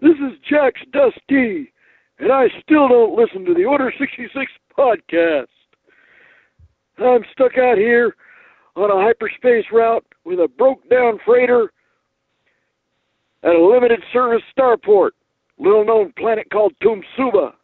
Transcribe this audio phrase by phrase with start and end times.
[0.00, 1.72] This is Jax Dusty,
[2.20, 4.30] and I still don't listen to the Order 66
[4.76, 5.46] podcast.
[6.98, 8.14] I'm stuck out here
[8.76, 11.72] on a hyperspace route with a broke down freighter
[13.42, 15.10] at a limited service starport,
[15.58, 17.54] little known planet called Tumsuba.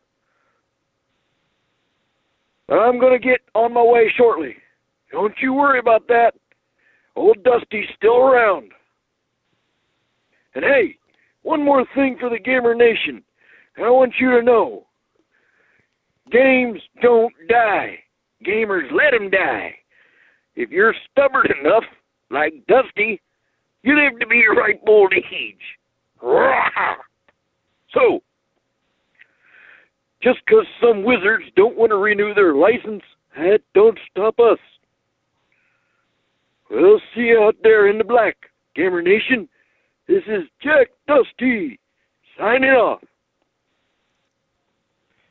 [2.68, 4.56] I'm going to get on my way shortly.
[5.12, 6.32] Don't you worry about that.
[7.14, 8.72] Old Dusty's still around.
[10.56, 10.96] And hey,
[11.44, 13.22] one more thing for the Gamer Nation.
[13.76, 14.86] and I want you to know
[16.30, 17.98] games don't die.
[18.44, 19.76] Gamers let them die.
[20.56, 21.84] If you're stubborn enough,
[22.30, 23.20] like Dusty,
[23.82, 25.78] you live to be your ripe old age.
[27.92, 28.22] So,
[30.22, 33.04] just 'cause some wizards don't want to renew their license,
[33.36, 34.58] that don't stop us.
[36.70, 39.48] We'll see you out there in the black, Gamer Nation.
[40.06, 41.80] This is Jack Dusty,
[42.38, 43.00] signing off.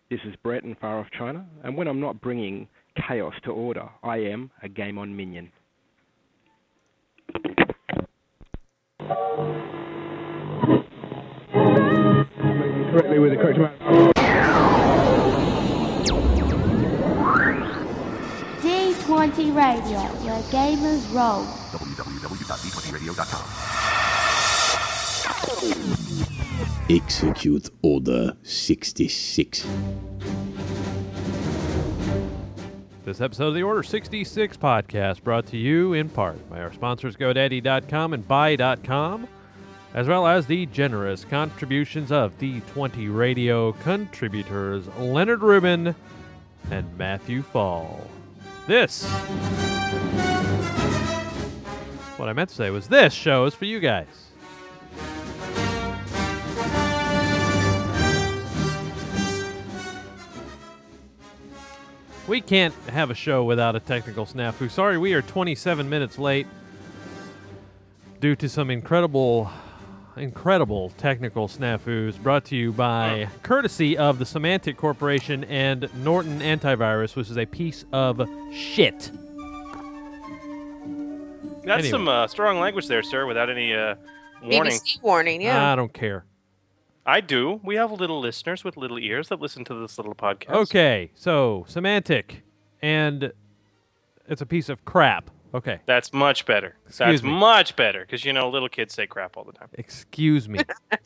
[0.10, 2.68] This is Brett in Far Off China, and when I'm not bringing
[3.08, 5.52] chaos to order, I am a game on minion.
[12.90, 13.80] Correctly with the correct amount.
[18.64, 21.46] D20 Radio, where gamers roll.
[26.90, 29.66] Execute Order 66.
[33.04, 37.16] This episode of the Order 66 podcast brought to you in part by our sponsors
[37.16, 39.28] GoDaddy.com and Buy.com,
[39.94, 45.96] as well as the generous contributions of D20 Radio contributors Leonard Rubin
[46.70, 48.08] and Matthew Fall.
[48.68, 49.04] This,
[52.18, 54.23] what I meant to say was this show is for you guys.
[62.28, 64.70] We can't have a show without a technical snafu.
[64.72, 66.48] Sorry, we are 27 minutes late
[68.22, 69.52] due to some incredible,
[70.16, 77.18] incredible technical snafus brought to you by courtesy of the Symantec Corporation and Norton Antivirus,
[77.18, 78.22] which is a piece of
[78.54, 79.12] shit.
[81.66, 81.90] That's Anyway.
[81.90, 83.96] some uh, strong language there, sir, without any uh,
[84.42, 84.72] warning.
[84.74, 85.72] BBC warning, yeah.
[85.72, 86.24] I don't care.
[87.06, 87.60] I do.
[87.64, 90.52] We have little listeners with little ears that listen to this little podcast.
[90.52, 92.42] Okay, so Symantec,
[92.82, 93.34] and
[94.28, 95.30] it's a piece of crap.
[95.54, 96.76] Okay, That's much better.
[96.88, 97.32] Excuse That's me.
[97.32, 99.68] much better because you know little kids say crap all the time.
[99.74, 100.60] excuse me.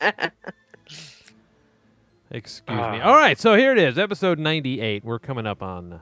[2.30, 2.74] excuse me.
[2.82, 3.00] Ah.
[3.02, 5.04] All right, so here it is, episode 98.
[5.04, 6.00] We're coming up on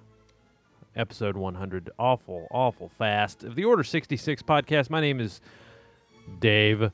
[0.94, 1.90] episode 100.
[1.98, 3.42] Awful, awful fast.
[3.42, 5.40] Of the Order 66 podcast, my name is
[6.38, 6.92] Dave.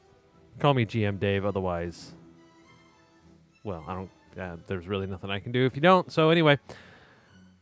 [0.59, 2.13] Call me GM Dave, otherwise,
[3.65, 4.11] well, I don't.
[4.39, 6.11] Uh, there's really nothing I can do if you don't.
[6.11, 6.59] So anyway,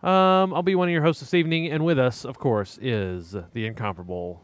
[0.02, 3.34] um, I'll be one of your hosts this evening, and with us, of course, is
[3.52, 4.40] the incomparable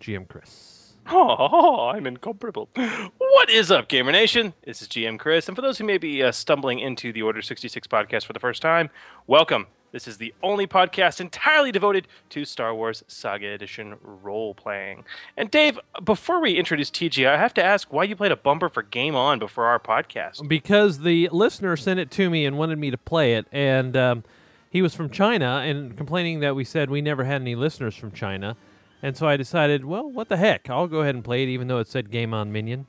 [0.00, 0.94] GM Chris.
[1.10, 2.68] Oh, I'm incomparable.
[2.74, 4.54] What is up, Gamer Nation?
[4.64, 7.42] This is GM Chris, and for those who may be uh, stumbling into the Order
[7.42, 8.90] 66 podcast for the first time,
[9.26, 9.66] welcome.
[9.92, 15.04] This is the only podcast entirely devoted to Star Wars Saga Edition role playing.
[15.36, 18.68] And Dave, before we introduce TG, I have to ask why you played a bumper
[18.68, 20.46] for Game On before our podcast.
[20.48, 24.24] because the listener sent it to me and wanted me to play it, and um,
[24.70, 28.12] he was from China and complaining that we said we never had any listeners from
[28.12, 28.56] China,
[29.02, 30.70] and so I decided, well, what the heck?
[30.70, 32.86] I'll go ahead and play it, even though it said Game On Minion.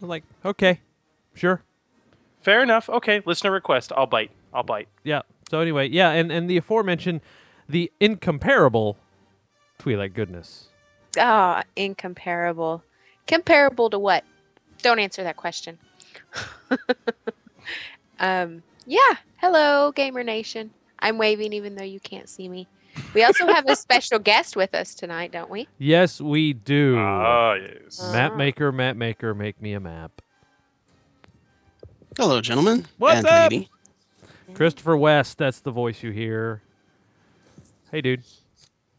[0.00, 0.80] I was like, okay,
[1.34, 1.62] sure,
[2.40, 2.88] Fair enough.
[2.88, 3.92] Okay, listener request.
[3.94, 4.30] I'll bite.
[4.52, 4.88] I'll bite.
[5.04, 5.22] yeah.
[5.50, 7.22] So anyway, yeah, and and the aforementioned,
[7.68, 8.96] the incomparable
[9.80, 10.68] Twilight goodness.
[11.18, 12.84] Ah, incomparable.
[13.26, 14.22] Comparable to what?
[14.80, 15.76] Don't answer that question.
[18.20, 19.14] um, yeah.
[19.38, 20.70] Hello, Gamer Nation.
[21.00, 22.68] I'm waving even though you can't see me.
[23.12, 25.66] We also have a special guest with us tonight, don't we?
[25.78, 26.96] Yes, we do.
[26.96, 28.00] Ah, yes.
[28.12, 30.22] map maker, map maker, make me a map.
[32.16, 32.86] Hello, gentlemen.
[32.98, 33.50] What's and up?
[33.50, 33.68] lady.
[34.54, 36.62] Christopher West, that's the voice you hear.
[37.90, 38.22] Hey, dude.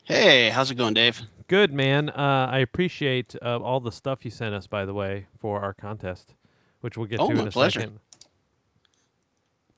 [0.04, 1.22] Hey, how's it going, Dave?
[1.48, 2.10] Good, man.
[2.10, 5.74] Uh, I appreciate uh, all the stuff you sent us, by the way, for our
[5.74, 6.34] contest,
[6.82, 7.82] which we'll get Oh, to in my a pleasure.
[7.82, 8.00] second.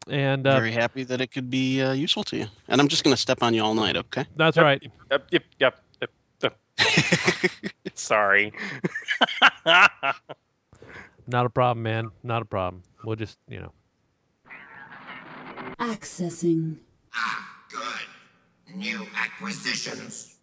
[0.07, 2.45] And uh, Very happy that it could be uh, useful to you.
[2.67, 4.25] And I'm just going to step on you all night, okay?
[4.35, 4.83] that's Yep, right.
[5.11, 6.11] Yep, yep, yep, yep,
[6.43, 6.59] yep.
[7.95, 8.51] Sorry.
[11.25, 12.11] Not a problem, man.
[12.21, 12.83] Not a problem.
[13.05, 13.71] We'll just, you know.
[15.79, 16.77] Accessing.
[17.15, 18.75] Ah, good.
[18.75, 20.37] New acquisitions.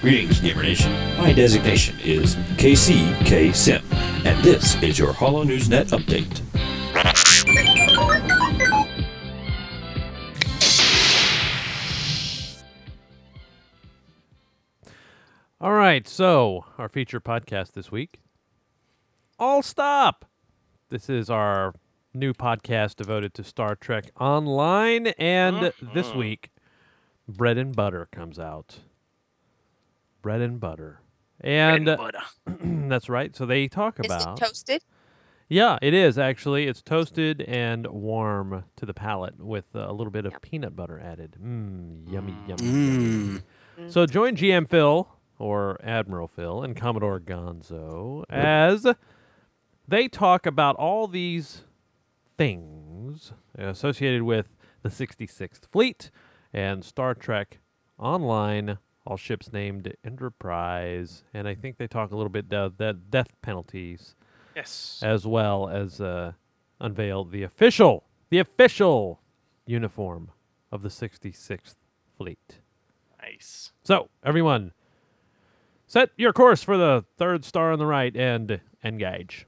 [0.00, 0.92] Greetings, Gamer Nation.
[1.18, 3.82] My designation is KCKSim,
[4.24, 6.40] and this is your Hollow News Net update.
[15.60, 18.20] All right, so our feature podcast this week.
[19.40, 20.24] All stop.
[20.88, 21.74] This is our
[22.14, 26.50] new podcast devoted to Star Trek Online, and this week,
[27.26, 28.78] Bread and Butter comes out.
[30.22, 31.00] Bread and Butter,
[31.40, 32.12] and uh,
[32.46, 33.34] that's right.
[33.34, 34.84] So they talk Is it about toasted?
[35.48, 36.68] yeah, it is actually.
[36.68, 41.36] It's toasted and warm to the palate with a little bit of peanut butter added.
[41.42, 43.40] Mmm, yummy, yummy, yummy.
[43.80, 43.90] Mm.
[43.92, 45.08] So join GM Phil
[45.38, 48.86] or Admiral Phil and Commodore Gonzo as
[49.86, 51.62] they talk about all these
[52.36, 56.10] things associated with the 66th Fleet
[56.52, 57.58] and Star Trek
[57.98, 58.78] Online.
[59.06, 63.30] All ships named Enterprise, and I think they talk a little bit about that death
[63.40, 64.14] penalties
[64.54, 65.00] Yes.
[65.02, 66.32] as well as uh,
[66.78, 69.22] unveil the official, the official
[69.66, 70.30] uniform
[70.70, 71.76] of the 66th
[72.18, 72.60] Fleet.
[73.22, 73.72] Nice.
[73.82, 74.72] So, everyone,
[75.88, 79.46] set your course for the third star on the right and engage.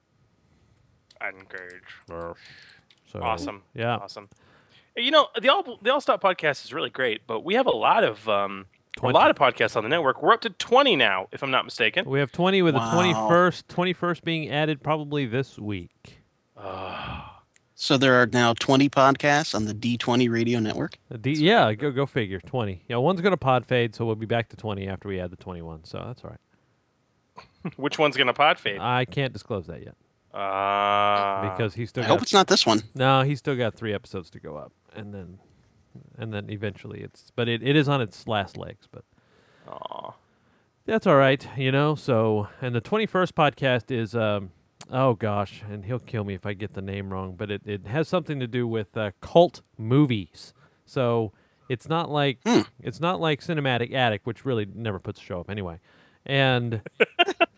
[1.23, 1.95] Engage.
[2.09, 3.63] So, Awesome.
[3.75, 3.97] Yeah.
[3.97, 4.29] Awesome.
[4.97, 7.71] You know, the all the All Stop podcast is really great, but we have a
[7.71, 8.67] lot of um,
[9.01, 10.21] a lot of podcasts on the network.
[10.23, 12.09] We're up to twenty now, if I'm not mistaken.
[12.09, 12.91] We have 20 with Wow.
[12.91, 16.19] the 21st, 21st being added probably this week.
[17.83, 20.99] So there are now 20 podcasts on the D20 radio network.
[21.23, 22.39] D- yeah, go go figure.
[22.39, 22.85] 20.
[22.89, 25.31] Yeah, one's going to pod fade, so we'll be back to 20 after we add
[25.31, 25.85] the 21.
[25.85, 27.73] So that's all right.
[27.77, 28.79] Which one's gonna pod fade?
[28.81, 29.95] I can't disclose that yet
[30.39, 32.83] Uh, because he's still I got hope it's not this one.
[32.95, 35.39] No, he's still got three episodes to go up, and then,
[36.19, 37.33] and then eventually it's.
[37.35, 38.89] But it, it is on its last legs.
[38.93, 39.05] But
[39.69, 40.13] Aw.
[40.85, 41.95] that's all right, you know.
[41.95, 44.51] So, and the twenty first podcast is, um,
[44.91, 47.87] oh gosh, and he'll kill me if I get the name wrong, but it, it
[47.87, 50.53] has something to do with uh, cult movies.
[50.85, 51.33] So
[51.69, 52.63] it's not like Hmm.
[52.81, 55.79] it's not like Cinematic Attic, which really never puts a show up anyway.
[56.27, 56.83] And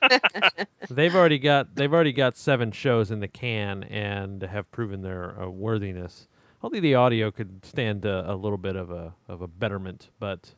[0.90, 5.40] they've already got they've already got seven shows in the can and have proven their
[5.40, 6.28] uh, worthiness.
[6.62, 10.54] Only the audio could stand uh, a little bit of a of a betterment, but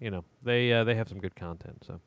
[0.00, 1.84] you know they uh, they have some good content.
[1.86, 2.00] So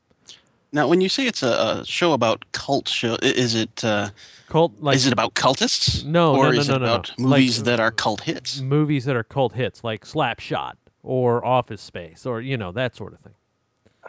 [0.76, 4.10] Now, when you say it's a, a show about cult show, is it uh,
[4.50, 6.04] cult like is it about cultists?
[6.04, 6.94] No, no, or no, is no, it no, no.
[6.96, 8.60] about Like- movies that are cult hits?
[8.60, 13.14] movies that are cult hits, like Slapshot or Office Space, or you know that sort
[13.14, 13.36] of thing.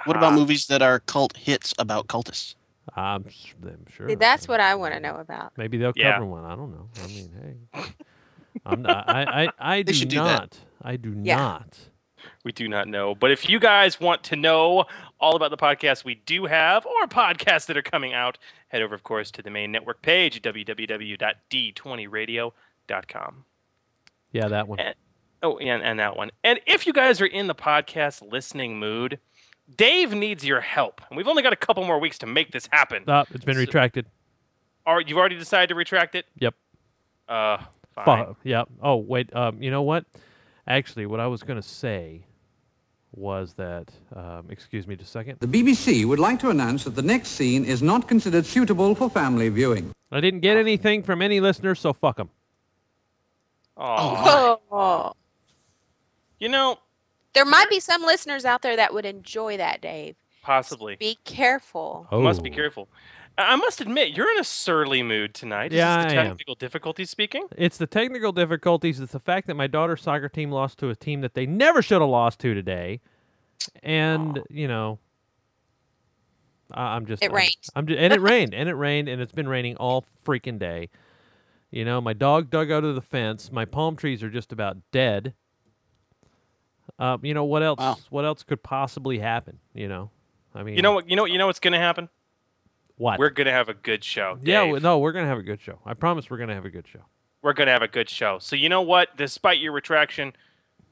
[0.07, 2.57] What about movies that are cult hits about cultists?
[2.97, 4.09] I'm, s- I'm sure.
[4.09, 5.53] See, that's what I want to know about.
[5.57, 6.15] Maybe they'll Yeah.
[6.15, 6.45] cover one.
[6.45, 6.89] I don't know.
[7.03, 7.31] I mean,
[7.73, 7.83] hey,
[8.67, 9.09] I'm not.
[9.09, 10.41] I I, I They do should do that.
[10.41, 10.59] not.
[10.83, 11.37] I do Yeah.
[11.37, 11.79] not.
[12.45, 13.15] We do not know.
[13.15, 14.85] But if you guys want to know
[15.21, 18.95] all about the podcasts we do have or podcasts that are coming out, head over,
[18.95, 23.45] of course, to the main network page at www.d20radio.com.
[24.33, 24.81] Yeah, that one.
[24.81, 24.95] And,
[25.43, 26.31] oh, and, and that one.
[26.45, 29.19] And if you guys are in the podcast listening mood,
[29.75, 31.01] Dave needs your help.
[31.09, 33.05] And we've only got a couple more weeks to make this happen.
[33.09, 34.07] Ah, it's been So- retracted.
[34.85, 36.27] Are you've already decided to retract it?
[36.39, 36.55] Yep.
[37.29, 37.59] Uh,
[38.05, 38.27] fine.
[38.27, 38.63] Fu- yeah.
[38.81, 39.35] Oh wait.
[39.35, 39.61] Um.
[39.61, 40.05] You know what?
[40.69, 42.25] Actually, what I was gonna say
[43.17, 43.91] was that.
[44.15, 44.47] Um.
[44.51, 45.39] Excuse me, just a second.
[45.41, 49.11] The BBC would like to announce that the next scene is not considered suitable for
[49.11, 49.91] family viewing.
[50.13, 52.31] I didn't get anything from any listeners, so fuck them.
[53.79, 54.59] Aw.
[54.71, 55.13] Oh,
[56.39, 56.79] You know,
[57.35, 60.17] there might be some listeners out there that would enjoy that, Dave.
[60.43, 60.97] possibly.
[60.97, 62.07] Be careful.
[62.13, 62.21] Oh.
[62.23, 62.89] Must be careful.
[63.39, 65.73] I I must admit, you're in a surly mood tonight.
[65.73, 66.29] Is Yeah, this the I am.
[66.31, 67.47] technical difficulties speaking?
[67.57, 69.01] It's the technical difficulties.
[69.01, 71.83] It's the fact that my daughter's soccer team lost to a team that they never
[71.83, 73.01] should have lost to today,
[73.83, 74.99] and you know,
[76.73, 77.23] I, I'm just.
[77.23, 77.57] It I'm- rained.
[77.75, 80.89] I'm just, and it rained, and it rained, and it's been raining all freaking day.
[81.71, 83.51] You know, my dog dug out of the fence.
[83.53, 85.35] My palm trees are just about dead.
[86.99, 87.79] Um, you know what else?
[87.79, 87.97] Wow.
[88.09, 89.59] What else could possibly happen?
[89.75, 90.11] You know,
[90.55, 91.11] I mean, You know what?
[91.11, 91.33] You know what?
[91.33, 92.09] You know what's going to happen?
[92.97, 93.19] What?
[93.19, 94.39] We're going to have a good show.
[94.43, 94.69] yeah, Dave.
[94.75, 95.79] w- no, we're gonna have a good show.
[95.85, 97.01] I promise, we're gonna have a good show.
[97.43, 98.39] we're going to have a good show.
[98.39, 99.17] So you know what?
[99.17, 100.33] Despite your retraction,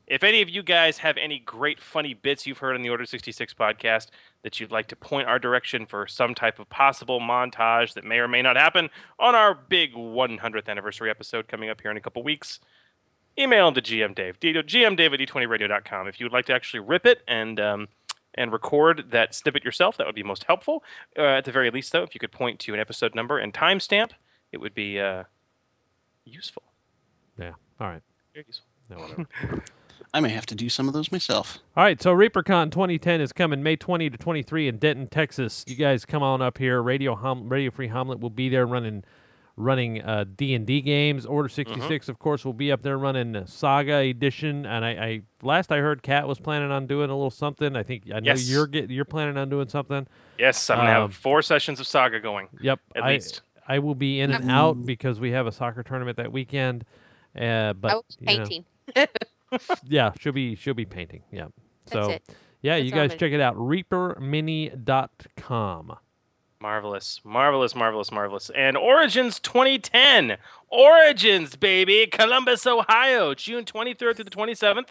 [0.07, 3.07] if any of you guys have any great funny bits you've heard on the Order
[3.07, 4.09] 66 podcast
[4.43, 8.19] that you'd like to point our direction for some type of possible montage that may
[8.19, 12.01] or may not happen on our big 100th anniversary episode coming up here in a
[12.03, 12.61] couple weeks,
[13.39, 16.07] email them to GM Dave, D- gmdave at d20radio.com.
[16.07, 17.89] If you would like to actually rip it and um,
[18.37, 20.83] and record that snippet yourself, that would be most helpful.
[21.19, 23.53] Uh, at the very least, though, if you could point to an episode number and
[23.55, 24.11] timestamp,
[24.53, 25.25] it would be uh,
[26.25, 26.63] useful.
[27.39, 27.53] Yeah.
[27.81, 28.03] All right.
[28.33, 28.67] Very useful.
[28.91, 29.27] No, whatever.
[30.13, 31.59] I may have to do some of those myself.
[31.75, 35.65] All right, so ReaperCon 2010 is coming May 20 to 23 in Denton, Texas.
[35.67, 36.83] You guys come on up here.
[36.83, 39.03] Radio Hom- Radio Free Hamlet will be there running
[39.57, 41.25] running uh, D&D games.
[41.27, 45.71] Order 66 of course will be up there running Saga Edition and I, I last
[45.71, 47.77] I heard Kat was planning on doing a little something.
[47.77, 48.49] I think I know Yes.
[48.51, 50.07] you're get, you're planning on doing something.
[50.39, 52.49] Yes, I'm gonna Um, have four sessions of Saga going.
[52.61, 52.81] Yep.
[52.97, 53.43] At I, least.
[53.67, 56.85] I will be in and out because we have a soccer tournament that weekend.
[57.35, 58.65] Uh, but I was you know, painting.
[59.85, 61.23] yeah, she'll be she'll be painting.
[61.33, 61.47] Yeah.
[61.87, 62.23] That's So it.
[62.61, 63.57] yeah, That's you guys check it out.
[63.57, 65.97] ReaperMini.com.
[66.65, 68.51] Marvelous, marvelous, marvelous, marvelous.
[68.55, 70.39] And Origins 2010.
[70.71, 72.07] Origins, baby.
[72.07, 73.35] Columbus, Ohio.
[73.35, 74.87] June 23rd through the 27th.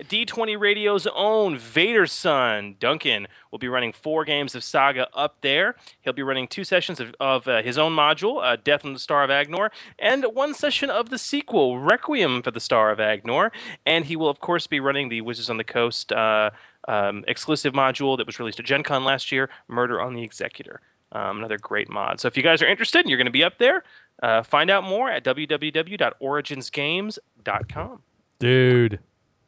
[0.00, 5.76] D20 Radio's own Vader Son, Duncan, will be running four games of Saga up there.
[6.00, 8.98] He'll be running two sessions of, of uh, his own module, uh, Death on the
[8.98, 13.52] Star of Agnor, and one session of the sequel, Requiem for the Star of Agnor.
[13.86, 16.50] And he will, of course, be running the Wizards of the Coast uh,
[16.88, 20.80] um, exclusive module that was released at Gen Con last year, Murder on the Executor.
[21.14, 22.20] Um, another great mod.
[22.20, 23.84] So if you guys are interested and you're going to be up there,
[24.22, 28.02] uh, find out more at www.originsgames.com.
[28.38, 28.98] Dude.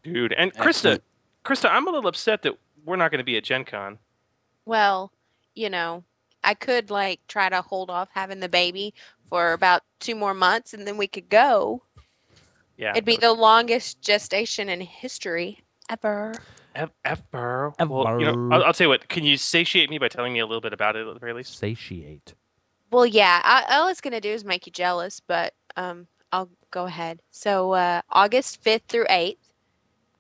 [0.03, 1.03] Dude, and Krista, Excellent.
[1.45, 2.53] Krista, I'm a little upset that
[2.85, 3.99] we're not going to be at Gen Con.
[4.67, 5.11] Well,
[5.55, 6.05] you know,
[6.43, 8.93] I could like try to hold off having the baby
[9.29, 11.81] for about two more months and then we could go.
[12.77, 12.91] Yeah.
[12.91, 16.35] It'd be the longest gestation in history ever.
[16.75, 17.73] Ev- Ever.
[17.79, 18.53] Well, you know, Ever.
[18.53, 19.09] I'll, I'll tell you what.
[19.09, 21.33] Can you satiate me by telling me a little bit about it at the very
[21.33, 21.59] least?
[21.59, 22.35] Satiate.
[22.91, 26.85] Well, yeah, I, all it's gonna do is make you jealous, but um, I'll go
[26.85, 27.21] ahead.
[27.31, 29.53] So uh, August fifth through eighth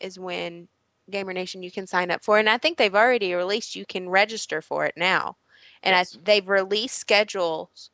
[0.00, 0.68] is when
[1.10, 3.76] Gamer Nation you can sign up for, and I think they've already released.
[3.76, 5.36] You can register for it now,
[5.82, 6.16] and Yes.
[6.16, 7.90] I, they've released schedules.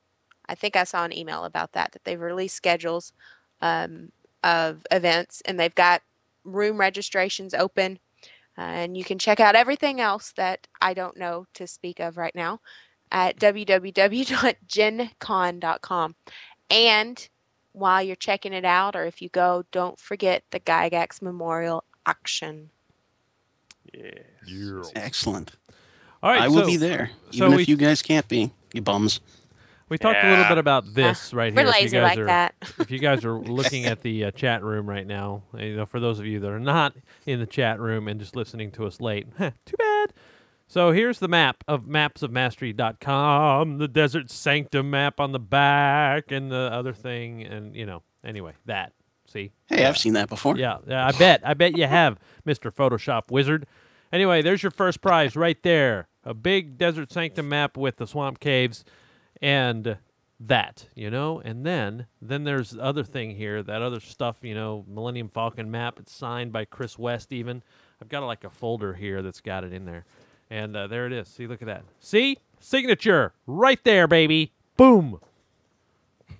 [0.48, 3.12] I think I saw an email about that that they've released schedules
[3.60, 4.10] um,
[4.42, 6.02] of events, and they've got
[6.44, 7.98] room registrations open.
[8.56, 12.34] And you can check out everything else that I don't know to speak of right
[12.34, 12.60] now
[13.10, 16.14] at www.gencon.com.
[16.70, 17.28] And
[17.72, 22.70] while you're checking it out, or if you go, don't forget the Gygax Memorial Auction.
[23.92, 24.92] Yes.
[24.94, 25.52] Excellent.
[26.22, 26.42] All right.
[26.42, 28.52] I will be there, so even we- if you guys can't be.
[28.72, 29.20] You bums.
[29.90, 31.70] We talked a little bit about this right We're here.
[31.70, 32.54] if you lazy guys like are, that.
[32.78, 35.84] if you guys are looking at the uh, chat room right now, uh, you know,
[35.84, 36.94] for those of you that are not
[37.26, 40.12] in the chat room and just listening to us late, too bad.
[40.68, 46.70] So here's the map of mapsofmastery.com, the Desert Sanctum map on the back, and the
[46.72, 48.92] other thing, and you know, anyway, that.
[49.26, 50.56] See, Hey, I've seen that before.
[50.56, 51.40] yeah, yeah, I bet.
[51.44, 52.72] I bet you have, Mr.
[52.72, 53.66] Photoshop Wizard.
[54.12, 56.08] Anyway, there's your first prize right there.
[56.24, 58.84] A big Desert Sanctum map with the swamp caves
[59.40, 59.96] and
[60.40, 61.40] that, you know?
[61.40, 65.70] And then then there's the other thing here, that other stuff, you know, Millennium Falcon
[65.70, 65.98] map.
[65.98, 67.62] It's signed by Chris West even.
[68.00, 70.04] I've got like a folder here that's got it in there.
[70.50, 71.28] And uh, there it is.
[71.28, 71.84] See, look at that.
[72.00, 72.38] See?
[72.58, 74.52] Signature right there, baby.
[74.76, 75.20] Boom.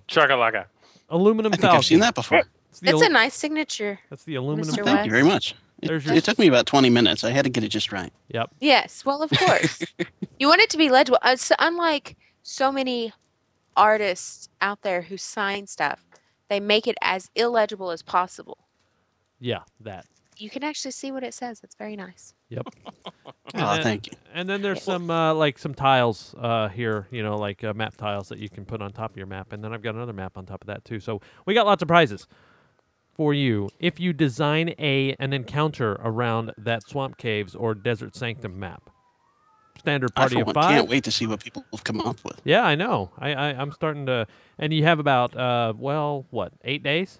[0.07, 0.65] Chakalaka.
[1.09, 1.77] Aluminum I think Falcon.
[1.77, 2.43] I've seen that before.
[2.69, 3.99] It's the That's a nice signature.
[4.09, 4.83] That's the aluminum Mr.
[4.83, 5.05] Thank West.
[5.05, 5.55] you very much.
[5.81, 7.23] It, your- it took me about 20 minutes.
[7.23, 8.13] I had to get it just right.
[8.29, 8.51] Yep.
[8.59, 9.83] Yes, well, of course.
[10.39, 11.19] you want it to be legible.
[11.21, 13.13] Uh, so unlike so many
[13.75, 16.03] artists out there who sign stuff,
[16.49, 18.57] they make it as illegible as possible.
[19.39, 20.05] Yeah, that.
[20.37, 21.61] You can actually see what it says.
[21.63, 22.33] It's very nice.
[22.49, 22.67] Yep.
[23.53, 24.13] Oh, then- thank you.
[24.33, 27.97] And then there's some uh, like some tiles uh, here, you know, like uh, map
[27.97, 29.51] tiles that you can put on top of your map.
[29.51, 31.01] And then I've got another map on top of that too.
[31.01, 32.27] So we got lots of prizes
[33.13, 38.57] for you if you design a an encounter around that swamp caves or desert sanctum
[38.57, 38.89] map.
[39.81, 40.69] Standard I party for of one five.
[40.75, 42.39] can't wait to see what people have come up with.
[42.45, 43.09] Yeah, I know.
[43.17, 44.27] I, I I'm starting to,
[44.59, 47.19] and you have about uh well what eight days?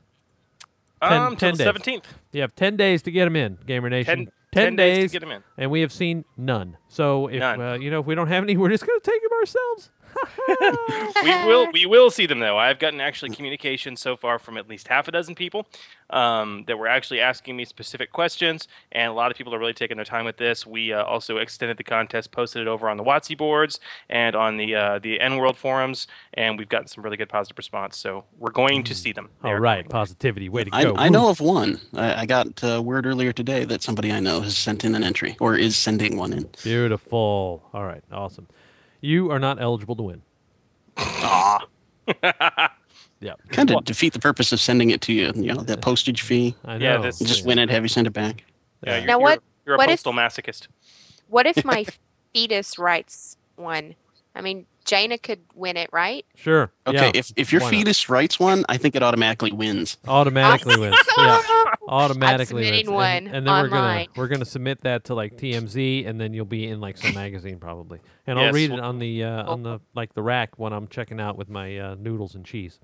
[1.02, 1.98] Ten- um, till 10 the days.
[2.00, 2.04] 17th.
[2.32, 4.18] You have ten days to get them in, Gamer Nation.
[4.26, 5.44] 10, 10 10 days to days get 'em in.
[5.58, 6.78] and we have seen none.
[6.90, 7.60] So if None.
[7.62, 9.90] Uh, you know if we don't have any, we're just gonna take them ourselves.
[11.24, 12.58] we will we will see them though.
[12.58, 15.68] I've gotten actually communication so far from at least half a dozen people
[16.10, 19.74] um, that were actually asking me specific questions, and a lot of people are really
[19.74, 20.66] taking their time with this.
[20.66, 24.58] We uh, also extended the contest, posted it over on the WotC boards and on
[24.58, 27.98] the uh, the EN World forums, and we've gotten some really good positive response.
[27.98, 29.30] So we're going to see them.
[29.44, 29.90] They All coming.
[29.90, 30.50] positivity.
[30.50, 30.96] Way to I, go.
[30.98, 31.80] I know of one.
[31.96, 35.04] I, I got uh, word earlier today that somebody I know has sent in an
[35.04, 36.50] entry or is sending one in.
[36.64, 37.70] Beautiful.
[37.74, 38.48] All right, awesome.
[39.02, 40.22] You are not eligible to win.
[40.98, 41.60] Aw.
[43.24, 43.34] Yeah.
[43.50, 45.32] Kind of defeat the purpose of sending it to you.
[45.36, 46.56] You know, that postage fee.
[46.66, 46.84] I know.
[46.84, 48.44] Yeah, this- Just win it, have you send it back.
[48.84, 50.68] Yeah, you're, Now you're, what- you're a what if- postal masochist.
[51.28, 51.86] What if my
[52.34, 53.94] fetus writes one
[54.34, 56.26] I mean, Jaina could win it, right?
[56.36, 56.72] Sure.
[56.88, 57.78] Okay, yeah, if if your why not?
[57.78, 59.98] fetus writes one, I think it automatically wins.
[60.08, 60.98] automatically wins.
[61.18, 61.42] Yeah,
[61.88, 62.88] automatically submitting wins.
[62.88, 66.34] And- one and, then we're gonna we're gonna submit that to like TMZ, and then
[66.34, 68.00] you'll be in like some magazine probably.
[68.28, 71.20] And I'll read it on the uh, on the like the rack when I'm checking
[71.20, 72.80] out with my uh, noodles and cheese.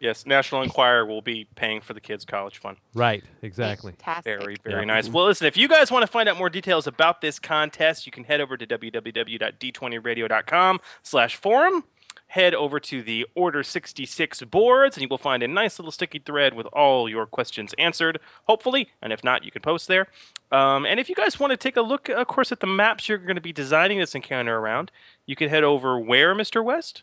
[0.00, 2.76] Yes, National Enquirer will be paying for the kids' college fund.
[2.94, 3.24] Right.
[3.42, 3.90] Exactly.
[3.92, 4.38] Fantastic.
[4.40, 4.86] Very, very Yeah.
[4.86, 5.08] nice.
[5.08, 8.12] Well, listen, if you guys want to find out more details about this contest, you
[8.12, 11.84] can head over to www.d20radio.com slash forum.
[12.32, 16.18] Head over to the Order 66 boards, and you will find a nice little sticky
[16.18, 18.90] thread with all your questions answered, hopefully.
[19.00, 20.08] And if not, you can post there.
[20.52, 23.08] Um, and if you guys want to take a look, of course, at the maps
[23.08, 24.90] you're going to be designing this encounter around,
[25.24, 26.62] you can head over where, Mr.
[26.62, 27.02] West?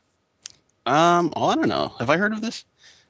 [0.85, 1.95] Um, oh, I don't know.
[1.97, 2.63] Have I heard of this?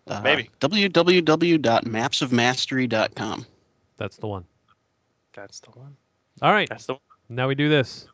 [0.07, 0.49] Uh, Maybe.
[0.59, 3.45] www.mapsofmastery.com.
[3.97, 4.45] That's the one.
[5.33, 5.95] That's the one.
[6.41, 6.67] All right.
[6.69, 7.01] That's the one.
[7.29, 8.07] Now we do this.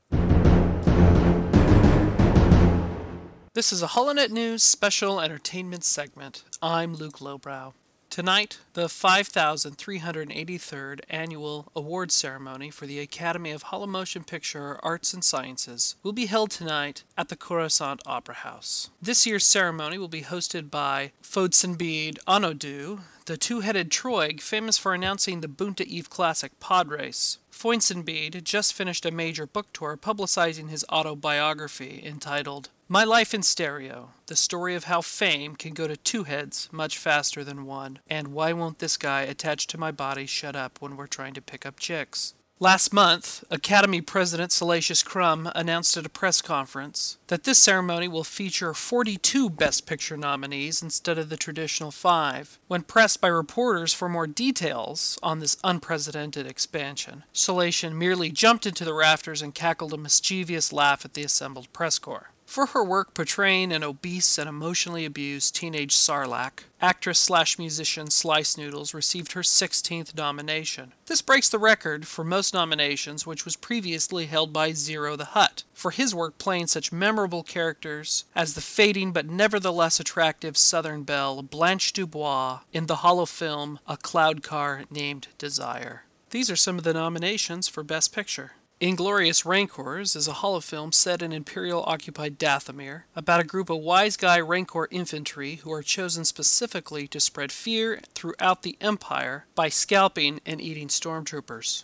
[3.53, 6.45] This is a HoloNet News special entertainment segment.
[6.61, 7.73] I'm Luke Lowbrow.
[8.11, 15.95] Tonight, the 5,383rd annual award ceremony for the Academy of Holomotion Picture Arts and Sciences
[16.03, 18.89] will be held tonight at the Coruscant Opera House.
[19.01, 25.39] This year's ceremony will be hosted by Fodesinbeed Annodue, the two-headed Troig famous for announcing
[25.39, 27.37] the Boonta Eve Classic pod race.
[27.49, 34.09] Fodesinbeed just finished a major book tour publicizing his autobiography entitled My Life in Stereo,
[34.25, 38.33] the story of how fame can go to two heads much faster than one, and
[38.33, 41.65] why won't this guy attached to my body shut up when we're trying to pick
[41.65, 42.33] up chicks?
[42.59, 48.25] Last month, Academy President Salacious Crumb announced at a press conference that this ceremony will
[48.25, 52.59] feature 42 Best Picture nominees instead of the traditional five.
[52.67, 58.83] When pressed by reporters for more details on this unprecedented expansion, Salacious merely jumped into
[58.83, 62.30] the rafters and cackled a mischievous laugh at the assembled press corps.
[62.51, 68.41] For her work portraying an obese and emotionally abused teenage sarlacc, actress slash musician Sy
[68.41, 70.91] Snootles received her 16th nomination.
[71.05, 75.63] This breaks the record for most nominations, which was previously held by Ziro the Hutt,
[75.73, 81.41] for his work playing such memorable characters as the fading but nevertheless attractive Southern belle
[81.41, 86.03] Blanche Dubois in the hollow film A Cloud Car Named Desire.
[86.31, 88.55] These are some of the nominations for Best Picture.
[88.81, 94.17] Inglorious Rancors is a holofilm set in Imperial occupied Dathomir about a group of wise
[94.17, 100.41] guy Rancor infantry who are chosen specifically to spread fear throughout the Empire by scalping
[100.47, 101.83] and eating stormtroopers.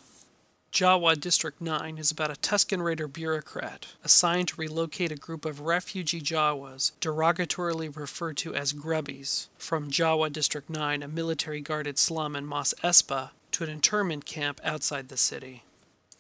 [0.72, 5.60] Jawa District 9 is about a Tusken Raider bureaucrat assigned to relocate a group of
[5.60, 12.36] refugee Jawas, derogatorily referred to as grubbies, from Jawa District 9, a military guarded slum
[12.36, 15.62] in Mos Espa, to an internment camp outside the city.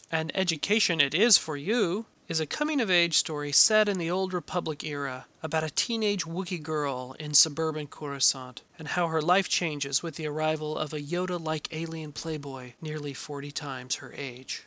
[0.09, 4.09] An Education It Is for You is a coming of age story set in the
[4.09, 9.49] Old Republic era about a teenage Wookiee girl in suburban Coruscant and how her life
[9.49, 14.63] changes with the arrival of a Yoda like alien playboy nearly 40 times her age.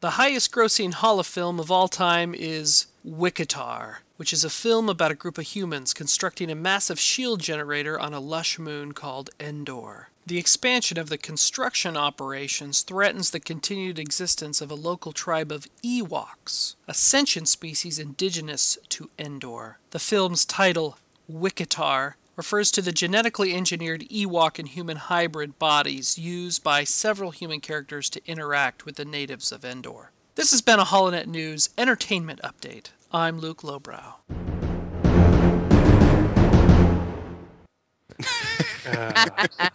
[0.00, 5.16] The highest grossing holofilm of all time is Wicketar, which is a film about a
[5.16, 10.08] group of humans constructing a massive shield generator on a lush moon called Endor.
[10.26, 15.68] The expansion of the construction operations threatens the continued existence of a local tribe of
[15.82, 19.78] Ewoks, a sentient species indigenous to Endor.
[19.90, 20.96] The film's title,
[21.30, 27.60] Wicketar, refers to the genetically engineered Ewok and human hybrid bodies used by several human
[27.60, 30.10] characters to interact with the natives of Endor.
[30.34, 32.86] This has been a HoloNet News entertainment update.
[33.14, 34.16] I'm Luke Lowbrow.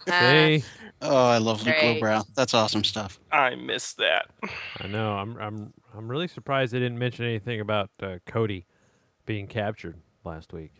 [0.06, 0.62] See?
[1.00, 1.94] Oh, I love Luke Great.
[1.94, 2.24] Lowbrow.
[2.36, 3.18] That's awesome stuff.
[3.32, 4.26] I missed that.
[4.78, 5.12] I know.
[5.12, 8.66] I'm I'm I'm really surprised they didn't mention anything about uh, Cody
[9.24, 10.74] being captured last week.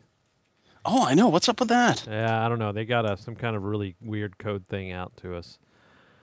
[0.84, 1.28] Oh, I know.
[1.28, 2.06] What's up with that?
[2.06, 2.72] Yeah, I don't know.
[2.72, 5.58] They got a, some kind of really weird code thing out to us.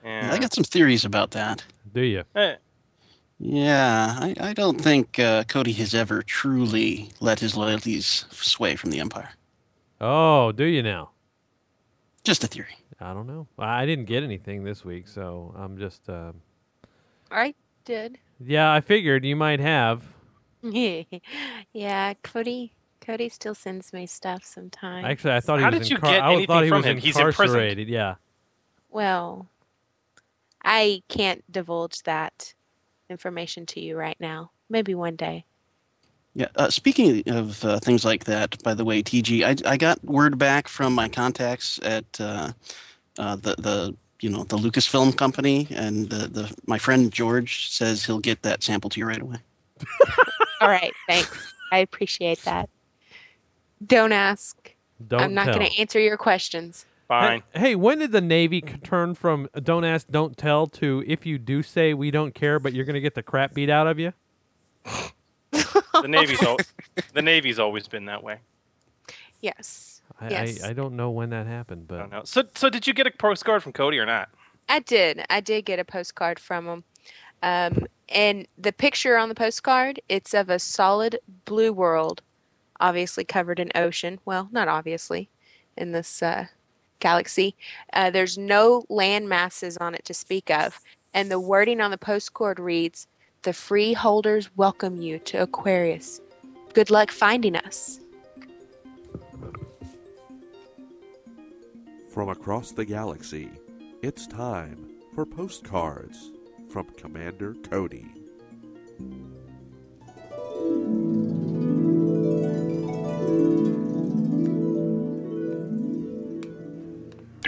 [0.04, 0.30] Yeah.
[0.32, 1.64] I got some theories about that.
[1.92, 2.22] Do you?
[2.36, 2.54] Eh,
[3.40, 8.90] Yeah, I, I don't think uh, Cody has ever truly let his loyalties sway from
[8.90, 9.30] the Empire.
[10.00, 11.10] Oh, do you now?
[12.24, 12.76] Just a theory.
[13.00, 13.46] I don't know.
[13.58, 16.08] I didn't get anything this week, so I'm just.
[16.08, 16.32] Uh,
[17.30, 18.18] I did.
[18.44, 20.02] yeah, I figured you might have.
[20.62, 22.72] yeah, Cody.
[23.00, 25.06] Cody still sends me stuff sometimes.
[25.06, 25.78] Actually, I thought he How was.
[25.80, 26.96] did you incar- get I anything thought he from was him?
[26.98, 27.44] He's imprisoned.
[27.46, 27.88] incarcerated.
[27.88, 28.14] Yeah.
[28.90, 29.46] Well,
[30.64, 32.52] I can't divulge that
[33.10, 34.50] information to you right now.
[34.68, 35.44] Maybe one day.
[36.34, 36.48] Yeah.
[36.56, 40.38] Uh, speaking of uh, things like that, by the way, TG, I, I got word
[40.38, 42.52] back from my contacts at uh,
[43.18, 48.04] uh, the the you know the Lucasfilm company, and the, the my friend George says
[48.04, 49.38] he'll get that sample to you right away.
[50.60, 51.52] All right, thanks.
[51.72, 52.68] I appreciate that.
[53.84, 54.56] Don't ask.
[55.06, 56.84] Don't I'm not going to answer your questions.
[57.08, 57.42] Fine.
[57.54, 61.38] Hey, hey, when did the Navy turn from "Don't ask, don't tell" to "If you
[61.38, 63.98] do say, we don't care, but you're going to get the crap beat out of
[63.98, 64.12] you"?
[65.52, 66.58] The Navy's al-
[67.14, 68.38] the Navy's always been that way.
[69.40, 70.02] Yes.
[70.20, 70.62] I, yes.
[70.62, 72.22] I, I don't know when that happened, I but don't know.
[72.24, 74.28] So so did you get a postcard from Cody or not?
[74.68, 75.24] I did.
[75.30, 76.84] I did get a postcard from him.
[77.42, 82.20] Um, and the picture on the postcard, it's of a solid blue world,
[82.80, 84.18] obviously covered in ocean.
[84.24, 85.30] Well, not obviously,
[85.76, 86.46] in this uh,
[87.00, 87.54] galaxy.
[87.92, 90.80] Uh, there's no land masses on it to speak of.
[91.14, 93.06] And the wording on the postcard reads,
[93.42, 96.20] The freeholders welcome you to Aquarius.
[96.74, 98.00] Good luck finding us.
[102.12, 103.50] From across the galaxy,
[104.02, 106.32] it's time for postcards
[106.68, 108.06] from Commander Cody.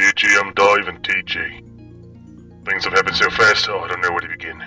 [0.00, 4.28] GM Dave and TG, things have happened so fast, oh, I don't know where to
[4.28, 4.62] begin.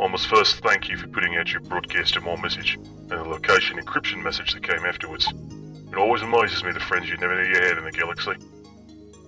[0.00, 3.22] I must first thank you for putting out your broadcast and more message and the
[3.22, 5.32] location encryption message that came afterwards.
[5.92, 8.32] It always amazes me the friends you never knew you had in the galaxy.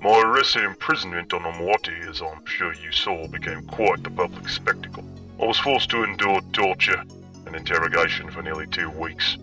[0.00, 4.48] My arrest and imprisonment on Omwati, as I'm sure you saw, became quite the public
[4.48, 5.04] spectacle.
[5.40, 7.02] I was forced to endure torture
[7.46, 9.38] and interrogation for nearly two weeks.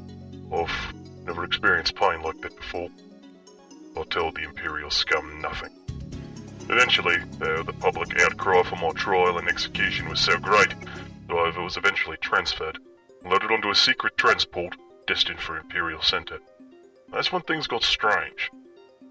[0.54, 0.94] I've
[1.26, 2.90] never experienced pain like that before.
[3.98, 5.72] I told the Imperial scum nothing.
[6.70, 10.74] Eventually, though, the public outcry for my trial and execution was so great
[11.28, 12.80] that I was eventually transferred,
[13.24, 14.76] loaded onto a secret transport
[15.06, 16.40] destined for Imperial Center.
[17.12, 18.50] That's when things got strange.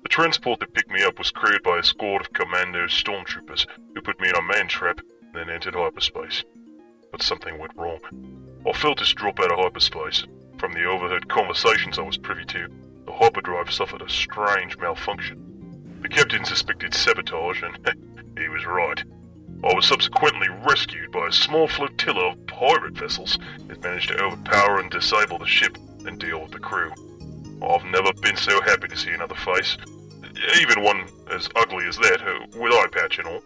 [0.02, 4.02] The transport that picked me up was crewed by a squad of commando stormtroopers who
[4.02, 6.44] put me in a man trap, and then entered hyperspace.
[7.12, 8.00] But something went wrong.
[8.66, 10.24] I felt this drop out of hyperspace.
[10.58, 12.68] From the overheard conversations I was privy to,
[13.06, 15.43] the hyperdrive suffered a strange malfunction.
[16.04, 17.78] The captain suspected sabotage, and
[18.38, 19.02] he was right.
[19.64, 23.38] I was subsequently rescued by a small flotilla of pirate vessels
[23.68, 26.92] that managed to overpower and disable the ship and deal with the crew.
[27.66, 29.78] I've never been so happy to see another face,
[30.60, 33.42] even one as ugly as that, uh, with eye patch and all.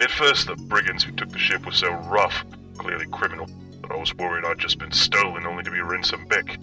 [0.00, 2.42] At first, the brigands who took the ship were so rough,
[2.78, 3.48] clearly criminal,
[3.82, 6.58] that I was worried I'd just been stolen only to be ransomed back.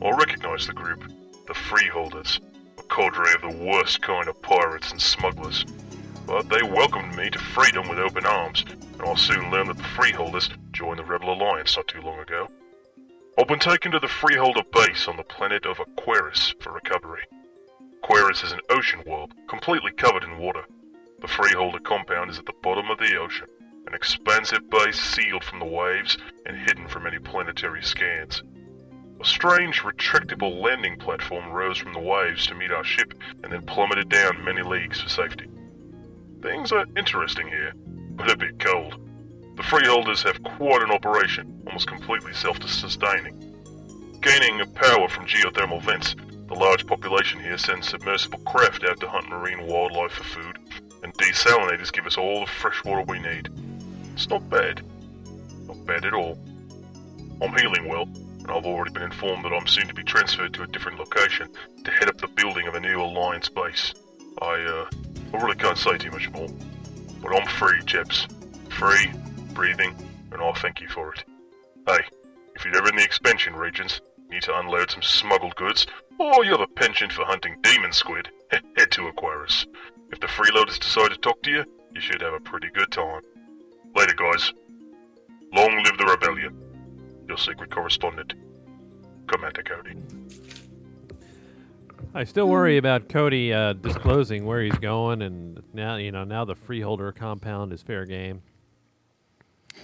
[0.00, 1.02] I recognized the group,
[1.48, 2.38] the Freeholders,
[2.90, 5.64] cadre of the worst kind of pirates and smugglers.
[6.26, 9.82] But they welcomed me to freedom with open arms, and I soon learned that the
[9.84, 12.48] Freeholders joined the Rebel Alliance not too long ago.
[13.38, 17.22] I've been taken to the Freeholder base on the planet of Aquarius for recovery.
[18.02, 20.64] Aquarius is an ocean world, completely covered in water.
[21.20, 23.46] The Freeholder compound is at the bottom of the ocean,
[23.86, 28.42] an expansive base sealed from the waves and hidden from any planetary scans.
[29.20, 33.60] A strange, retractable landing platform rose from the waves to meet our ship and then
[33.66, 35.46] plummeted down many leagues for safety.
[36.40, 37.74] Things are interesting here,
[38.16, 38.98] but a bit cold.
[39.58, 44.18] The Freeholders have quite an operation, almost completely self-sustaining.
[44.22, 46.16] Gaining power from geothermal vents,
[46.48, 50.58] the large population here sends submersible craft out to hunt marine wildlife for food,
[51.02, 53.50] and desalinators give us all the fresh water we need.
[54.14, 54.82] It's not bad.
[55.66, 56.38] Not bad at all.
[57.42, 58.08] I'm healing well,
[58.42, 61.48] and I've already been informed that I'm soon to be transferred to a different location
[61.84, 63.94] to head up the building of a new Alliance base.
[64.40, 64.90] I, uh,
[65.32, 66.48] I really can't say too much more.
[67.22, 68.26] But I'm free, chaps.
[68.70, 69.10] Free,
[69.52, 69.94] breathing,
[70.32, 71.24] and I thank you for it.
[71.86, 72.00] Hey,
[72.54, 74.00] if you're ever in the expansion regions,
[74.30, 75.86] need to unload some smuggled goods,
[76.18, 79.66] or you have a penchant for hunting demon squid, head to Aquarius.
[80.12, 83.22] If the freeloaders decide to talk to you, you should have a pretty good time.
[83.94, 84.52] Later, guys.
[85.52, 86.69] Long live the rebellion.
[87.30, 88.34] Your secret correspondent,
[89.28, 89.94] Commander Cody.
[92.12, 96.44] I still worry about Cody uh, disclosing where he's going, and now you know now
[96.44, 98.42] the freeholder compound is fair game.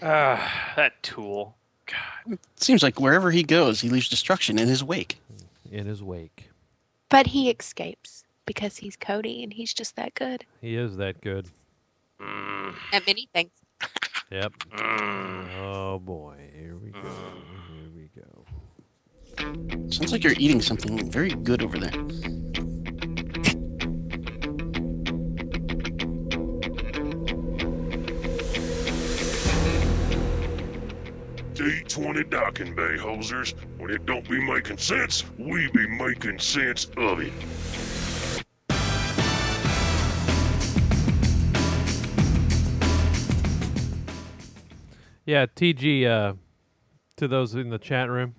[0.02, 1.56] Ah, that tool.
[1.86, 2.32] God.
[2.32, 5.20] It seems like wherever he goes, he leaves destruction in his wake.
[5.70, 6.50] In his wake,
[7.10, 11.46] But he escapes because he's Cody and he's just that good he is that good.
[12.92, 13.52] at many things.
[14.30, 14.52] Yep.
[14.72, 15.48] Mm.
[15.60, 16.98] Oh boy, here we go.
[17.70, 19.88] Here we go.
[19.88, 21.92] Sounds like you're eating something very good over there.
[31.54, 33.54] D20 docking bay hosers.
[33.78, 37.32] When it don't be making sense, we be making sense of it.
[45.26, 46.06] Yeah, TG.
[46.06, 46.34] Uh,
[47.16, 48.34] to those in the chat room,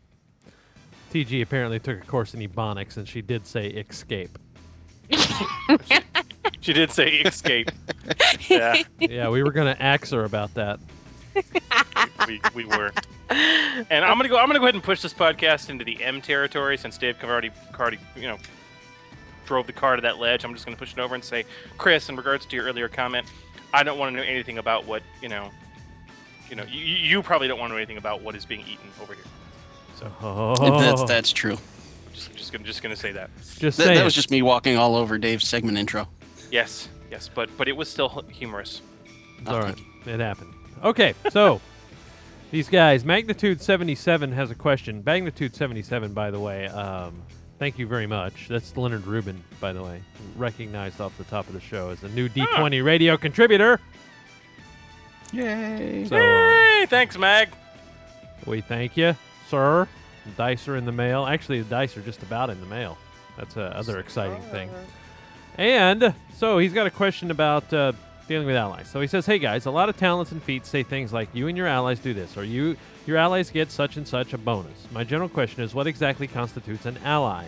[1.12, 4.38] TG apparently took a course in ebonics, and she did say escape.
[6.68, 7.72] She did say escape.
[8.50, 10.82] yeah, yeah, we were gonna axe her about that.
[12.28, 12.92] we, we were.
[13.30, 14.38] And I'm gonna go.
[14.38, 17.52] I'm gonna go ahead and push this podcast into the M territory since Dave already,
[17.80, 18.38] already, you know,
[19.46, 20.44] drove the car to that ledge.
[20.44, 21.46] I'm just gonna push it over and say,
[21.78, 23.28] Chris, in regards to your earlier comment,
[23.74, 25.52] I don't want to know anything about what you know.
[26.50, 28.90] You know, you, you probably don't want to know anything about what is being eaten
[29.02, 29.24] over here.
[30.00, 31.58] So That's that's true.
[32.14, 33.30] just, just gonna just gonna say that.
[33.58, 33.98] Just That, saying.
[33.98, 36.08] that was just me walking all over Dave's segment intro.
[36.52, 38.82] Yes, yes, but but it was still hu- humorous.
[39.40, 39.78] It's all right.
[40.06, 40.54] It happened.
[40.84, 41.60] Okay, so
[42.52, 45.02] these guys, Magnitude 77 has a question.
[45.06, 47.22] Magnitude 77, by the way, um,
[47.60, 48.48] thank you very much.
[48.48, 50.02] That's Leonard Rubin, by the way,
[50.36, 53.80] recognized off the top of the show as a new D20 radio contributor.
[55.34, 56.06] Yay!
[56.08, 57.50] So Hey, thanks, Mag.
[58.46, 59.16] we thank you,
[59.50, 59.88] sir.
[60.38, 61.26] Dice are in the mail.
[61.26, 62.98] Actually, the dice are just about in the mail.
[63.38, 64.70] That's another exciting thing.
[65.58, 67.94] And so he's got a question about uh,
[68.28, 68.88] dealing with allies.
[68.90, 71.48] So he says, "Hey guys, a lot of talents and feats say things like you
[71.48, 74.88] and your allies do this, or you your allies get such and such a bonus.
[74.92, 77.46] My general question is, what exactly constitutes an ally?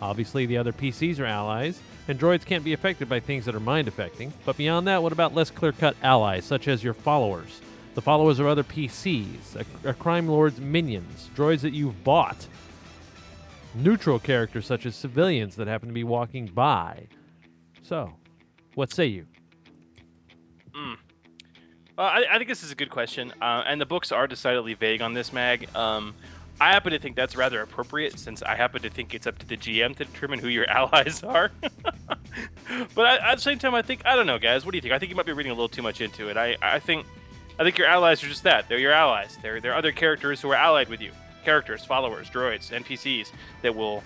[0.00, 3.60] Obviously, the other PCs are allies, and droids can't be affected by things that are
[3.60, 4.32] mind affecting.
[4.44, 7.60] But beyond that, what about less clear-cut allies, such as your followers?
[7.94, 12.46] The followers are other PCs, a, a crime lord's minions, droids that you've bought."
[13.74, 17.06] Neutral characters such as civilians that happen to be walking by.
[17.82, 18.14] So,
[18.74, 19.26] what say you?
[20.74, 20.96] Mm.
[21.96, 24.74] Uh, I, I think this is a good question, uh, and the books are decidedly
[24.74, 25.68] vague on this, Mag.
[25.74, 26.14] Um,
[26.60, 29.46] I happen to think that's rather appropriate, since I happen to think it's up to
[29.46, 31.50] the GM to determine who your allies are.
[32.94, 34.64] but I, at the same time, I think I don't know, guys.
[34.64, 34.92] What do you think?
[34.92, 36.36] I think you might be reading a little too much into it.
[36.36, 37.06] I, I think
[37.58, 38.68] I think your allies are just that.
[38.68, 39.38] They're your allies.
[39.42, 41.12] They're they're other characters who are allied with you.
[41.44, 44.02] Characters, followers, droids, NPCs that will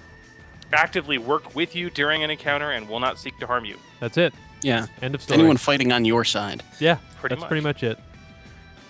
[0.72, 3.76] actively work with you during an encounter and will not seek to harm you.
[4.00, 4.32] That's it.
[4.62, 4.86] Yeah.
[5.02, 5.40] End of story.
[5.40, 6.62] Anyone fighting on your side.
[6.78, 7.48] Yeah, Pretty that's much.
[7.48, 7.98] pretty much it.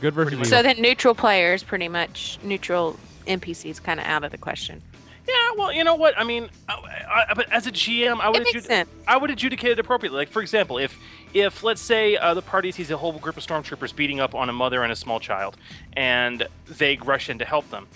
[0.01, 0.49] Good versus.
[0.49, 4.83] So then neutral players, pretty much neutral NPCs, kind of out of the question.
[5.27, 6.19] Yeah, well, you know what?
[6.19, 9.79] I mean, I, I, but as a GM, I would adjud- I would adjudicate it
[9.79, 10.19] appropriately.
[10.19, 10.99] Like, for example, if
[11.33, 14.49] if let's say uh, the party sees a whole group of stormtroopers beating up on
[14.49, 15.57] a mother and a small child,
[15.93, 17.87] and they rush in to help them,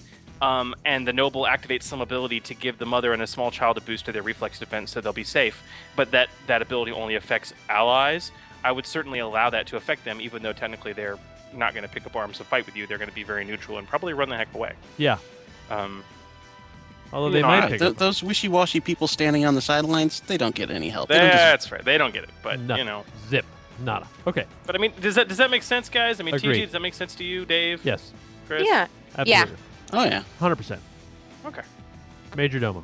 [0.40, 3.76] um, and the noble activates some ability to give the mother and a small child
[3.76, 5.64] a boost to their reflex defense so they'll be safe,
[5.96, 8.30] but that that ability only affects allies,
[8.62, 11.18] I would certainly allow that to affect them, even though technically they're
[11.54, 12.86] not going to pick up arms to fight with you.
[12.86, 14.72] They're going to be very neutral and probably run the heck away.
[14.98, 15.18] yeah.
[15.70, 16.04] Um,
[17.12, 17.96] Although they know, might pick Th- up.
[17.98, 21.08] those wishy-washy people standing on the sidelines, they don't get any help.
[21.08, 21.84] They don't deserve- That's right.
[21.84, 22.76] They don't get it, but No.
[22.76, 23.04] you know.
[23.28, 23.44] Zip.
[23.80, 24.08] Nada.
[24.26, 24.44] Okay.
[24.66, 26.18] But I mean, does that does that make sense, guys?
[26.18, 26.56] I mean, Agreed.
[26.56, 27.84] TG, does that make sense to you, Dave?
[27.84, 28.12] Yes.
[28.46, 28.62] Chris?
[28.66, 28.86] Yeah.
[29.24, 29.44] Yeah.
[29.92, 30.22] Oh yeah.
[30.40, 30.78] 100%.
[31.44, 31.62] Okay.
[32.36, 32.82] Major domo.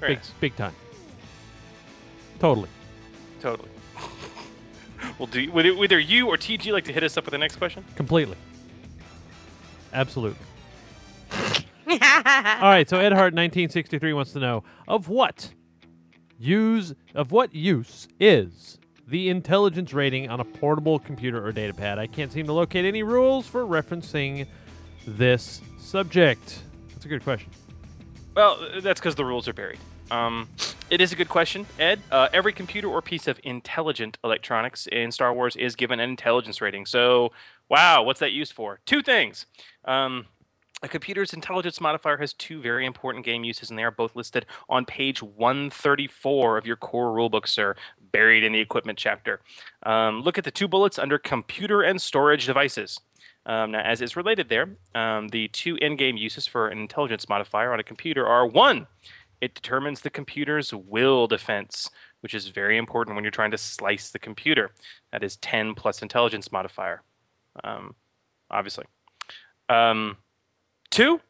[0.00, 0.30] Very Big, nice.
[0.40, 0.74] big time.
[2.38, 2.68] Totally.
[3.40, 3.68] Totally.
[5.18, 7.38] Well, do you, would, either you or TG like to hit us up with the
[7.38, 7.84] next question?
[7.94, 8.36] Completely.
[9.92, 10.38] Absolutely.
[11.88, 11.96] All
[12.68, 15.50] right, so Ed Hart 1963 wants to know of what
[16.38, 21.98] use of what use is the intelligence rating on a portable computer or data pad?
[21.98, 24.46] I can't seem to locate any rules for referencing
[25.06, 26.62] this subject.
[26.88, 27.50] That's a good question.
[28.34, 29.78] Well, that's because the rules are buried.
[30.10, 30.48] Um,
[30.90, 32.00] it is a good question, Ed.
[32.10, 36.60] Uh, every computer or piece of intelligent electronics in Star Wars is given an intelligence
[36.60, 36.86] rating.
[36.86, 37.32] So,
[37.68, 38.80] wow, what's that used for?
[38.86, 39.46] Two things.
[39.84, 40.26] Um,
[40.82, 44.46] a computer's intelligence modifier has two very important game uses, and they are both listed
[44.68, 47.74] on page 134 of your core rulebook, sir,
[48.12, 49.40] buried in the equipment chapter.
[49.84, 53.00] Um, look at the two bullets under computer and storage devices.
[53.46, 57.72] Um, now, as is related there, um, the two in-game uses for an intelligence modifier
[57.72, 58.86] on a computer are one,
[59.40, 64.10] it determines the computer's will defense, which is very important when you're trying to slice
[64.10, 64.72] the computer.
[65.12, 67.02] That is 10 plus intelligence modifier,
[67.62, 67.94] um,
[68.50, 68.84] obviously.
[69.68, 70.16] Um,
[70.90, 71.20] two,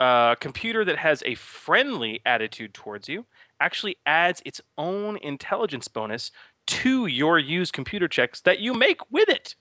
[0.00, 3.26] a computer that has a friendly attitude towards you
[3.60, 6.30] actually adds its own intelligence bonus
[6.66, 9.54] to your used computer checks that you make with it.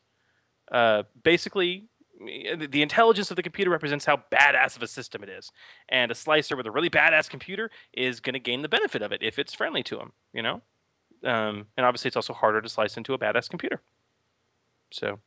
[0.71, 1.88] Uh, basically,
[2.19, 5.51] the- the intelligence of the computer represents how badass of a system it is,
[5.87, 9.11] and a slicer with a really badass computer is going to gain the benefit of
[9.11, 10.11] it if it's friendly to him.
[10.33, 10.61] You know,
[11.23, 13.81] um, and obviously it's also harder to slice into a badass computer.
[14.91, 15.19] So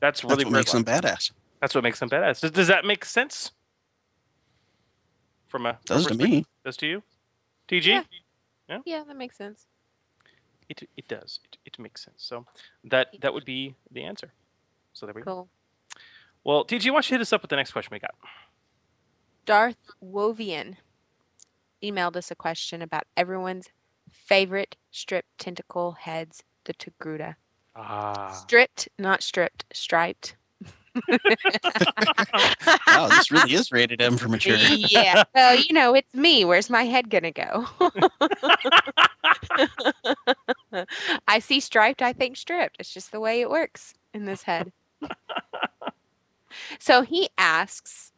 [0.00, 1.32] that's really That's what makes it them badass.
[1.60, 2.40] That's what makes them badass.
[2.40, 3.52] Does, does that make sense?
[5.48, 6.44] From a from a Does to me.
[6.64, 7.02] Does to you,
[7.68, 7.86] TG?
[7.86, 8.02] Yeah.
[8.68, 8.78] Yeah.
[8.84, 9.66] Yeah, that makes sense.
[10.68, 11.40] It it does.
[11.44, 12.22] It, it makes sense.
[12.22, 12.44] So
[12.84, 14.32] that that would be the answer.
[14.92, 15.48] So there we go.
[16.48, 16.54] Cool.
[16.54, 18.14] Well, TG, why don't you hit us up with the next question we got?
[19.44, 20.76] Darth Wovian
[21.82, 23.68] emailed us a question about everyone's
[24.10, 27.34] favorite stripped tentacle heads, the Togruta.
[27.76, 28.32] Ah.
[28.32, 30.36] Stripped, not stripped, striped.
[32.86, 34.56] wow, this really is rated M for mature.
[34.56, 35.24] yeah.
[35.34, 36.46] Well, you know, it's me.
[36.46, 37.66] Where's my head gonna go?
[41.28, 42.76] I see striped, I think stripped.
[42.80, 44.72] It's just the way it works in this head.
[46.78, 48.12] So he asks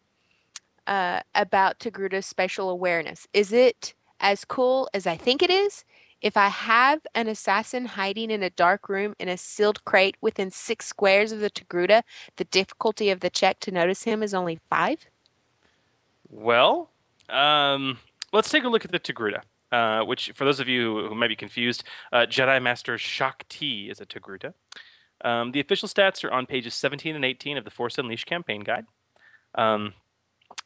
[0.87, 3.27] uh, about Togruta's spatial awareness.
[3.33, 5.85] Is it as cool as I think it is?
[6.21, 10.51] If I have an assassin hiding in a dark room in a sealed crate within
[10.51, 12.03] six squares of the Togruta,
[12.37, 15.07] the difficulty of the check to notice him is only five?
[16.29, 16.91] Well,
[17.31, 17.99] um,
[18.33, 19.43] let's take a look at the Togruta.
[19.73, 23.89] Uh, which, for those of you who might be confused, uh, Jedi Master Shaak Ti
[23.89, 24.53] is a Togruta.
[25.25, 28.63] Um, the official stats are on pages 17 and 18 of the Force Unleashed campaign
[28.63, 28.87] guide.
[29.55, 29.95] Um,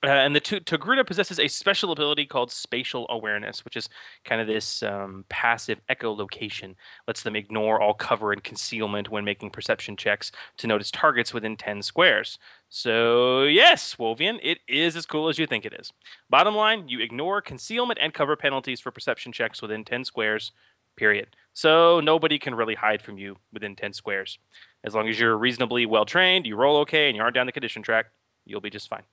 [0.03, 3.89] uh, and the T- Togruta possesses a special ability called spatial awareness, which is
[4.25, 6.75] kind of this um, passive echolocation.
[7.07, 11.57] Lets them ignore all cover and concealment when making perception checks to notice targets within
[11.57, 12.39] 10 squares.
[12.69, 15.93] So, yes, Wovian, it is as cool as you think it is.
[16.29, 20.53] Bottom line, you ignore concealment and cover penalties for perception checks within 10 squares,
[20.97, 21.37] period.
[21.53, 24.39] So, nobody can really hide from you within 10 squares.
[24.83, 27.53] As long as you're reasonably well trained, you roll okay, and you aren't down the
[27.53, 28.07] condition track,
[28.45, 29.05] you'll be just fine.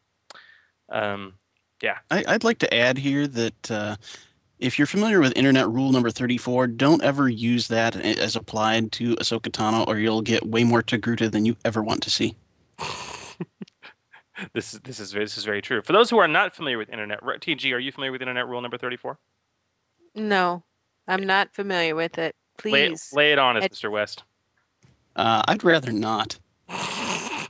[0.89, 1.33] Um,
[1.81, 1.97] yeah.
[2.09, 3.95] I, I'd like to add here that uh,
[4.59, 9.15] if you're familiar with Internet Rule number 34, don't ever use that as applied to
[9.15, 12.35] Ahsoka Tano, or you'll get way more Togruta than you ever want to see.
[14.53, 15.81] this is this is this is very true.
[15.81, 18.61] For those who are not familiar with Internet, TG, are you familiar with Internet Rule
[18.61, 19.17] number 34?
[20.13, 20.63] No,
[21.11, 22.35] I'm not familiar with it.
[22.57, 23.09] Please.
[23.11, 23.91] lay it on us, Ed- Mr.
[23.91, 24.23] West.
[25.13, 26.39] Uh, I'd rather not.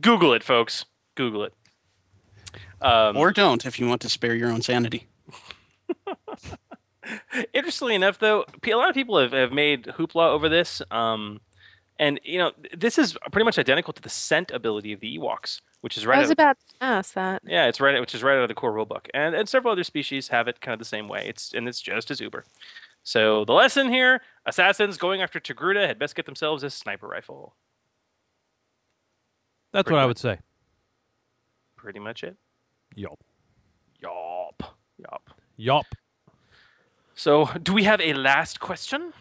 [0.00, 0.86] Google it, folks.
[1.14, 1.54] Google it.
[2.82, 5.06] Um, or don't if you want to spare your own sanity.
[7.54, 10.82] Interestingly enough, though, a lot of people have, have made hoopla over this.
[10.90, 11.40] Um,
[11.98, 15.60] and, you know, this is pretty much identical to the scent ability of the Ewoks,
[15.80, 17.42] which is right I out was of- about to ask that.
[17.46, 19.84] Yeah, it's right, which is right out of the core rulebook, and and several other
[19.84, 21.26] species have it kind of the same way.
[21.28, 22.44] It's and it's just as uber.
[23.02, 27.54] So the lesson here: assassins going after Togruta had best get themselves a sniper rifle.
[29.72, 30.38] That's Pretty what I would say.
[31.76, 32.36] Pretty much it.
[32.94, 33.18] Yup.
[34.02, 34.74] Yup.
[34.98, 35.30] Yup.
[35.56, 35.86] Yup.
[37.14, 39.12] So, do we have a last question?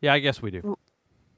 [0.00, 0.76] Yeah, I guess we do.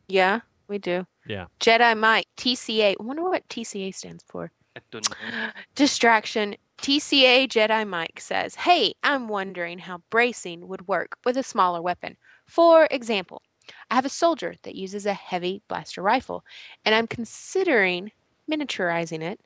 [0.08, 0.40] Yeah,
[0.72, 1.06] we do.
[1.26, 1.46] Yeah.
[1.60, 2.96] Jedi Mike, TCA.
[2.98, 4.50] I wonder what TCA stands for.
[4.76, 5.50] I don't know.
[5.74, 6.56] Distraction.
[6.78, 12.16] TCA Jedi Mike says, Hey, I'm wondering how bracing would work with a smaller weapon.
[12.46, 13.42] For example,
[13.90, 16.44] I have a soldier that uses a heavy blaster rifle,
[16.84, 18.10] and I'm considering
[18.50, 19.38] miniaturizing it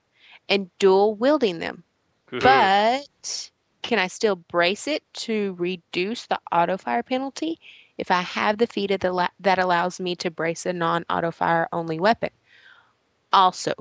[0.48, 1.84] and dual wielding them.
[2.30, 3.50] But
[3.82, 7.60] can I still brace it to reduce the auto fire penalty
[7.98, 11.04] if I have the feat of the la- that allows me to brace a non
[11.09, 12.30] auto fire only weapon?
[13.32, 13.72] Also,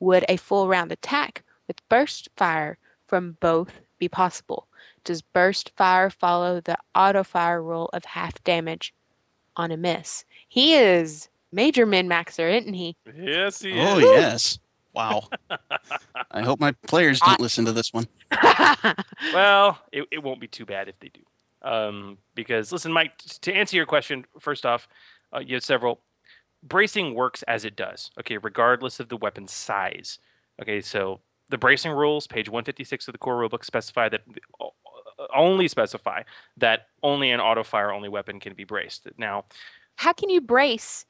[0.00, 4.66] would a full round attack with burst fire from both be possible?
[5.04, 8.92] Does burst fire follow the auto fire rule of half damage
[9.56, 10.24] on a miss?
[10.48, 12.96] He is major min maxer, isn't he?
[13.14, 14.04] Yes, he Oh, is.
[14.04, 14.58] Oh, yes.
[14.94, 15.28] Wow.
[16.30, 18.08] I hope my players don't listen to this one.
[19.32, 21.20] well, it, it won't be too bad if they do.
[21.62, 24.88] Um, because listen, Mike, to answer your question, first off,
[25.34, 26.00] uh, you have several.
[26.62, 28.10] Bracing works as it does.
[28.18, 30.18] Okay, regardless of the weapon size.
[30.60, 34.22] Okay, so the bracing rules, page 156 of the core rulebook, specify that
[34.60, 34.74] o-
[35.34, 36.22] only specify
[36.56, 39.06] that only an auto fire only weapon can be braced.
[39.18, 39.44] Now,
[39.96, 41.04] How can you brace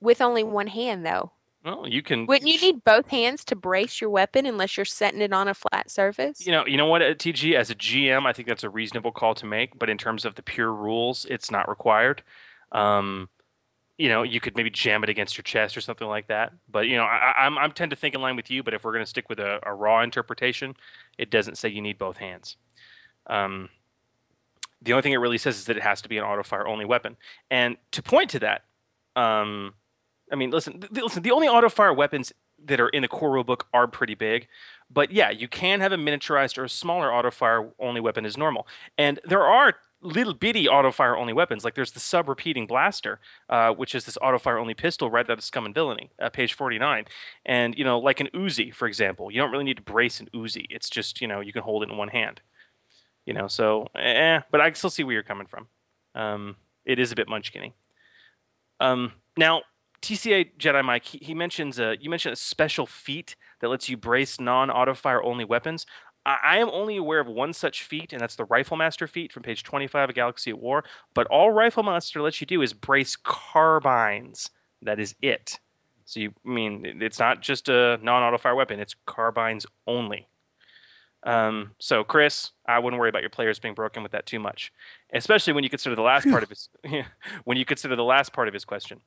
[0.00, 1.32] with only one hand, though?
[1.64, 2.26] Well, you can.
[2.26, 5.54] Wouldn't you need both hands to brace your weapon unless you're setting it on a
[5.54, 6.46] flat surface?
[6.46, 9.12] You know, you know what, uh, TG, as a GM, I think that's a reasonable
[9.12, 9.78] call to make.
[9.78, 12.22] But in terms of the pure rules, it's not required.
[12.72, 13.28] Um,
[13.96, 16.52] you know, you could maybe jam it against your chest or something like that.
[16.70, 18.62] But you know, I, I- I'm I'm tend to think in line with you.
[18.62, 20.76] But if we're going to stick with a, a raw interpretation,
[21.18, 22.56] it doesn't say you need both hands.
[23.26, 23.68] Um,
[24.80, 26.66] the only thing it really says is that it has to be an auto fire
[26.66, 27.16] only weapon.
[27.50, 28.62] And to point to that,
[29.16, 29.74] um,
[30.32, 31.22] I mean, listen, th- listen.
[31.22, 32.32] The only auto fire weapons
[32.64, 34.48] that are in the core rulebook are pretty big,
[34.90, 38.36] but yeah, you can have a miniaturized or a smaller auto fire only weapon as
[38.36, 38.66] normal.
[38.96, 41.64] And there are little bitty auto fire only weapons.
[41.64, 45.28] Like there's the sub repeating blaster, uh, which is this auto fire only pistol right
[45.28, 47.04] out of Scum and Villainy, uh, page 49.
[47.44, 50.28] And you know, like an Uzi, for example, you don't really need to brace an
[50.34, 50.66] Uzi.
[50.70, 52.40] It's just you know you can hold it in one hand.
[53.26, 55.66] You know, so eh, but I still see where you're coming from.
[56.14, 57.72] Um, it is a bit munchkinny.
[58.80, 59.62] Um, now,
[60.02, 63.96] TCA Jedi Mike, he, he mentions uh, you mentioned a special feat that lets you
[63.96, 65.86] brace non-auto fire only weapons.
[66.24, 69.32] I, I am only aware of one such feat, and that's the Rifle Master feat
[69.32, 70.84] from page 25 of Galaxy at War.
[71.14, 74.50] But all Rifle Master lets you do is brace carbines.
[74.82, 75.58] That is it.
[76.04, 80.28] So you I mean it's not just a non-auto fire weapon; it's carbines only.
[81.24, 84.72] Um, so Chris, I wouldn't worry about your players being broken with that too much,
[85.12, 86.68] especially when you consider the last part of his
[87.44, 89.00] when you consider the last part of his question.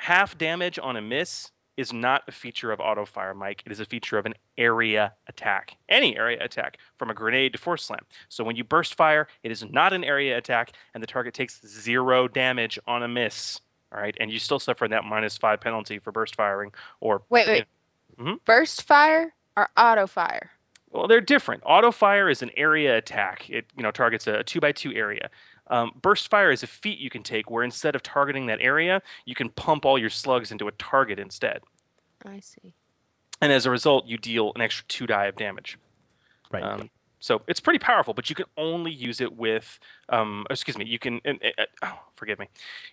[0.00, 3.62] Half damage on a miss is not a feature of auto fire, Mike.
[3.66, 7.58] It is a feature of an area attack, any area attack, from a grenade to
[7.58, 8.00] force slam.
[8.30, 11.60] So when you burst fire, it is not an area attack, and the target takes
[11.66, 13.60] zero damage on a miss.
[13.94, 17.46] All right, and you still suffer that minus five penalty for burst firing or Wait,
[17.46, 17.66] wait.
[18.18, 18.38] Mhm.
[18.46, 20.50] Burst fire or auto fire?
[20.88, 21.62] Well, they're different.
[21.66, 23.50] Auto fire is an area attack.
[23.50, 25.28] It you know targets a, two by two area.
[25.70, 29.00] Um, burst fire is a feat you can take where instead of targeting that area,
[29.24, 31.62] you can pump all your slugs into a target instead,
[32.26, 32.74] I see.
[33.40, 35.78] and as a result, you deal an extra two die of damage.
[36.52, 36.62] Right.
[36.62, 36.90] Um,
[37.20, 40.98] so it's pretty powerful, but you can only use it with, um, excuse me, you
[40.98, 42.48] can, uh, uh, oh, forgive me,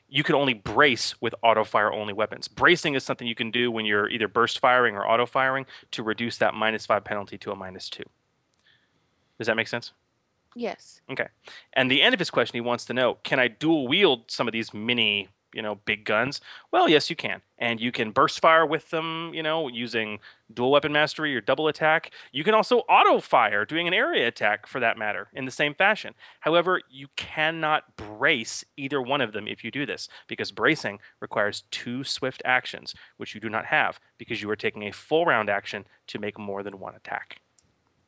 [0.09, 2.47] you can only brace with auto fire only weapons.
[2.47, 6.03] Bracing is something you can do when you're either burst firing or auto firing to
[6.03, 8.03] reduce that minus five penalty to a minus two.
[9.37, 9.93] Does that make sense?
[10.57, 11.01] Yes.
[11.09, 11.27] Okay.
[11.73, 14.47] And the end of his question, he wants to know, can I dual wield some
[14.47, 16.41] of these mini, you know, big guns?
[16.71, 17.41] Well, yes, you can.
[17.57, 20.19] And you can burst fire with them, you know, using
[20.53, 22.11] dual weapon mastery or double attack.
[22.31, 25.73] You can also auto fire, doing an area attack for that matter, in the same
[25.73, 26.13] fashion.
[26.41, 31.63] However, you cannot brace either one of them if you do this, because bracing requires
[31.71, 35.49] two swift actions, which you do not have, because you are taking a full round
[35.49, 37.41] action to make more than one attack.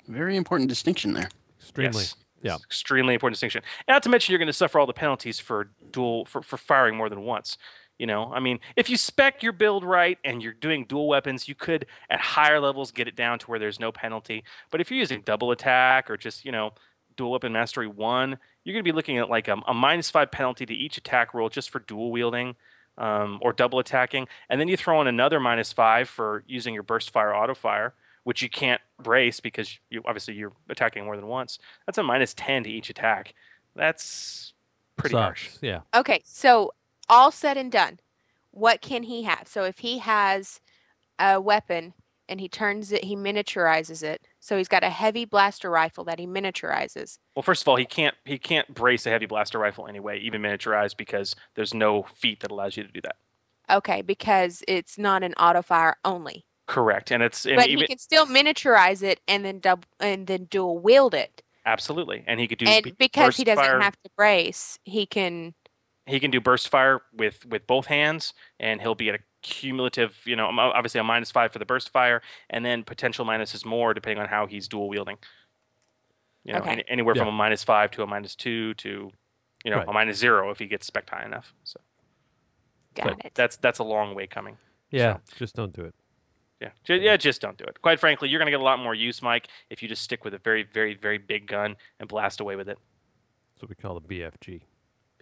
[0.08, 1.30] Very important distinction there.
[1.60, 2.00] Extremely.
[2.00, 2.16] Yes.
[2.42, 2.56] Yeah.
[2.56, 3.64] Extremely important distinction.
[3.88, 6.96] Not to mention you're going to suffer all the penalties for dual for, for firing
[6.96, 7.58] more than once.
[7.98, 11.50] You know, I mean, if you spec your build right and you're doing dual weapons,
[11.50, 14.46] you could at higher levels get it down to where there's no penalty.
[14.72, 16.72] But if you're using double attack or just, you know,
[17.18, 20.32] dual weapon mastery one, you're going to be looking at like a, a minus five
[20.32, 22.56] penalty to each attack roll just for dual wielding
[22.98, 24.30] um, or double attacking.
[24.50, 27.94] And then you throw in another minus five for using your burst fire auto fire,
[28.24, 31.60] which you can't brace because you obviously you're attacking more than once.
[31.86, 33.34] That's a minus 10 to each attack.
[33.76, 34.54] That's
[34.98, 35.50] pretty harsh.
[35.62, 35.82] Yeah.
[35.96, 36.74] Okay, so
[37.08, 38.00] all said and done,
[38.52, 39.48] what can he have?
[39.48, 40.60] So if he has
[41.20, 41.94] a weapon
[42.28, 44.22] and he turns it, he miniaturizes it.
[44.40, 47.18] So he's got a heavy blaster rifle that he miniaturizes.
[47.36, 50.42] Well, first of all, he can't he can't brace a heavy blaster rifle anyway, even
[50.42, 53.16] miniaturized, because there's no feat that allows you to do that.
[53.70, 56.46] Okay, because it's not an auto fire only.
[56.70, 60.28] Correct, and it's and but even he can still miniaturize it and then double and
[60.28, 61.42] then dual wield it.
[61.66, 63.82] absolutely, and he could do and b- because he doesn't fire.
[63.82, 65.56] have to brace, he can
[66.06, 70.22] he can do burst fire with with both hands, and he'll be at a cumulative,
[70.26, 73.96] you know, obviously a minus five for the burst fire, and then potential minuses more
[73.96, 75.18] depending on how he's dual wielding.
[76.44, 76.72] You know, Okay.
[76.72, 77.22] any, anywhere Yeah.
[77.24, 79.12] from a minus five to a minus two to,
[79.66, 79.88] you know, Right.
[79.88, 81.52] a minus zero if he gets spec high enough.
[81.64, 81.80] So
[82.94, 83.32] got but it.
[83.34, 84.58] that's that's a long way coming.
[84.92, 85.18] Yeah.
[85.36, 85.96] Just don't do it.
[86.60, 87.82] Yeah, yeah, just don't do it.
[87.82, 90.34] Quite frankly, you're gonna get a lot more use, Mike, if you just stick with
[90.34, 92.78] a very, very, very big gun and blast away with it.
[93.54, 94.62] That's what we call the BFG.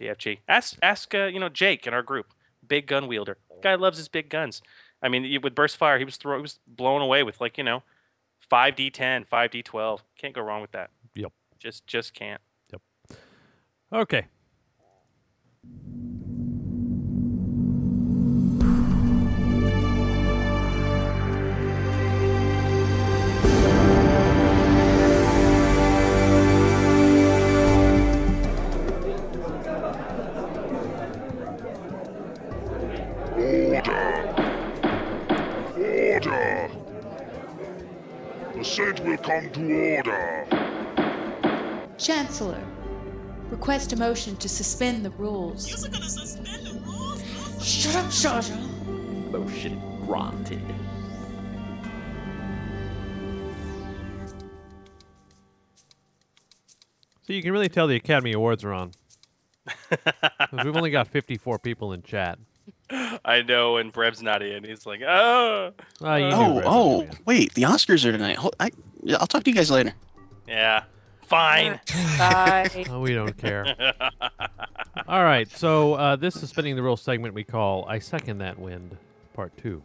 [0.00, 0.38] BFG.
[0.48, 2.26] Ask, ask, uh, you know, Jake in our group,
[2.66, 3.38] big gun wielder.
[3.62, 4.62] Guy loves his big guns.
[5.02, 7.64] I mean, with burst fire, he was throw, he was blown away with like you
[7.64, 7.82] know,
[8.48, 10.00] five D10, five D12.
[10.18, 10.90] Can't go wrong with that.
[11.14, 11.32] Yep.
[11.58, 12.40] Just, just can't.
[12.72, 13.18] Yep.
[13.92, 14.26] Okay.
[39.22, 40.46] Come to order.
[41.98, 42.62] Chancellor,
[43.50, 45.68] request a motion to suspend the rules.
[45.68, 47.64] You're gonna suspend the rules?
[47.64, 48.58] Shut up, Jar Jar.
[49.30, 50.62] Motion granted.
[57.28, 58.92] So you can really tell the Academy Awards are on.
[60.64, 62.38] we've only got 54 people in chat.
[63.24, 64.64] I know, and Brev's not in.
[64.64, 65.72] He's like, oh.
[66.02, 68.36] Ah, you Oh, oh, wait, the Oscars are tonight.
[68.36, 68.70] Hold, I,
[69.18, 69.92] I'll talk to you guys later.
[70.46, 70.84] Yeah.
[71.22, 71.78] Fine.
[72.18, 72.86] Bye.
[72.90, 73.66] Oh, we don't care.
[75.06, 78.96] All right, so uh, this suspending the rules segment we call "I Second That Wind,"
[79.34, 79.82] Part Two.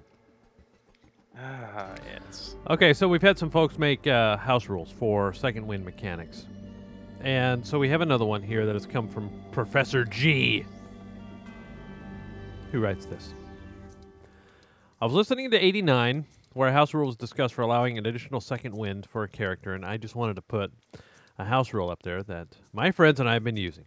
[1.37, 2.55] ah, yes.
[2.69, 6.45] Okay, so we've had some folks make uh, house rules for second wind mechanics,
[7.21, 10.65] and so we have another one here that has come from Professor G,
[12.73, 13.33] who writes this:
[14.99, 18.41] I was listening to 89, where a house rule was discussed for allowing an additional
[18.41, 20.73] second wind for a character, and I just wanted to put
[21.37, 23.85] a house rule up there that my friends and I have been using.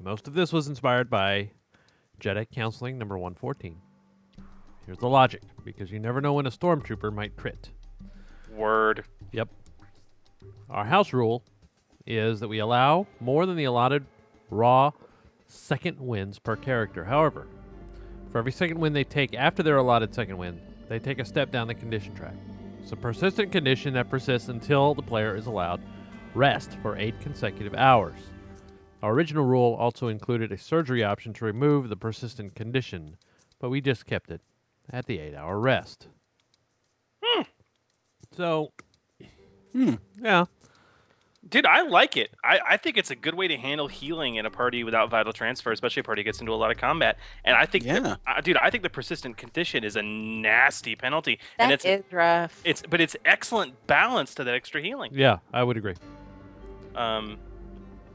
[0.00, 1.50] Most of this was inspired by
[2.18, 3.76] Jedi Counseling number 114.
[4.86, 7.68] Here's the logic because you never know when a stormtrooper might crit.
[8.50, 9.04] Word.
[9.32, 9.48] Yep.
[10.70, 11.44] Our house rule
[12.06, 14.06] is that we allow more than the allotted
[14.50, 14.92] raw
[15.46, 17.04] second wins per character.
[17.04, 17.46] However,
[18.32, 20.58] for every second win they take after their allotted second win,
[20.88, 22.34] they take a step down the condition track.
[22.82, 25.82] It's a persistent condition that persists until the player is allowed
[26.34, 28.18] rest for eight consecutive hours.
[29.02, 33.16] Our original rule also included a surgery option to remove the persistent condition,
[33.58, 34.40] but we just kept it
[34.90, 36.08] at the eight hour rest.
[37.22, 37.42] Hmm.
[38.34, 38.72] So,
[39.72, 39.94] hmm.
[40.20, 40.46] yeah.
[41.52, 42.30] Dude, I like it.
[42.42, 45.34] I, I think it's a good way to handle healing in a party without vital
[45.34, 47.18] transfer, especially a party gets into a lot of combat.
[47.44, 48.16] And I think, Yeah.
[48.26, 51.38] uh, dude, I think the persistent condition is a nasty penalty.
[51.58, 52.58] That and it's is rough.
[52.64, 55.10] it's but it's excellent balance to that extra healing.
[55.14, 55.94] Yeah, I would agree.
[56.96, 57.36] Um,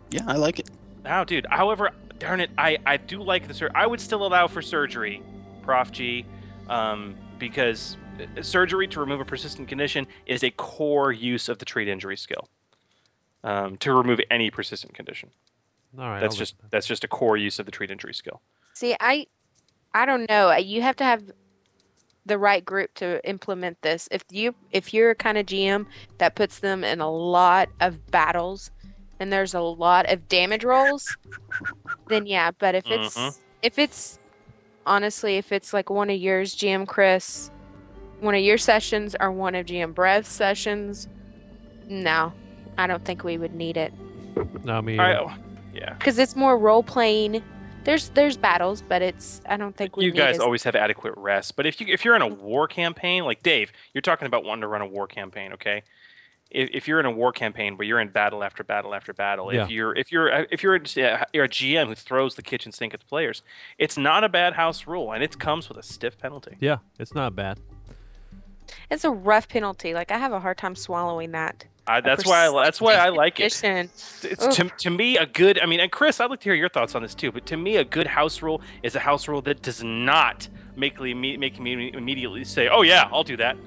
[0.09, 0.69] Yeah, I like it.
[1.05, 1.45] oh, dude.
[1.49, 5.21] However, darn it, I I do like the sur- I would still allow for surgery,
[5.61, 6.25] Prof G,
[6.69, 11.65] um, because uh, surgery to remove a persistent condition is a core use of the
[11.65, 12.49] treat injury skill.
[13.43, 15.29] Um, to remove any persistent condition.
[15.97, 16.19] All right.
[16.19, 18.41] That's I'll just that's just a core use of the treat injury skill.
[18.73, 19.27] See, I,
[19.93, 20.55] I don't know.
[20.55, 21.23] You have to have
[22.25, 24.09] the right group to implement this.
[24.11, 25.85] If you if you're a kind of GM
[26.17, 28.69] that puts them in a lot of battles,
[29.19, 31.15] and there's a lot of damage rolls,
[32.09, 32.51] then yeah.
[32.51, 33.37] But if it's Mhm.
[33.61, 34.19] if it's
[34.85, 37.49] honestly if it's like one of yours, GM Chris,
[38.19, 41.07] one of your sessions or one of GM Brev's sessions,
[41.87, 42.33] no,
[42.77, 43.93] I don't think we would need it
[44.63, 44.99] No, me.
[44.99, 45.35] I,
[45.73, 45.93] yeah.
[45.93, 47.41] because it's more role playing.
[47.83, 50.75] There's there's battles, but it's I don't think we You need guys as- always have
[50.75, 54.25] adequate rest, but if you if you're in a war campaign, like Dave, you're talking
[54.27, 55.83] about wanting to run a war campaign, okay?
[56.49, 59.53] If, if you're in a war campaign where you're in battle after battle after battle,
[59.53, 59.63] Yeah.
[59.63, 62.41] if you're if you're uh, if you're a, uh, you're a GM who throws the
[62.41, 63.41] kitchen sink at the players,
[63.77, 66.55] it's not a bad house rule, and it comes with a stiff penalty.
[66.59, 67.59] Yeah, it's not bad.
[68.89, 69.93] It's a rough penalty.
[69.93, 71.65] Like I have a hard time swallowing that.
[71.87, 73.53] I, A that's why I, li- that's why I like it.
[73.53, 73.89] Condition.
[74.23, 75.59] It's to, to me a good.
[75.59, 77.31] I mean, and Chris, I'd like to hear your thoughts on this too.
[77.31, 80.99] But to me, a good house rule is a house rule that does not make
[80.99, 83.57] me make me immediately say, "Oh yeah, I'll do that."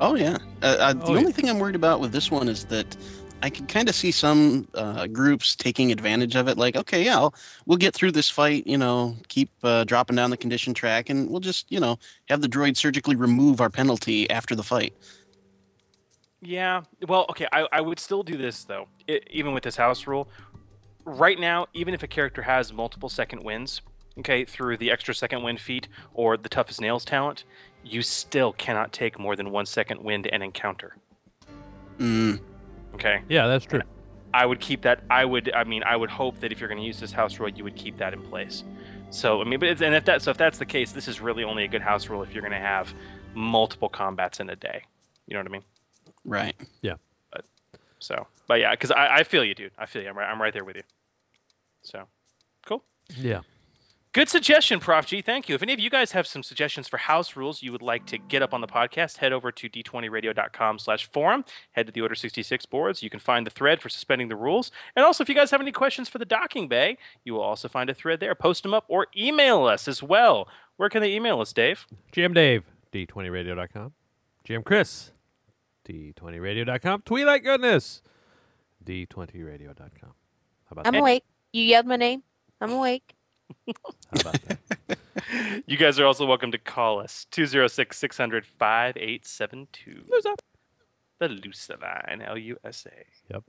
[0.00, 0.38] Oh yeah.
[0.62, 1.18] Uh, uh, the Oh, yeah.
[1.20, 2.96] only thing I'm worried about with this one is that
[3.42, 6.56] I can kind of see some uh, groups taking advantage of it.
[6.56, 7.34] Like, okay, yeah, I'll,
[7.66, 8.66] we'll get through this fight.
[8.66, 11.98] You know, keep uh, dropping down the condition track, and we'll just, you know,
[12.28, 14.94] have the droid surgically remove our penalty after the fight.
[16.44, 16.82] Yeah.
[17.08, 17.46] Well, okay.
[17.52, 20.28] I, I would still do this though, I, even with this house rule.
[21.04, 23.82] Right now, even if a character has multiple second wins,
[24.18, 27.44] okay, through the extra second win feat or the tough as nails talent,
[27.82, 30.96] you still cannot take more than one second wind and encounter.
[31.98, 32.40] Mm.
[32.94, 33.22] Okay.
[33.28, 33.82] Yeah, that's true.
[34.32, 35.04] I would keep that.
[35.10, 35.52] I would.
[35.54, 37.62] I mean, I would hope that if you're going to use this house rule, you
[37.64, 38.64] would keep that in place.
[39.10, 41.20] So I mean, but it's, and if that so if that's the case, this is
[41.20, 42.92] really only a good house rule if you're going to have
[43.34, 44.82] multiple combats in a day.
[45.28, 45.62] You know what I mean?
[46.24, 46.54] Right.
[46.82, 46.94] Yeah.
[47.30, 47.44] But
[47.98, 49.72] so, but yeah, because I, I feel you, dude.
[49.78, 50.08] I feel you.
[50.08, 50.30] I'm right.
[50.30, 50.82] I'm right there with you.
[51.82, 52.04] So,
[52.66, 52.82] cool.
[53.16, 53.40] Yeah.
[54.14, 55.22] Good suggestion, Prof G.
[55.22, 55.56] Thank you.
[55.56, 58.16] If any of you guys have some suggestions for house rules you would like to
[58.16, 61.44] get up on the podcast, head over to d20radio.com slash forum.
[61.72, 63.02] Head to the Order 66 boards.
[63.02, 64.70] You can find the thread for suspending the rules.
[64.94, 67.66] And also, if you guys have any questions for the docking bay, you will also
[67.66, 68.36] find a thread there.
[68.36, 70.46] Post them up or email us as well.
[70.76, 71.84] Where can they email us, Dave?
[72.12, 72.62] GM Dave,
[72.92, 73.94] D20radio.com.
[74.48, 75.10] GM Chris,
[75.88, 77.02] D20radio.com.
[77.02, 78.02] Tweet like goodness,
[78.84, 80.10] D20radio.com.
[80.10, 80.12] How
[80.70, 81.00] about I'm that?
[81.00, 81.24] awake.
[81.52, 82.22] You yelled my name.
[82.60, 83.14] I'm awake.
[85.66, 90.04] You guys are also welcome to call us 206 600 5872.
[91.20, 93.32] The Lusa line, L U S A.
[93.32, 93.44] Yep.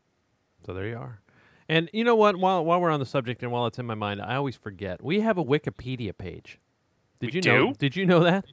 [0.66, 1.22] So there you are.
[1.68, 2.38] And you know what?
[2.38, 5.04] While while we're on the subject and while it's in my mind, I always forget
[5.04, 6.60] we have a Wikipedia page.
[7.20, 7.74] Did We you know?
[7.74, 8.46] Did you know that?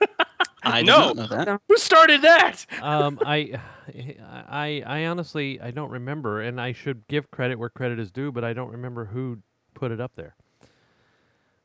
[0.62, 1.12] I did no.
[1.12, 1.60] know that.
[1.68, 2.66] Who started that?
[2.82, 3.60] um, I,
[4.48, 8.32] I, I honestly I don't remember, and I should give credit where credit is due,
[8.32, 9.38] but I don't remember who
[9.74, 10.34] put it up there.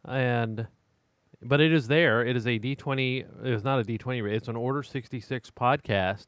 [0.05, 0.67] And,
[1.41, 2.25] but it is there.
[2.25, 3.19] It is a D twenty.
[3.19, 4.19] It is not a D twenty.
[4.19, 6.27] It's an Order sixty six podcast.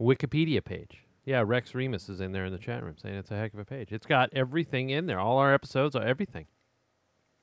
[0.00, 1.04] Wikipedia page.
[1.24, 3.58] Yeah, Rex Remus is in there in the chat room saying it's a heck of
[3.60, 3.92] a page.
[3.92, 5.18] It's got everything in there.
[5.18, 6.46] All our episodes, are everything.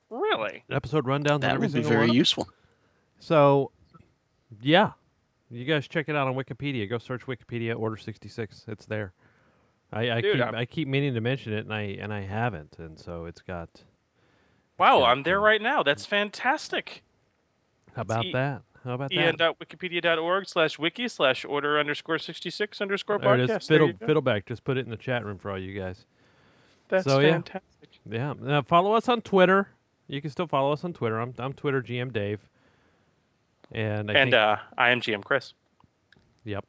[0.10, 0.64] Really?
[0.72, 2.16] Episode rundowns That every would be very one them.
[2.16, 2.48] useful.
[3.20, 3.72] So,
[4.62, 4.92] yeah,
[5.50, 6.90] you guys check it out on Wikipedia.
[6.90, 8.66] Go search Wikipedia Order sixty six.
[8.68, 9.14] It's there.
[9.94, 12.22] I, I Dude, keep I'm- I keep meaning to mention it, and I and I
[12.22, 13.84] haven't, and so it's got
[14.78, 15.84] Wow, I'm there right now.
[15.84, 17.04] That's fantastic.
[17.96, 18.62] How about E- that?
[18.84, 19.18] How about that?
[19.18, 23.62] en.wikipedia.org slash wiki slash order underscore 66 underscore There it podcast.
[23.62, 23.68] is.
[23.68, 23.94] Fiddle.
[23.94, 24.46] Fiddleback.
[24.46, 26.06] Just put it in the chat room for all you guys.
[26.90, 27.32] That's so, yeah.
[27.32, 27.90] fantastic.
[28.08, 28.34] Yeah.
[28.40, 29.70] Now follow us on Twitter.
[30.08, 31.20] You can still follow us on Twitter.
[31.20, 32.48] I'm I'm Twitter GM Dave.
[33.72, 35.54] And I And think, uh, I am GM Chris.
[36.44, 36.66] Yep.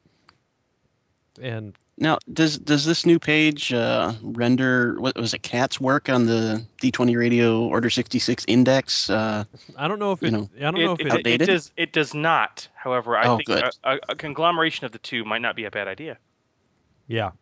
[1.41, 5.43] And Now, does does this new page uh, render what was it?
[5.43, 9.11] Cat's work on the D20 Radio Order 66 index?
[9.11, 9.45] Uh,
[9.77, 10.31] I don't know if you it.
[10.31, 11.13] know, I don't know if it, it.
[11.27, 11.47] it outdated?
[11.47, 11.73] does.
[11.77, 12.69] It does not.
[12.75, 15.71] However, I Oh, think a, a, a conglomeration of the two might not be a
[15.71, 16.19] bad idea.
[17.07, 17.33] Yeah.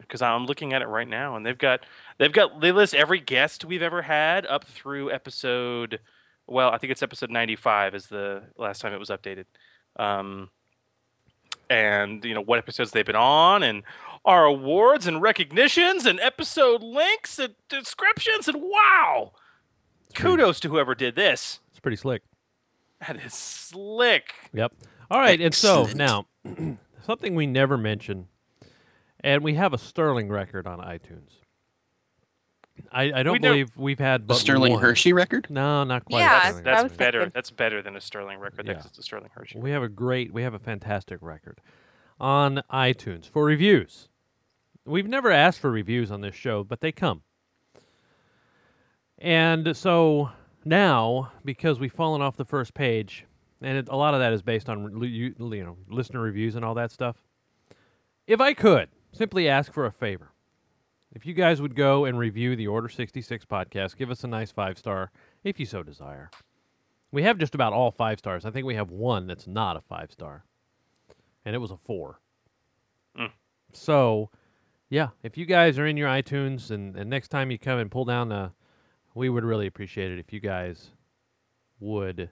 [0.00, 1.86] Because I'm looking at it right now, and they've got
[2.18, 6.00] they've got they list every guest we've ever had up through episode.
[6.48, 9.44] Well, I think it's episode 95 is the last time it was updated.
[9.96, 10.50] Um,
[11.70, 13.82] and you know what episodes they've been on, and
[14.24, 19.32] our awards and recognitions, and episode links and descriptions, and wow,
[20.14, 21.60] kudos to whoever did this.
[21.70, 22.22] It's pretty slick.
[23.06, 24.34] That is slick.
[24.54, 24.72] Yep.
[25.10, 26.26] All right, and so now
[27.04, 28.28] something we never mention,
[29.20, 31.32] and we have a sterling record on iTunes.
[32.92, 34.80] I, I don't We never- believe we've had but Sterling one.
[34.82, 35.46] Hershey record?
[35.50, 36.20] No, not quite.
[36.20, 36.98] Yeah, That's, that's record.
[36.98, 37.30] better.
[37.34, 38.66] That's better than a Sterling record.
[38.66, 38.74] Yeah.
[38.74, 39.58] That's it's a Sterling Hershey.
[39.58, 41.60] We have a great, we have a fantastic record
[42.20, 44.08] on iTunes for reviews.
[44.84, 47.22] We've never asked for reviews on this show, but they come.
[49.18, 50.30] And so
[50.64, 53.24] now, because we've fallen off the first page,
[53.60, 56.64] and it, a lot of that is based on you, you know listener reviews and
[56.64, 57.16] all that stuff.
[58.26, 60.30] If I could simply ask for a favor,
[61.12, 64.50] if you guys would go and review the Order 66 podcast, give us a nice
[64.50, 65.10] five star
[65.42, 66.30] if you so desire.
[67.10, 68.44] We have just about all five stars.
[68.44, 70.44] I think we have one that's not a five star,
[71.44, 72.20] and it was a four.
[73.18, 73.30] Mm.
[73.72, 74.30] So,
[74.90, 77.90] yeah, if you guys are in your iTunes and, and next time you come and
[77.90, 78.52] pull down the,
[79.14, 80.90] we would really appreciate it if you guys
[81.80, 82.28] would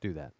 [0.00, 0.32] do that.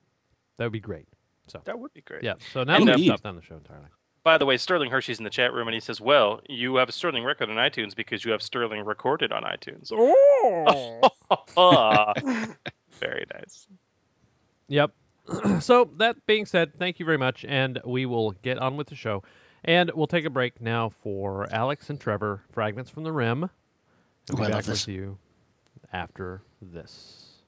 [0.59, 1.07] That would be great.
[1.47, 2.24] So That would be great.
[2.24, 2.34] Yeah.
[2.53, 3.87] So now that uh, we've stopped on the show entirely.
[4.26, 6.88] By the way, Sterling Hershey's in the chat room, and he says, "Well, you have
[6.88, 9.92] a Sterling record on iTunes because you have Sterling recorded on iTunes."
[11.56, 12.12] Oh,
[12.98, 13.68] very nice.
[14.66, 14.90] Yep.
[15.60, 18.96] so that being said, thank you very much, and we will get on with the
[18.96, 19.22] show.
[19.62, 23.48] And we'll take a break now for Alex and Trevor, Fragments from the Rim.
[24.32, 24.88] We'll Ooh, I be love back this.
[24.88, 25.18] with you
[25.92, 27.42] after this.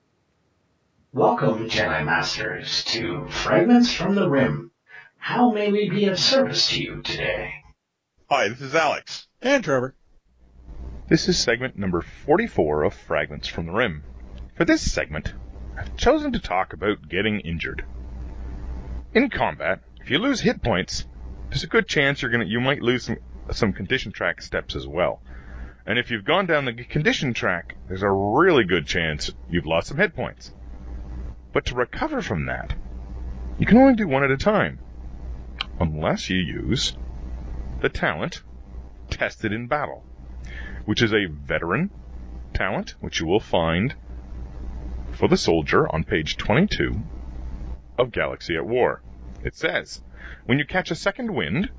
[1.12, 4.70] Welcome, Jedi Masters, to Fragments from the Rim.
[5.20, 7.52] How may we be of service to you today?
[8.30, 9.26] Hi, this is Alex.
[9.42, 9.94] And Trevor.
[11.08, 14.04] This is segment number 44 of Fragments from the Rim.
[14.54, 15.34] For this segment,
[15.76, 17.84] I've chosen to talk about getting injured.
[19.12, 21.06] In combat, if you lose hit points,
[21.50, 23.18] there's a good chance you're gonna you might lose some
[23.50, 25.20] some condition track steps as well.
[25.84, 29.88] And if you've gone down the condition track, there's a really good chance you've lost
[29.88, 30.54] some hit points.
[31.52, 32.74] But to recover from that,
[33.58, 34.78] you can only do one at a time.
[35.80, 36.96] Unless you use
[37.80, 38.42] the talent
[39.10, 40.04] tested in battle,
[40.84, 41.90] which is a veteran
[42.52, 43.94] talent, which you will find
[45.12, 47.00] for the soldier on page 22
[47.96, 49.02] of Galaxy at War.
[49.44, 50.02] It says,
[50.46, 51.70] when you catch a second wind,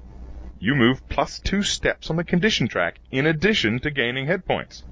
[0.60, 4.84] you move plus two steps on the condition track in addition to gaining hit points.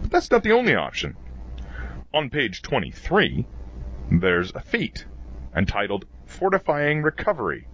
[0.00, 1.16] But that's not the only option.
[2.12, 3.46] On page 23,
[4.10, 5.06] there's a feat
[5.56, 7.66] entitled Fortifying Recovery.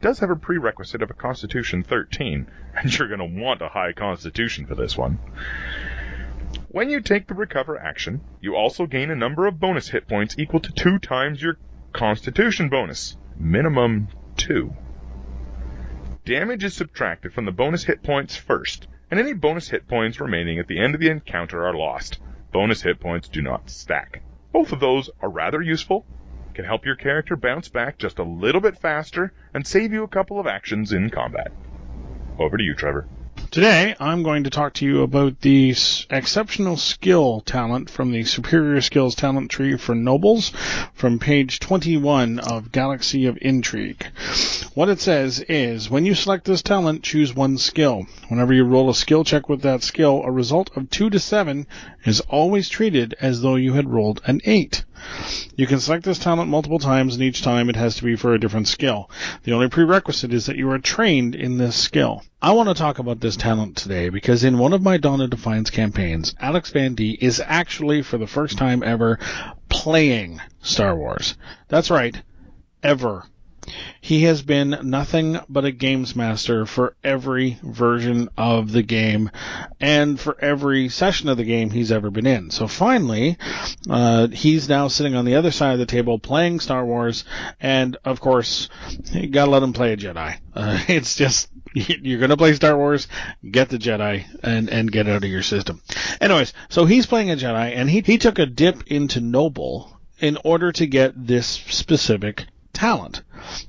[0.00, 3.92] Does have a prerequisite of a Constitution 13, and you're going to want a high
[3.92, 5.18] Constitution for this one.
[6.68, 10.38] When you take the recover action, you also gain a number of bonus hit points
[10.38, 11.58] equal to two times your
[11.92, 14.72] Constitution bonus, minimum two.
[16.24, 20.58] Damage is subtracted from the bonus hit points first, and any bonus hit points remaining
[20.58, 22.20] at the end of the encounter are lost.
[22.52, 24.22] Bonus hit points do not stack.
[24.52, 26.06] Both of those are rather useful,
[26.60, 30.08] can help your character bounce back just a little bit faster, and save you a
[30.08, 31.50] couple of actions in combat.
[32.38, 33.08] Over to you, Trevor.
[33.50, 35.70] Today, I'm going to talk to you about the
[36.10, 40.52] exceptional skill talent from the Superior Skills Talent Tree for Nobles
[40.92, 44.04] from page 21 of Galaxy of Intrigue.
[44.74, 48.06] What it says is, when you select this talent, choose one skill.
[48.28, 51.66] Whenever you roll a skill check with that skill, a result of 2 to 7
[52.04, 54.84] is always treated as though you had rolled an 8.
[55.56, 58.34] You can select this talent multiple times, and each time it has to be for
[58.34, 59.10] a different skill.
[59.44, 62.22] The only prerequisite is that you are trained in this skill.
[62.42, 65.70] I want to talk about this talent today because in one of my of Defiance
[65.70, 69.18] campaigns, Alex Van D is actually, for the first time ever,
[69.68, 71.36] playing Star Wars.
[71.68, 72.20] That's right,
[72.82, 73.24] ever
[74.00, 79.30] he has been nothing but a games master for every version of the game
[79.78, 82.50] and for every session of the game he's ever been in.
[82.50, 83.36] So finally,
[83.88, 87.24] uh, he's now sitting on the other side of the table playing Star Wars,
[87.60, 88.68] and of course,
[89.12, 90.38] you gotta let him play a Jedi.
[90.54, 93.08] Uh, it's just you're gonna play Star Wars,
[93.48, 95.82] get the Jedi and and get out of your system.
[96.20, 100.38] Anyways, so he's playing a Jedi, and he he took a dip into Noble in
[100.44, 102.46] order to get this specific
[102.80, 103.22] talent.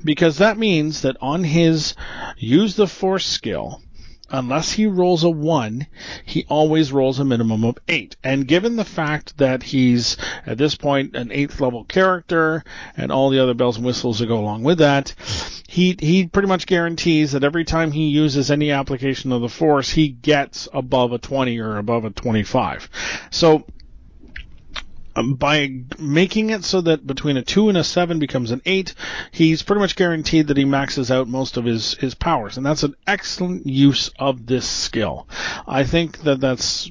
[0.06, 1.96] Because that means that on his
[2.38, 3.82] use the force skill,
[4.30, 5.86] unless he rolls a 1,
[6.26, 8.16] he always rolls a minimum of 8.
[8.24, 12.64] And given the fact that he's, at this point, an 8th level character,
[12.96, 15.14] and all the other bells and whistles that go along with that,
[15.68, 19.90] he, he pretty much guarantees that every time he uses any application of the force,
[19.90, 22.90] he gets above a 20 or above a 25.
[23.30, 23.66] So,
[25.16, 28.94] um, by making it so that between a 2 and a 7 becomes an 8,
[29.32, 32.58] he's pretty much guaranteed that he maxes out most of his, his powers.
[32.58, 35.28] And that's an excellent use of this skill.
[35.68, 36.90] I think that that's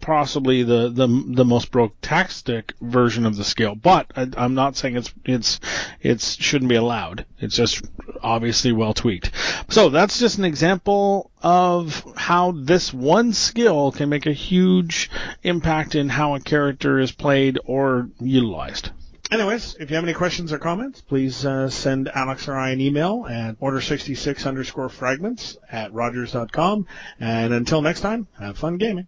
[0.00, 4.96] possibly the, the, the most brotastic version of the skill, but I, I'm not saying
[4.96, 5.60] it's, it's,
[6.00, 7.26] it's shouldn't be allowed.
[7.38, 7.84] It's just
[8.22, 9.30] obviously well tweaked.
[9.68, 15.10] So that's just an example of how this one skill can make a huge
[15.42, 18.90] impact in how a character is played or utilized.
[19.30, 22.80] Anyways, if you have any questions or comments, please uh, send Alex or I an
[22.80, 26.86] email at order66 underscore fragments at rogers.com.
[27.20, 29.06] And until next time, have fun gaming.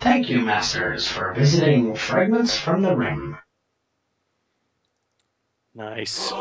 [0.00, 3.38] Thank you, Masters, for visiting Fragments from the Rim.
[5.74, 6.32] Nice.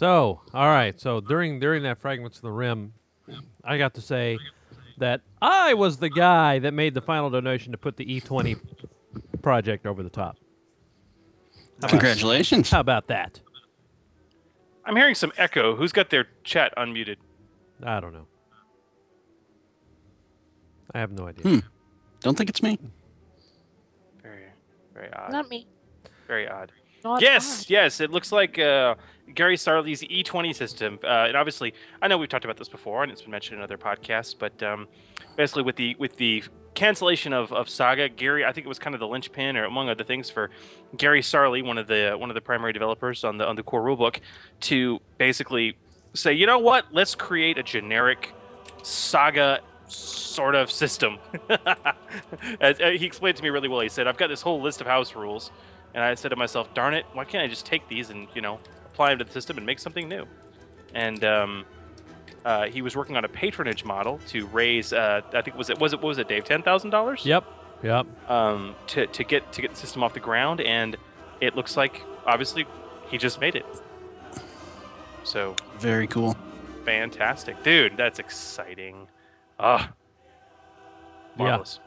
[0.00, 0.98] So, all right.
[0.98, 2.94] So during during that fragments of the rim,
[3.62, 4.38] I got to say
[5.00, 8.56] that I was the guy that made the final donation to put the E20
[9.42, 10.36] project over the top.
[11.56, 12.70] How about- Congratulations.
[12.70, 13.40] How about that?
[14.84, 15.76] I'm hearing some echo.
[15.76, 17.16] Who's got their chat unmuted?
[17.82, 18.26] I don't know.
[20.94, 21.42] I have no idea.
[21.44, 21.58] Hmm.
[22.20, 22.78] Don't think it's me.
[24.22, 24.44] Very,
[24.92, 25.32] very odd.
[25.32, 25.66] Not me.
[26.26, 26.72] Very odd.
[27.04, 28.00] Not yes, yes.
[28.00, 28.96] It looks like uh,
[29.34, 30.98] Gary Sarli's E20 system.
[31.02, 33.64] Uh, and obviously, I know we've talked about this before, and it's been mentioned in
[33.64, 34.34] other podcasts.
[34.38, 34.88] But um,
[35.36, 38.94] basically, with the with the cancellation of, of Saga, Gary, I think it was kind
[38.94, 40.50] of the linchpin, or among other things, for
[40.96, 43.82] Gary Sarli, one of the one of the primary developers on the on the core
[43.82, 44.20] rulebook,
[44.60, 45.76] to basically
[46.14, 46.86] say, you know what?
[46.92, 48.32] Let's create a generic
[48.82, 51.18] Saga sort of system.
[52.60, 53.80] As, uh, he explained to me really well.
[53.80, 55.50] He said, "I've got this whole list of house rules."
[55.94, 58.42] And I said to myself, darn it, why can't I just take these and, you
[58.42, 58.60] know,
[59.00, 60.26] apply them to the system and make something new?
[60.94, 61.64] And um,
[62.44, 65.78] uh, he was working on a patronage model to raise, uh, I think, was it,
[65.78, 67.24] was it, what was it, Dave, $10,000?
[67.24, 67.44] Yep.
[67.82, 68.30] Yep.
[68.30, 70.96] Um, to, to get to get the system off the ground, and
[71.40, 72.66] it looks like, obviously,
[73.08, 73.64] he just made it.
[75.24, 76.36] So Very cool.
[76.84, 77.96] fantastic, dude.
[77.96, 79.08] That's exciting.
[79.58, 79.92] Ah,
[81.38, 81.80] marvelous.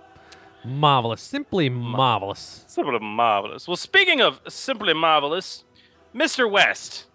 [0.66, 1.22] Marvelous.
[1.22, 2.66] Simply marvelous.
[2.68, 3.68] Simply marvelous.
[3.68, 5.64] Well, speaking of simply marvelous,
[6.14, 6.50] Mr.
[6.50, 7.06] West.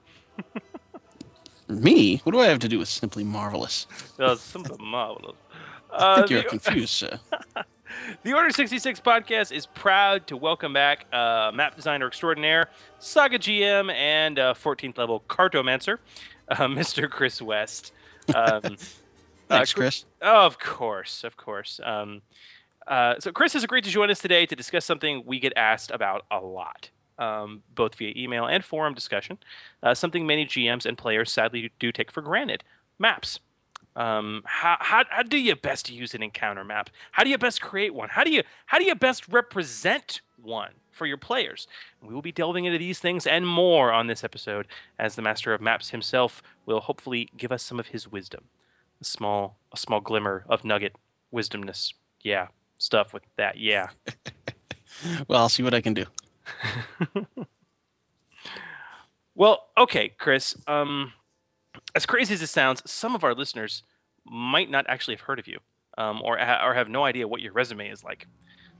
[1.68, 2.18] Me?
[2.24, 3.86] What do I have to do with simply marvelous?
[4.18, 5.36] Uh, simply marvelous.
[5.92, 7.18] I Uh, think you're the- confused, sir.
[8.22, 12.68] The Order 66 podcast is proud to welcome back uh, map designer extraordinaire,
[12.98, 15.96] Saga GM, and uh, 14th level cartomancer,
[16.48, 17.08] uh, Mr.
[17.08, 17.92] Chris West.
[18.34, 18.60] Um,
[19.48, 20.04] Thanks, uh, Chris.
[20.20, 21.80] Oh, of course, of course.
[21.82, 22.20] Um,
[22.86, 25.90] uh, so Chris has agreed to join us today to discuss something we get asked
[25.90, 29.38] about a lot, um, both via email and forum discussion.
[29.82, 32.64] Uh, something many GMs and players sadly do take for granted:
[32.98, 33.40] maps.
[33.96, 36.88] Um, how, how, how do you best use an encounter map?
[37.10, 38.08] How do you best create one?
[38.10, 41.66] How do you how do you best represent one for your players?
[42.00, 45.52] We will be delving into these things and more on this episode, as the master
[45.52, 48.44] of maps himself will hopefully give us some of his wisdom,
[49.00, 50.94] a small a small glimmer of nugget
[51.34, 51.92] wisdomness.
[52.22, 53.58] Yeah, stuff with that.
[53.58, 53.88] Yeah.
[55.28, 56.06] Well, I'll see what I can do.
[59.38, 60.56] Well, okay, Chris.
[60.66, 61.12] Um,
[61.94, 63.84] as crazy as it sounds, some of our listeners
[64.26, 65.60] might not actually have heard of you,
[65.96, 68.26] um, or or have no idea what your resume is like.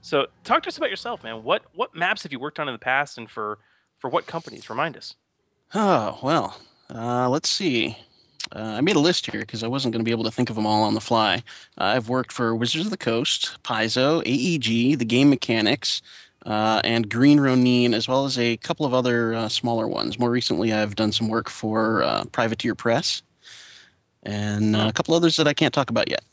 [0.01, 1.43] So, talk to us about yourself, man.
[1.43, 3.59] What what maps have you worked on in the past, and for
[3.99, 4.69] for what companies?
[4.69, 5.15] Remind us.
[5.73, 6.59] Oh, well,
[6.93, 7.97] uh, let's see.
[8.53, 10.49] Uh, I made a list here because I wasn't going to be able to think
[10.49, 11.35] of them all on the fly.
[11.77, 16.01] Uh, I've worked for Wizards of the Coast, Paizo, AEG, The Game Mechanics,
[16.45, 20.19] uh, and Green Ronin, as well as a couple of other uh, smaller ones.
[20.19, 23.21] More recently, I've done some work for uh, Privateer Press,
[24.23, 26.23] and uh, a couple others that I can't talk about yet.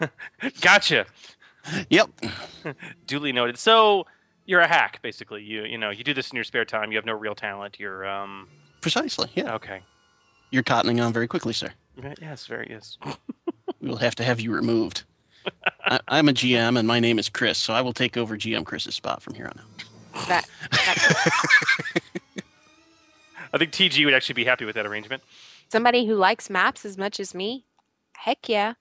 [0.60, 1.06] Gotcha.
[1.90, 2.10] Yep.
[3.06, 3.58] Duly noted.
[3.58, 4.06] So
[4.46, 5.42] you're a hack, basically.
[5.42, 6.92] You you know you do this in your spare time.
[6.92, 7.78] You have no real talent.
[7.78, 8.48] You're um.
[8.80, 9.28] Precisely.
[9.34, 9.54] Yeah.
[9.54, 9.80] Okay.
[10.50, 11.70] You're cottoning on very quickly, sir.
[12.20, 12.96] Yes, very yes.
[13.80, 15.04] We will have to have you removed.
[15.84, 18.64] I, I'm a GM, and my name is Chris, so I will take over GM
[18.64, 19.84] Chris's spot from here on out.
[20.28, 20.48] That,
[23.52, 25.22] I think TG would actually be happy with that arrangement.
[25.70, 27.64] somebody who likes maps as much as me?
[28.16, 28.74] Heck yeah.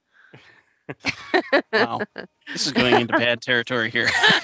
[1.74, 2.00] Wow.
[2.52, 4.10] This is going into bad territory here.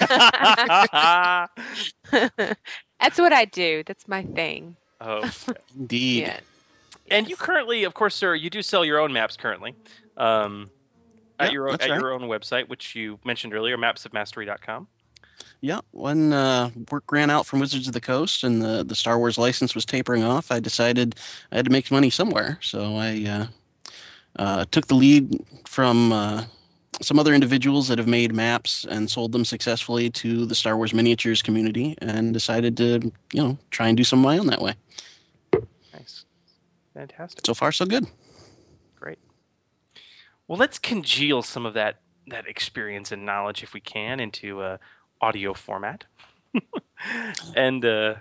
[3.00, 3.82] That's what I do.
[3.86, 4.76] That's my thing.
[5.00, 5.28] Oh,
[5.74, 6.20] Indeed.
[6.22, 6.38] Yeah.
[7.10, 9.74] and you currently, of course, sir, you do sell your own maps currently,
[10.16, 10.70] um,
[11.38, 12.00] at Yep, your own, at right.
[12.00, 14.88] your own website, which you mentioned earlier, mapsofmastery.com.
[15.60, 19.18] Yeah, when uh, work ran out from Wizards of the Coast and the, the Star
[19.18, 21.14] Wars license was tapering off, I decided
[21.50, 22.58] I had to make money somewhere.
[22.60, 23.46] So I uh,
[24.36, 26.44] uh, took the lead from uh,
[27.00, 30.92] some other individuals that have made maps and sold them successfully to the Star Wars
[30.92, 34.60] miniatures community, and decided to you know try and do some of my own that
[34.60, 34.74] way.
[35.92, 36.26] Nice,
[36.92, 37.44] fantastic.
[37.46, 38.06] So far, so good.
[40.48, 44.78] Well, let's congeal some of that that experience and knowledge, if we can, into uh,
[45.20, 46.04] audio format.
[47.56, 48.14] and uh,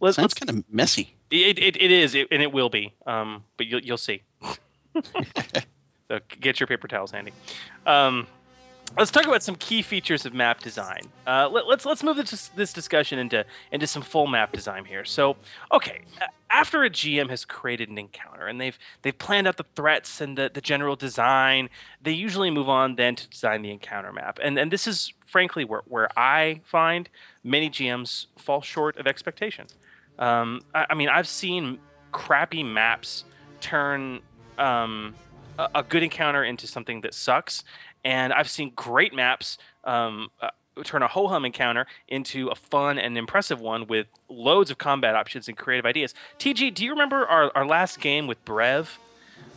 [0.00, 1.14] let's Sounds kind of messy.
[1.30, 2.94] It, it, it is, it, and it will be.
[3.06, 4.22] Um, but you'll you'll see.
[6.08, 7.32] so get your paper towels handy.
[7.86, 8.26] Um,
[8.96, 11.02] let's talk about some key features of map design.
[11.26, 15.04] Uh, let, let's let's move this, this discussion into into some full map design here.
[15.04, 15.36] So,
[15.72, 16.02] okay,
[16.50, 20.38] after a GM has created an encounter and they've they've planned out the threats and
[20.38, 21.68] the, the general design,
[22.02, 24.38] they usually move on then to design the encounter map.
[24.42, 27.08] And and this is frankly where where I find
[27.44, 29.66] many GMs fall short of expectation.
[30.18, 31.78] Um, I, I mean, I've seen
[32.12, 33.24] crappy maps
[33.60, 34.20] turn
[34.58, 35.14] um,
[35.58, 37.64] a good encounter into something that sucks,
[38.08, 40.48] and I've seen great maps um, uh,
[40.84, 45.14] turn a ho hum encounter into a fun and impressive one with loads of combat
[45.14, 46.14] options and creative ideas.
[46.38, 48.88] TG, do you remember our, our last game with Brev?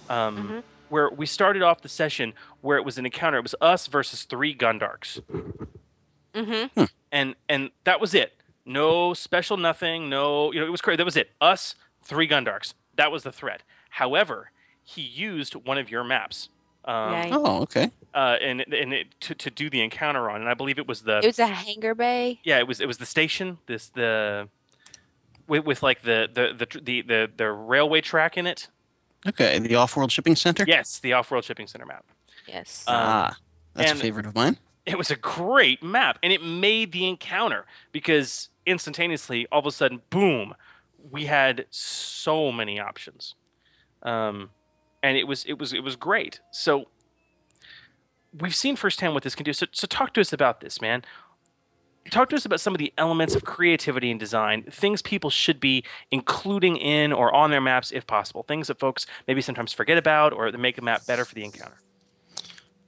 [0.09, 3.37] Um, Where we started off the session where it was an encounter.
[3.37, 5.21] It was us versus three Gundarks
[6.33, 6.83] Mm-hmm.
[7.11, 8.33] and and that was it.
[8.65, 10.09] No special nothing.
[10.09, 10.97] No, you know, it was crazy.
[10.97, 11.31] That was it.
[11.41, 12.73] Us, three Gundarks.
[12.95, 13.63] That was the threat.
[13.91, 14.51] However,
[14.83, 16.49] he used one of your maps.
[16.85, 17.31] Um, Right.
[17.31, 17.91] Oh, okay.
[18.13, 21.01] Uh, and and it, to to do the encounter on, and I believe it was
[21.03, 22.39] the It was a hangar bay.
[22.43, 23.57] yeah, it was it was the station.
[23.67, 24.49] This the
[25.47, 28.67] with, with like the the, the the the the railway track in it.
[29.27, 30.65] Okay, the off-world shipping center.
[30.67, 32.03] Yes, the off-world shipping center map.
[32.47, 32.83] Yes.
[32.87, 33.37] Um, ah,
[33.75, 34.57] that's a favorite of mine.
[34.85, 39.71] it was a great map and it made the encounter because instantaneously all of a
[39.71, 40.55] sudden boom
[41.11, 43.35] we had so many options
[44.01, 44.49] um,
[45.03, 46.39] and it was it was it was great.
[46.51, 46.85] So
[48.39, 49.53] we've seen firsthand what this can do.
[49.53, 51.03] So, so talk to us about this man.
[52.09, 55.59] Talk to us about some of the elements of creativity and design things people should
[55.59, 58.43] be including in or on their maps if possible.
[58.43, 61.43] Things that folks maybe sometimes forget about or that make a map better for the
[61.43, 61.77] encounter.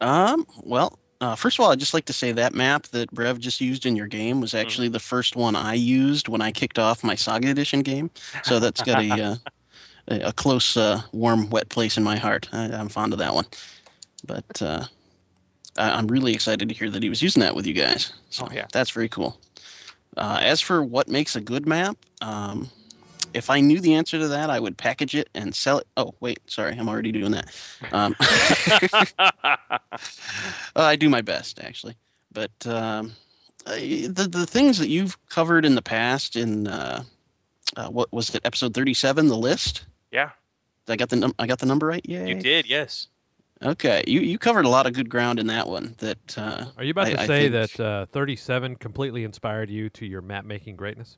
[0.01, 3.39] Um, well, uh, first of all, I'd just like to say that map that Brev
[3.39, 6.79] just used in your game was actually the first one I used when I kicked
[6.79, 8.09] off my Saga Edition game.
[8.43, 9.35] So that's got a uh,
[10.07, 12.49] a, a close, uh, warm, wet place in my heart.
[12.51, 13.45] I, I'm fond of that one.
[14.25, 14.85] But uh,
[15.77, 18.13] I, I'm really excited to hear that he was using that with you guys.
[18.29, 18.67] So yeah.
[18.71, 19.39] that's very cool.
[20.15, 22.69] Uh, as for what makes a good map, um,
[23.33, 25.87] if I knew the answer to that, I would package it and sell it.
[25.97, 27.49] Oh, wait, sorry, I'm already doing that.
[27.91, 28.15] Um,
[30.75, 31.95] I do my best, actually.
[32.31, 33.13] But um,
[33.65, 37.03] the the things that you've covered in the past in uh,
[37.75, 39.85] uh, what was it, episode thirty-seven, the list.
[40.13, 40.29] Yeah
[40.87, 42.01] I got the num- I got the number right.
[42.05, 42.25] Yeah.
[42.25, 43.07] you did yes
[43.61, 45.95] Okay, you you covered a lot of good ground in that one.
[45.99, 49.89] That uh, Are you about I- to say think- that uh, 37 completely inspired you
[49.91, 51.17] to your map making greatness?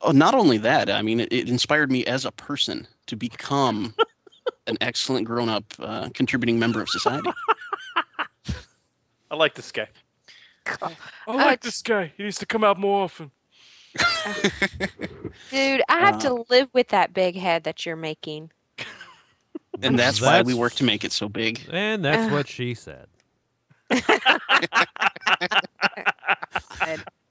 [0.00, 0.90] Oh, not only that.
[0.90, 3.94] I mean, it, it inspired me as a person to become
[4.66, 7.30] an excellent grown-up, uh, contributing member of society.
[9.30, 9.88] I like this guy.
[10.66, 10.96] I
[11.28, 12.12] Uh, like this guy.
[12.16, 13.30] He needs to come out more often.
[15.50, 18.50] Dude, I have Uh, to live with that big head that you're making.
[19.82, 21.60] and that's, why we work to make it so big.
[21.70, 23.06] And that's what she said.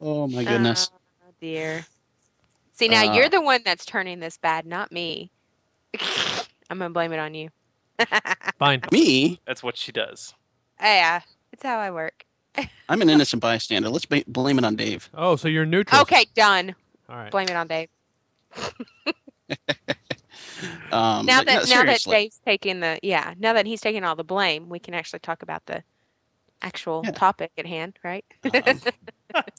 [0.02, 0.92] Oh my goodness.
[1.28, 1.86] Oh, dear.
[2.72, 5.30] See, now Uh, you're the one that's turning this bad, not me.
[6.70, 7.50] I'm going to blame it on you.
[8.58, 8.82] Fine.
[8.94, 9.42] Me?
[9.46, 10.34] That's what she does.
[10.80, 11.20] Yeah,
[11.52, 12.26] it's how I work.
[12.90, 13.90] I'm an innocent bystander.
[13.90, 15.10] Let's ba- blame it on Dave.
[15.14, 16.02] Oh, so you're neutral.
[16.02, 16.76] Okay, done.
[17.08, 17.32] All right.
[17.32, 17.90] Blame it on Dave.
[20.92, 22.02] Um, now that no, now that.
[22.04, 25.42] Dave's taking the yeah, now that he's taking all the blame, we can actually talk
[25.44, 25.84] about the
[26.62, 28.26] actual topic at hand, right?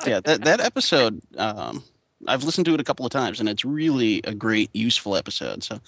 [0.07, 1.85] yeah, that that episode, um,
[2.27, 5.63] I've listened to it a couple of times, and it's really a great, useful episode.
[5.63, 5.81] So,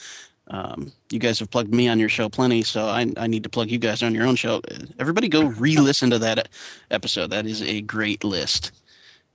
[0.48, 3.48] um, you guys have plugged me on your show plenty, so I I need to
[3.48, 4.60] plug you guys on your own show.
[4.98, 6.48] Everybody, go re-listen to that
[6.90, 7.30] episode.
[7.30, 8.72] That is a great list,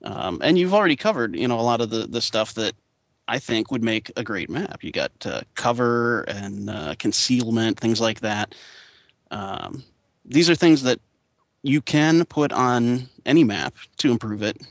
[0.03, 2.73] um, and you've already covered, you know, a lot of the the stuff that
[3.27, 4.83] I think would make a great map.
[4.83, 8.53] You got uh, cover and uh, concealment, things like that.
[9.31, 9.83] Um,
[10.25, 10.99] these are things that
[11.63, 14.61] you can put on any map to improve it,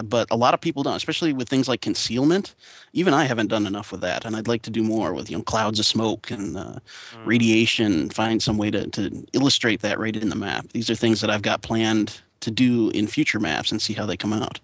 [0.00, 2.54] but a lot of people don't, especially with things like concealment.
[2.92, 5.36] Even I haven't done enough with that, and I'd like to do more with you
[5.36, 6.78] know clouds of smoke and uh,
[7.24, 8.08] radiation.
[8.10, 10.68] Find some way to to illustrate that right in the map.
[10.72, 14.06] These are things that I've got planned to do in future maps and see how
[14.06, 14.60] they come out.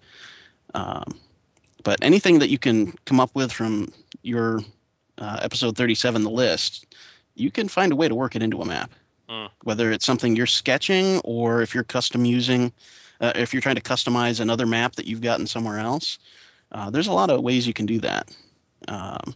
[0.73, 1.19] Um,
[1.83, 4.61] but anything that you can come up with from your
[5.17, 6.85] uh, episode 37, the list,
[7.35, 8.91] you can find a way to work it into a map.
[9.29, 9.49] Mm.
[9.63, 12.73] Whether it's something you're sketching or if you're custom using,
[13.21, 16.19] uh, if you're trying to customize another map that you've gotten somewhere else,
[16.71, 18.29] uh, there's a lot of ways you can do that.
[18.87, 19.35] Um,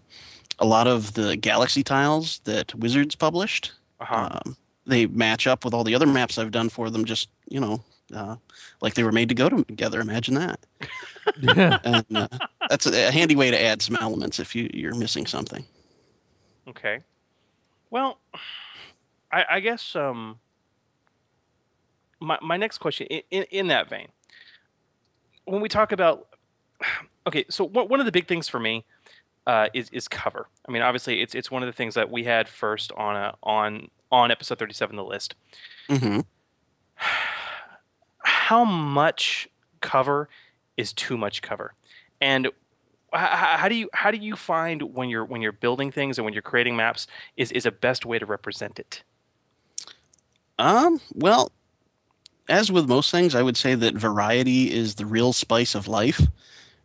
[0.60, 4.30] a lot of the galaxy tiles that Wizards published, Uh-huh.
[4.46, 4.56] um,
[4.86, 7.06] they match up with all the other maps I've done for them.
[7.06, 7.82] Just you know,
[8.14, 8.36] uh,
[8.82, 10.00] like they were made to go together.
[10.02, 10.60] Imagine that.
[11.86, 12.28] and uh,
[12.70, 15.66] that's a, a handy way to add some elements if you you're missing something.
[16.68, 17.00] Okay.
[17.90, 18.20] Well,
[19.32, 20.40] I, I guess um,
[22.24, 24.08] my my next question in, in, in that vein,
[25.46, 26.28] when we talk about,
[27.28, 28.86] okay, so one one of the big things for me
[29.46, 30.48] uh, is is cover.
[30.68, 33.36] I mean, obviously, it's it's one of the things that we had first on a
[33.44, 35.36] on on episode thirty seven, the list.
[35.90, 36.22] Mm-hmm.
[38.24, 39.50] How much
[39.82, 40.30] cover
[40.78, 41.74] is too much cover,
[42.22, 42.50] and
[43.14, 46.26] how, how do you how do you find when you're when you're building things and
[46.26, 47.06] when you're creating maps
[47.38, 49.04] is is a best way to represent it?
[50.58, 51.02] Um.
[51.14, 51.52] Well,
[52.50, 56.22] as with most things, I would say that variety is the real spice of life.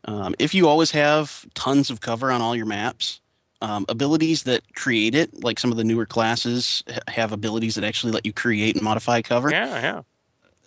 [0.05, 3.21] Um, if you always have tons of cover on all your maps,
[3.61, 8.13] um, abilities that create it, like some of the newer classes have abilities that actually
[8.13, 9.51] let you create and modify cover.
[9.51, 10.03] Yeah, yeah.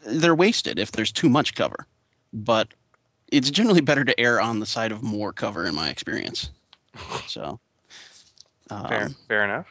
[0.06, 1.88] They're wasted if there's too much cover,
[2.34, 2.68] but
[3.32, 6.52] it's generally better to err on the side of more cover, in my experience.
[7.28, 7.60] So,
[8.70, 9.68] um, Fair, fair enough.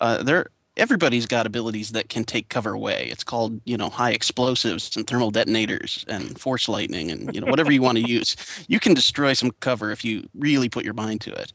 [0.00, 3.08] uh, there everybody's got abilities that can take cover away.
[3.10, 7.50] It's called you know high explosives and thermal detonators and force lightning and you know
[7.50, 8.36] whatever you want to use.
[8.68, 11.52] You can destroy some cover if you really put your mind to it,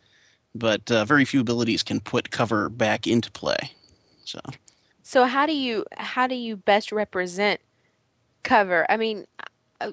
[0.56, 3.72] but uh, very few abilities can put cover back into play.
[4.26, 4.40] So
[5.04, 7.62] So how do you how do you best represent
[8.44, 8.86] cover?
[8.90, 9.26] I mean,
[9.80, 9.92] uh,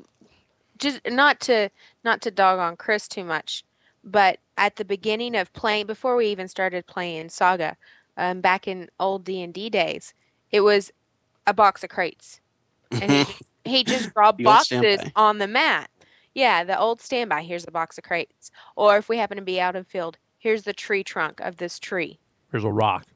[0.79, 1.71] just not to
[2.05, 3.65] not to dog on Chris too much,
[4.05, 7.77] but at the beginning of playing, before we even started playing Saga,
[8.19, 10.13] um, back in old D and D days,
[10.51, 10.91] it was
[11.47, 12.41] a box of crates,
[12.91, 15.89] and he just, he just draw boxes on the mat.
[16.35, 17.43] Yeah, the old standby.
[17.43, 20.65] Here's a box of crates, or if we happen to be out in field, here's
[20.65, 22.19] the tree trunk of this tree.
[22.53, 23.07] Here's a rock.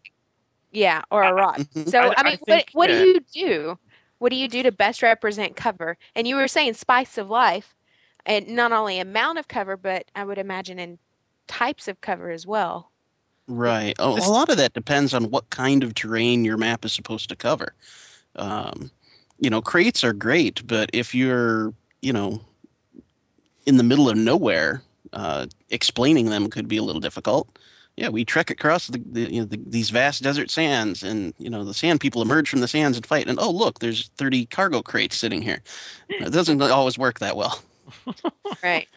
[0.70, 1.60] Yeah, or a rock.
[1.86, 3.78] So I- I, I mean, think, what what uh, do you do?
[4.18, 5.98] What do you do to best represent cover?
[6.14, 7.74] And you were saying spice of life,
[8.24, 10.98] and not only amount of cover, but I would imagine in
[11.48, 12.91] types of cover as well.
[13.48, 16.92] Right, a, a lot of that depends on what kind of terrain your map is
[16.92, 17.74] supposed to cover.
[18.36, 18.90] Um,
[19.38, 22.40] you know, crates are great, but if you're you know
[23.66, 24.82] in the middle of nowhere,
[25.12, 27.58] uh, explaining them could be a little difficult.
[27.96, 31.50] Yeah, we trek across the, the, you know, the these vast desert sands, and you
[31.50, 33.28] know the sand people emerge from the sands and fight.
[33.28, 35.62] And oh, look, there's 30 cargo crates sitting here.
[36.08, 37.60] It doesn't always work that well.
[38.62, 38.88] Right.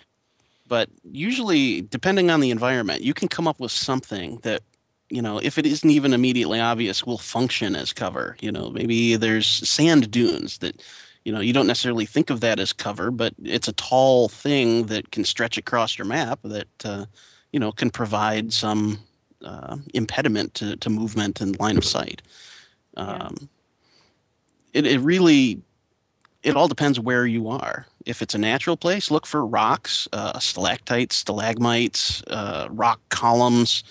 [0.68, 4.62] But usually, depending on the environment, you can come up with something that
[5.10, 8.36] you know, if it isn't even immediately obvious, will function as cover.
[8.42, 10.82] You know, maybe there's sand dunes that,
[11.24, 14.88] you know, you don't necessarily think of that as cover, but it's a tall thing
[14.88, 17.06] that can stretch across your map that, uh,
[17.52, 19.00] you know, can provide some
[19.44, 22.22] uh, impediment to, to movement and line of sight.
[22.98, 23.50] Um,
[24.74, 25.62] it, it really,
[26.46, 27.88] it all depends where you are.
[28.06, 33.84] If it's a natural place, look for rocks, uh, stalactites, stalagmites, uh, rock columns,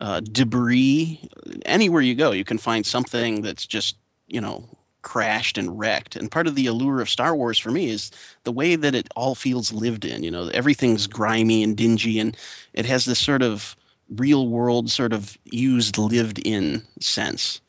[0.00, 1.20] uh, debris.
[1.64, 3.96] Anywhere you go, you can find something that's just,
[4.26, 4.68] you know,
[5.02, 6.16] crashed and wrecked.
[6.16, 8.10] And part of the allure of Star Wars for me is
[8.42, 10.24] the way that it all feels lived in.
[10.24, 12.36] You know, everything's grimy and dingy, and
[12.72, 13.76] it has this sort of
[14.08, 17.60] real world, sort of used, lived in sense.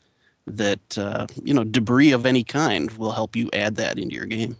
[0.46, 4.26] That uh, you know debris of any kind will help you add that into your
[4.26, 4.56] game.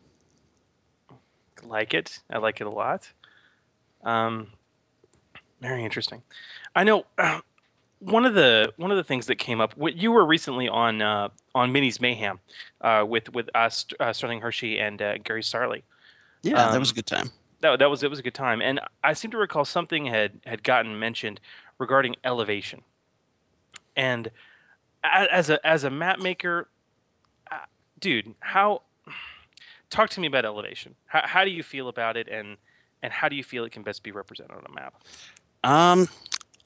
[1.62, 2.20] Like it.
[2.30, 3.10] I like it a lot.
[4.02, 4.48] Um,
[5.60, 6.22] very interesting.
[6.74, 7.40] I know uh,
[7.98, 9.74] one of the one of the things that came up.
[9.80, 12.40] wh- You were recently on uh, on Minnie's Mayhem
[12.80, 15.82] uh, with with us, uh, Sterling Hershey and uh, Gary Sarli.
[16.42, 17.30] Yeah, that was a Um, good time.
[17.60, 20.40] That, that was it was a good time, and I seem to recall something had
[20.46, 21.40] had gotten mentioned
[21.78, 22.82] regarding elevation.
[23.96, 24.30] And
[25.04, 26.68] as a as a map maker,
[27.50, 27.58] uh,
[28.00, 28.82] dude, how
[29.90, 30.94] talk to me about elevation.
[31.06, 32.56] How how do you feel about it, and
[33.02, 34.94] and how do you feel it can best be represented on a map?
[35.62, 36.08] Um,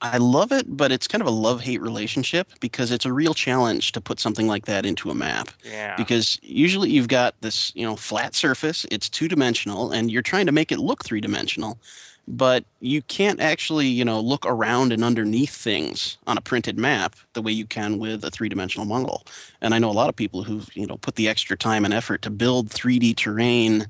[0.01, 3.35] I love it, but it's kind of a love hate relationship because it's a real
[3.35, 5.49] challenge to put something like that into a map.
[5.65, 5.97] Yeah.
[5.97, 10.47] Because usually you've got this, you know, flat surface, it's two dimensional, and you're trying
[10.47, 11.81] to make it look three dimensional,
[12.29, 17.17] but you can't actually, you know, look around and underneath things on a printed map
[17.33, 19.25] the way you can with a three dimensional model.
[19.63, 21.95] And I know a lot of people who've, you know, put the extra time and
[21.95, 23.87] effort to build 3D terrain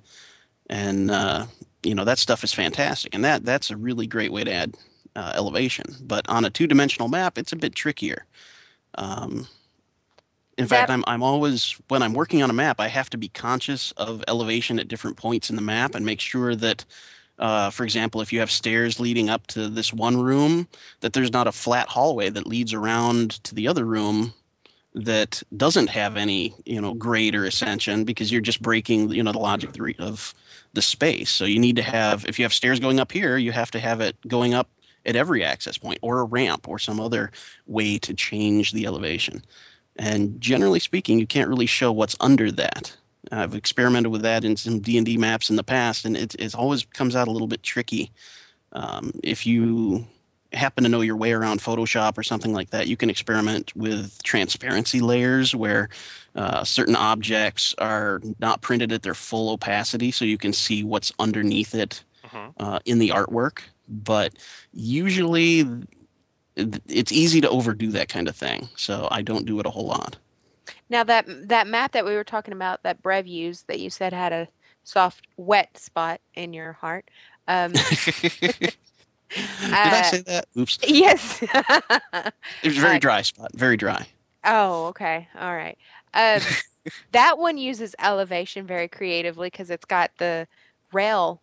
[0.71, 1.47] and uh,
[1.83, 3.15] you know that stuff is fantastic.
[3.15, 4.77] And that that's a really great way to add
[5.17, 5.97] uh, elevation.
[6.03, 8.25] But on a two-dimensional map it's a bit trickier.
[8.95, 9.49] Um,
[10.57, 13.29] in fact I'm, I'm always when i'm working on a map i have to be
[13.29, 16.85] conscious of elevation at different points in the map and make sure that
[17.39, 20.69] uh, for example if you have stairs leading up to this one room
[21.01, 24.33] that there's not a flat hallway that leads around to the other room
[24.95, 29.33] that doesn't have any you know grade or ascension because you're just breaking you know
[29.33, 30.35] the logic of the of
[30.73, 31.31] the space.
[31.31, 33.79] So you need to have if you have stairs going up here you have to
[33.81, 34.69] have it going up
[35.07, 37.31] at every access point or a ramp or some other
[37.67, 39.43] way to change the elevation.
[39.97, 42.97] And generally speaking you can't really show what's under that
[43.33, 46.85] i've experimented with that in some d&d maps in the past and it, it always
[46.85, 48.11] comes out a little bit tricky
[48.73, 50.07] um, if you
[50.53, 54.23] happen to know your way around Photoshop or something like that, you can experiment with
[54.23, 55.89] transparency layers where
[56.35, 61.13] uh, certain objects are not printed at their full opacity, so you can see what's
[61.19, 62.03] underneath it
[62.59, 63.61] uh, in the artwork.
[63.89, 64.35] But
[64.73, 65.67] usually,
[66.57, 69.87] it's easy to overdo that kind of thing, so I don't do it a whole
[69.87, 70.17] lot.
[70.89, 74.13] Now that that map that we were talking about that Brev used that you said
[74.13, 74.49] had a
[74.85, 77.11] soft wet spot in your heart.
[77.47, 77.83] Um,
[79.83, 80.47] Did I say that?
[80.57, 80.79] Oops.
[80.87, 81.43] Yes.
[82.63, 84.07] It was a very Uh, dry spot, very dry.
[84.45, 85.29] Oh, okay.
[85.39, 85.79] All right.
[86.15, 86.57] Um,
[87.13, 90.47] that one uses elevation very creatively because it's got the
[90.93, 91.43] rail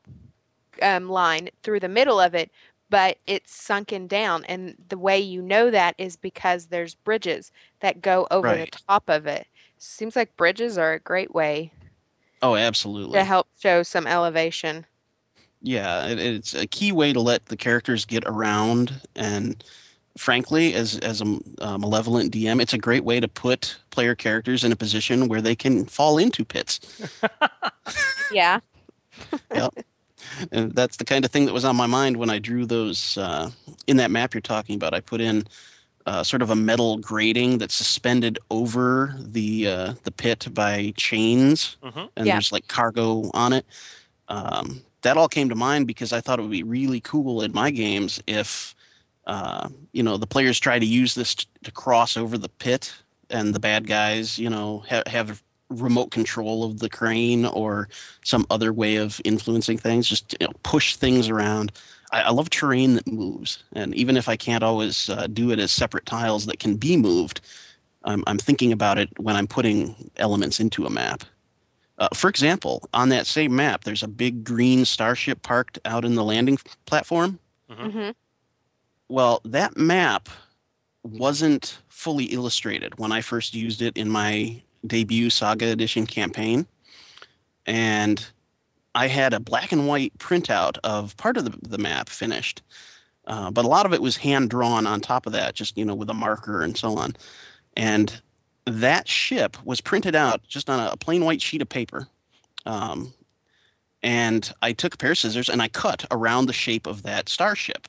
[0.82, 2.52] um, line through the middle of it,
[2.90, 4.44] but it's sunken down.
[4.46, 7.52] And the way you know that is because there's bridges
[7.86, 8.72] that go over Right.
[8.72, 9.48] the top of it.
[9.78, 11.72] Seems like bridges are a great way
[12.42, 13.20] Oh, absolutely.
[13.20, 14.86] to help show some elevation.
[15.62, 19.64] Yeah, it, it's a key way to let the characters get around, and
[20.18, 24.64] frankly, as as a, a malevolent DM, it's a great way to put player characters
[24.64, 26.80] in a position where they can fall into pits.
[28.30, 28.60] Yeah.
[29.54, 29.74] yep.
[30.52, 33.18] And that's the kind of thing that was on my mind when I drew those
[33.18, 33.52] uh,
[33.88, 34.94] in that map you're talking about.
[34.94, 35.46] I put in
[36.06, 41.78] uh, sort of a metal grating that's suspended over the uh, the pit by chains,
[41.84, 42.10] Mhm.
[42.16, 42.34] and Yeah.
[42.36, 43.66] there's like cargo on it.
[44.28, 47.54] Um, that all came to mind because I thought it would be really cool in
[47.54, 48.76] my games if
[49.28, 52.94] uh, you know the players try to use this t- to cross over the pit,
[53.32, 57.90] and the bad guys, you know, ha- have remote control of the crane or
[58.24, 60.08] some other way of influencing things.
[60.08, 61.72] Just you know, push things around.
[62.16, 65.60] I, I love terrain that moves, and even if I can't always uh, do it
[65.60, 67.42] as separate tiles that can be moved,
[68.06, 71.24] I'm, I'm thinking about it when I'm putting elements into a map.
[71.98, 76.16] Uh, for example, on that same map, there's a big green starship parked out in
[76.16, 77.38] the landing platform.
[77.70, 78.12] Mm-hmm.
[79.10, 80.30] Well, that map
[81.04, 86.66] wasn't fully illustrated when I first used it in my debut Saga Edition campaign.
[87.66, 88.26] And
[88.96, 92.64] I had a black and white printout of part of the, the map finished.
[93.28, 95.84] Uh, but a lot of it was hand drawn on top of that, just, you
[95.84, 97.16] know, with a marker and so on.
[97.76, 98.22] And
[98.66, 102.08] that ship was printed out just on a plain white sheet of paper.
[102.66, 103.14] Um,
[104.02, 107.28] and I took a pair of scissors and I cut around the shape of that
[107.28, 107.88] starship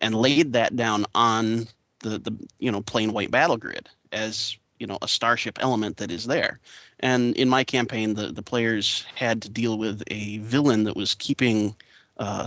[0.00, 1.68] and laid that down on
[2.00, 6.10] the, the you know plain white battle grid as you know a starship element that
[6.10, 6.60] is there.
[7.00, 11.14] And in my campaign, the, the players had to deal with a villain that was
[11.14, 11.76] keeping
[12.16, 12.46] uh,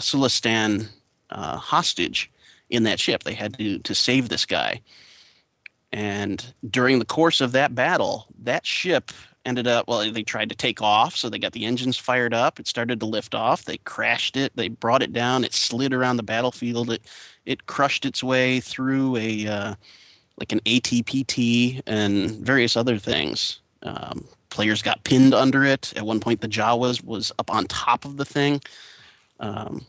[1.31, 2.31] uh, hostage
[2.69, 3.23] in that ship.
[3.23, 4.81] They had to to save this guy.
[5.91, 9.11] And during the course of that battle, that ship
[9.45, 12.59] ended up well they tried to take off so they got the engines fired up
[12.59, 16.17] it started to lift off they crashed it they brought it down it slid around
[16.17, 17.01] the battlefield it
[17.45, 19.76] it crushed its way through a uh,
[20.39, 23.59] like an AT-PT and various other things.
[23.84, 25.93] Um, players got pinned under it.
[25.95, 28.61] At one point, the Jawas was up on top of the thing.
[29.39, 29.85] Um,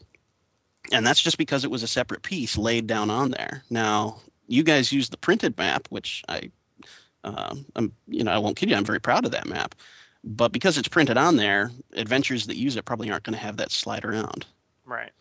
[0.92, 3.64] and that's just because it was a separate piece laid down on there.
[3.70, 6.50] Now, you guys use the printed map, which I,
[7.24, 9.74] um, I'm, you know, I won't kid you, I'm very proud of that map.
[10.22, 13.56] But because it's printed on there, adventures that use it probably aren't going to have
[13.56, 14.46] that slide around.
[14.84, 15.12] Right.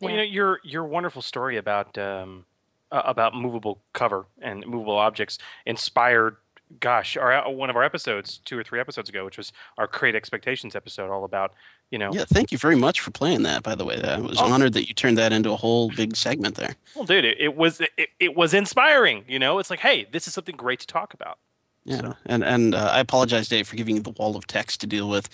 [0.00, 2.44] Well, you know your your wonderful story about um,
[2.90, 6.36] uh, about movable cover and movable objects inspired.
[6.80, 10.14] Gosh, our one of our episodes, two or three episodes ago, which was our Create
[10.14, 11.52] Expectations episode, all about
[11.90, 12.10] you know.
[12.12, 13.62] Yeah, thank you very much for playing that.
[13.62, 14.50] By the way, I was Oh.
[14.52, 16.74] honored that you turned that into a whole big segment there.
[16.96, 19.24] Well, dude, it, it was it, it was inspiring.
[19.28, 21.38] You know, it's like, hey, this is something great to talk about.
[21.84, 24.86] Yeah, and and uh, I apologize, Dave, for giving you the wall of text to
[24.86, 25.28] deal with.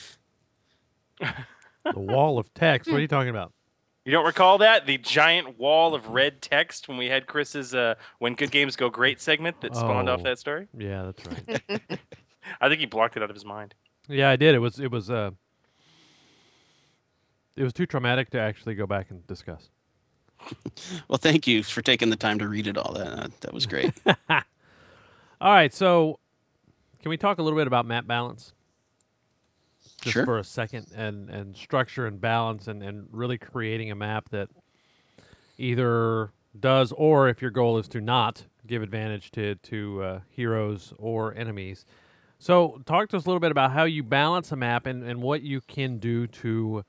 [1.83, 2.91] The wall of text.
[2.91, 3.53] What are you talking about?
[4.05, 7.97] You don't recall that the giant wall of red text when we had Chris's uh,
[8.19, 10.69] "When Good Games Go Great" segment that spawned off Oh, that story?
[10.77, 11.81] Yeah, that's right.
[12.61, 13.75] I think he blocked it out of his mind.
[14.09, 14.55] yeah, I did.
[14.55, 15.31] It was it was uh
[17.57, 19.69] it was too traumatic to actually go back and discuss.
[21.09, 22.95] Well, thank you for taking the time to read it all.
[22.95, 23.93] That uh, that was great.
[24.07, 24.43] All
[25.43, 26.19] right, so
[27.03, 28.55] can we talk a little bit about map balance?
[30.01, 30.25] Just Sure.
[30.25, 34.49] for a second and and structure and balance and and really creating a map that
[35.59, 40.93] either does or if your goal is to not give advantage to to uh, heroes
[40.99, 41.85] or enemies.
[42.39, 45.21] So talk to us a little bit about how you balance a map and, and
[45.21, 46.85] what you can do to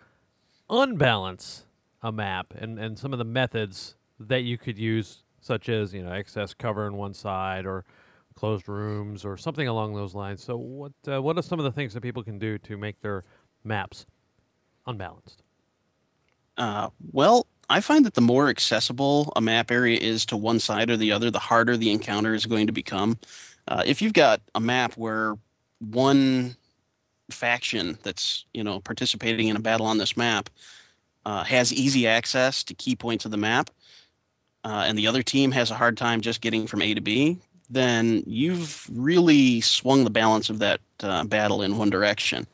[0.70, 1.66] unbalance
[2.02, 6.02] a map and, and some of the methods that you could use, such as you
[6.04, 7.84] know excess cover on one side or
[8.36, 10.44] closed rooms or something along those lines.
[10.44, 13.00] So what uh, what are some of the things that people can do to make
[13.02, 13.24] their
[13.64, 14.06] maps
[14.88, 15.44] unbalanced?
[16.58, 20.90] Uh, well, I find that the more accessible a map area is to one side
[20.90, 23.18] or the other, the harder the encounter is going to become.
[23.68, 25.36] Uh, if you've got a map where
[25.80, 26.56] one
[27.30, 30.50] faction that's you know participating in a battle on this map
[31.26, 33.70] uh, has easy access to key points of the map,
[34.64, 37.40] uh, and the other team has a hard time just getting from A to B,
[37.74, 42.46] then you've really swung the balance of that uh, battle in one direction.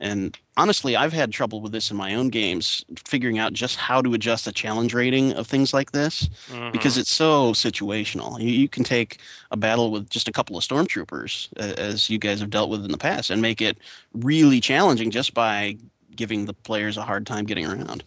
[0.00, 4.02] And honestly, I've had trouble with this in my own games, figuring out just how
[4.02, 6.28] to adjust the challenge rating of things like this
[6.72, 7.00] because Mhm.
[7.00, 8.38] it's so situational.
[8.40, 9.20] You, you can take
[9.52, 12.84] a battle with just a couple of stormtroopers, a- as you guys have dealt with
[12.84, 13.78] in the past, and make it
[14.12, 15.76] really challenging just by
[16.16, 18.04] giving the players a hard time getting around.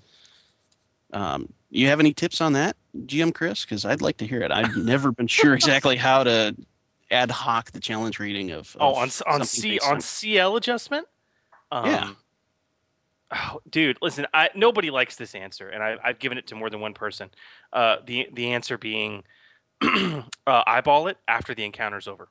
[1.14, 3.64] Um, you have any tips on that, GM Chris?
[3.65, 4.52] Because I'd like to hear it.
[4.52, 6.56] I've never been sure exactly how to
[7.11, 8.76] ad hoc the challenge rating of.
[8.80, 11.07] Oh, on on C on CL adjustment.
[11.72, 12.10] Um, Yeah.
[13.30, 14.26] Oh, dude, listen.
[14.34, 17.30] I nobody likes this answer, and I, I've given it to more than one person.
[17.73, 19.23] Uh, the the answer being,
[19.84, 22.30] uh, eyeball it after the encounter's over.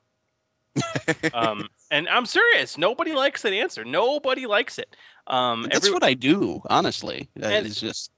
[1.35, 2.79] um, and I'm serious.
[2.79, 3.85] Nobody likes that answer.
[3.85, 4.95] Nobody likes it.
[5.27, 7.29] Um, That's every- what I do, honestly.
[7.35, 8.09] It's just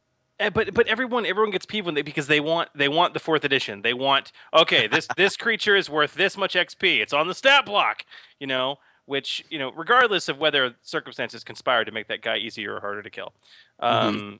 [0.47, 3.43] but but everyone everyone gets peeved when they because they want they want the fourth
[3.43, 3.81] edition.
[3.81, 7.01] They want okay this this creature is worth this much XP.
[7.01, 8.05] It's on the stat block,
[8.39, 8.77] you know.
[9.05, 13.01] Which you know, regardless of whether circumstances conspire to make that guy easier or harder
[13.01, 13.33] to kill.
[13.79, 14.39] Um,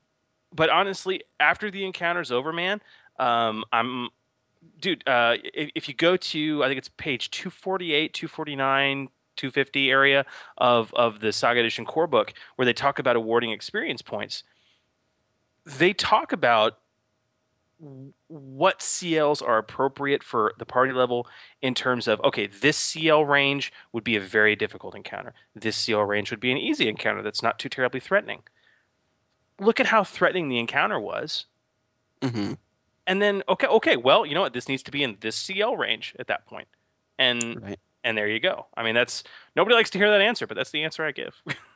[0.54, 2.80] But honestly, after the encounter's over, man,
[3.18, 4.10] um, I'm
[4.80, 5.06] dude.
[5.08, 8.56] Uh, if, if you go to I think it's page two forty eight, two forty
[8.56, 9.08] nine.
[9.36, 10.26] 250 area
[10.58, 14.42] of of the Saga Edition core book where they talk about awarding experience points
[15.64, 16.78] they talk about
[18.28, 21.26] what CLs are appropriate for the party level
[21.62, 25.32] in terms of okay, this CL range would be a very difficult encounter.
[25.54, 28.42] This CL range would be an easy encounter that's not too terribly threatening.
[29.58, 31.46] Look at how threatening the encounter was.
[32.22, 32.58] mhm.
[33.06, 34.52] And then okay, okay, well, you know what?
[34.52, 36.68] This needs to be in this CL range at that point.
[37.18, 38.66] And and there you go.
[38.76, 39.24] I mean, that's
[39.56, 41.42] nobody likes to hear that answer, but that's the answer I give.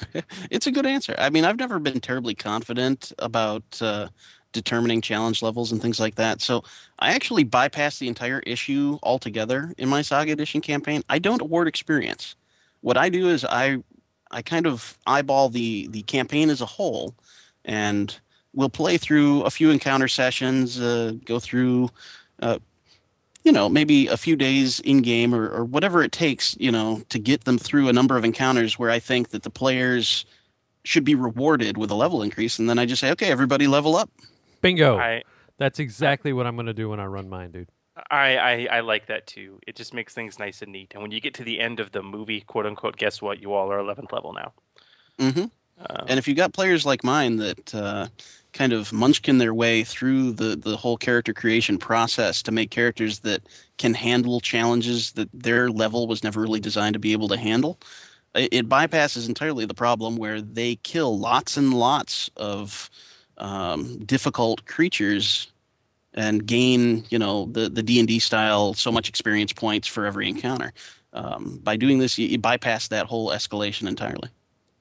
[0.50, 1.14] it's a good answer.
[1.18, 4.08] I mean, I've never been terribly confident about uh,
[4.52, 6.40] determining challenge levels and things like that.
[6.40, 6.62] So
[6.98, 11.02] I actually bypass the entire issue altogether in my Saga Edition campaign.
[11.08, 12.36] I don't award experience.
[12.80, 13.78] What I do is I
[14.30, 17.14] I kind of eyeball the the campaign as a whole,
[17.64, 18.18] and
[18.54, 21.90] we'll play through a few encounter sessions, uh, go through.
[22.40, 22.58] Uh,
[23.44, 27.02] you know, maybe a few days in game or, or whatever it takes, you know,
[27.08, 30.24] to get them through a number of encounters where I think that the players
[30.84, 32.58] should be rewarded with a level increase.
[32.58, 34.10] And then I just say, okay, everybody level up.
[34.60, 34.96] Bingo.
[34.98, 35.22] I-
[35.58, 37.68] That's exactly what I'm going to do when I run mine, dude.
[38.10, 39.58] I, I I like that too.
[39.66, 40.92] It just makes things nice and neat.
[40.94, 43.40] And when you get to the end of the movie, quote unquote, guess what?
[43.42, 44.52] You all are 11th level now.
[45.18, 45.44] mm-hmm.
[45.90, 48.06] Um, and if you got players like mine that, uh,
[48.52, 53.20] kind of munchkin their way through the the whole character creation process to make characters
[53.20, 53.42] that
[53.78, 57.78] can handle challenges that their level was never really designed to be able to handle.
[58.34, 62.90] It, it bypasses entirely the problem where they kill lots and lots of
[63.38, 65.50] um, difficult creatures
[66.14, 70.06] and gain you know the the D and D style so much experience points for
[70.06, 70.72] every encounter.
[71.14, 74.30] Um, by doing this, you, you bypass that whole escalation entirely.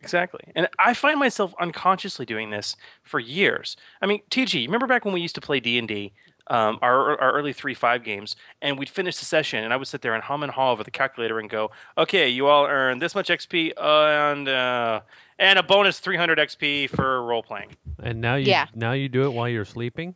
[0.02, 0.42] Exactly.
[0.56, 3.76] And I find myself unconsciously doing this for years.
[4.02, 6.14] I mean, TG, remember back when we used to play D&D,
[6.48, 10.02] um, our, our early 3-5 games, and we'd finish the session, and I would sit
[10.02, 13.16] there and hum and haw over the calculator and go, okay, you all earn this
[13.16, 15.02] much XP and uh,
[15.40, 17.70] and a bonus 300 XP for role-playing.
[18.04, 18.68] And now you Yeah.
[18.76, 20.16] now you do it while you're sleeping.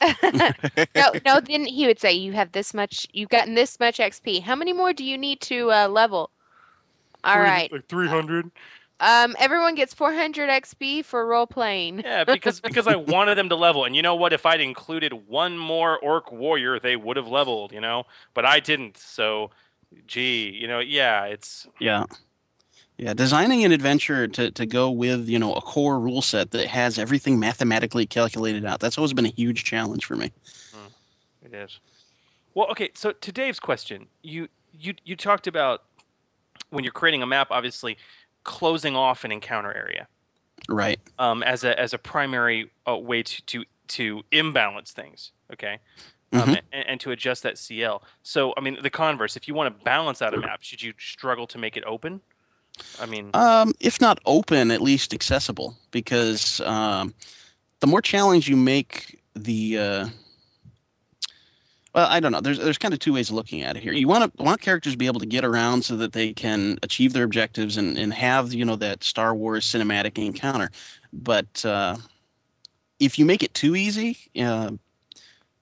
[0.94, 1.40] no, no.
[1.40, 3.06] Then he would say, "You have this much.
[3.12, 4.42] You've gotten this much XP.
[4.42, 6.30] How many more do you need to uh, level?"
[7.24, 7.70] All right.
[7.72, 8.50] Like 300.
[9.00, 12.00] Um, everyone gets 400 XP for role playing.
[12.00, 14.32] Yeah, because because I wanted them to level, and you know what?
[14.32, 17.72] If I'd included one more orc warrior, they would have leveled.
[17.72, 18.96] You know, but I didn't.
[18.96, 19.50] So,
[20.06, 22.04] gee, you know, yeah, it's Yeah.
[22.96, 26.68] Yeah, designing an adventure to, to go with, you know, a core rule set that
[26.68, 28.78] has everything mathematically calculated out.
[28.78, 30.30] That's always been a huge challenge for me.
[31.44, 31.80] It is.
[32.54, 32.90] Well, okay.
[32.94, 35.82] So to Dave's question, you you you talked about
[36.74, 37.96] when you're creating a map, obviously
[38.42, 40.06] closing off an encounter area
[40.68, 40.98] Right.
[41.18, 45.32] um, as a as a primary uh, way to to to imbalance things.
[45.52, 45.78] Okay.
[46.32, 46.60] Um, Mhm.
[46.72, 48.02] and, and to adjust that CL.
[48.24, 50.92] So, I mean, the converse, if you want to balance out a map, should you
[50.98, 52.20] struggle to make it open?
[52.98, 57.14] I mean, Um, if not open, at least accessible, because um,
[57.78, 60.08] the more challenge you make the uh,
[61.94, 62.40] well, I don't know.
[62.40, 63.92] There's there's kind of two ways of looking at it here.
[63.92, 66.78] You want to want characters to be able to get around so that they can
[66.82, 70.70] achieve their objectives and, and have you know that Star Wars cinematic encounter.
[71.12, 71.96] But uh,
[72.98, 74.72] if you make it too easy, uh,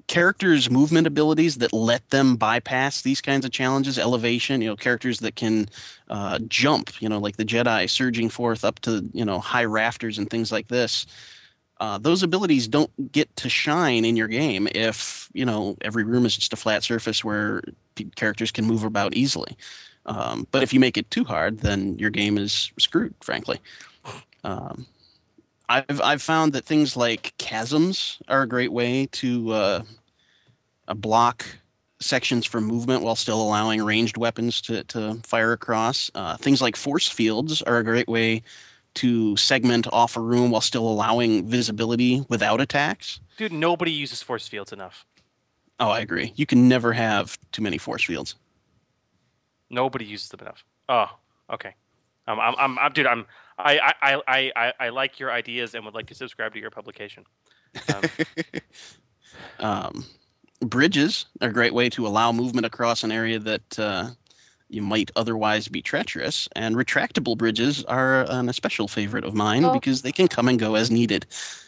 [0.06, 5.20] characters' movement abilities that let them bypass these kinds of challenges, elevation, you know, characters
[5.20, 5.68] that can
[6.09, 10.16] uh, jump, you know, like the Jedi surging forth up to you know high rafters
[10.16, 11.06] and things like this.
[11.82, 16.24] Uh, those abilities don't get to shine in your game if you know every room
[16.24, 17.60] is just a flat surface where
[18.14, 19.56] characters can move about easily.
[20.06, 23.59] Um, but if you make it too hard, then your game is screwed, frankly.
[24.44, 24.86] Um,
[25.68, 29.82] I've I've found that things like chasms are a great way to uh,
[30.94, 31.44] block
[31.98, 36.12] sections for movement while still allowing ranged weapons to, to fire across.
[36.14, 38.44] Uh, things like force fields are a great way
[38.94, 43.20] to segment off a room while still allowing visibility without attacks.
[43.36, 45.06] dude, nobody uses force fields enough.
[45.81, 46.32] Oh, I agree.
[46.36, 48.36] You can never have too many force fields.
[49.70, 50.64] Nobody uses them enough.
[50.89, 51.06] Oh,
[51.52, 51.74] okay.
[52.28, 53.27] Um, I'm, I'm, I'm, dude, I'm,
[53.59, 53.94] I, I,
[54.28, 57.24] I, I, I like your ideas and would like to subscribe to your publication.
[57.94, 58.02] Um,
[59.59, 60.05] Um,
[60.60, 64.10] bridges are a great way to allow movement across an area that uh,
[64.73, 66.49] you might otherwise be treacherous.
[66.57, 69.73] And retractable bridges are an especial favorite of mine Oh.
[69.73, 71.27] because they can come and go as needed.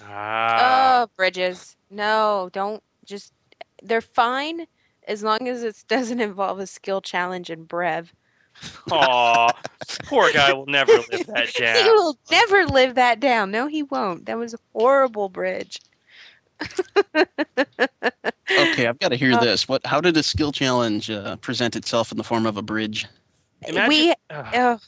[0.08, 1.02] Ah.
[1.02, 1.76] Oh, bridges.
[1.90, 3.32] No, don't just.
[3.82, 4.66] They're fine
[5.06, 8.08] as long as it doesn't involve a skill challenge in Brev.
[8.92, 9.50] Aw,
[10.04, 11.76] poor guy will never live that down.
[11.84, 13.50] He will never live that down.
[13.50, 14.26] No, he won't.
[14.26, 15.80] That was a horrible bridge.
[18.58, 19.68] Okay, I've got to hear Uh, this.
[19.68, 19.84] What?
[19.86, 23.06] How did a skill challenge uh, present itself in the form of a bridge?
[23.88, 24.80] we ugh,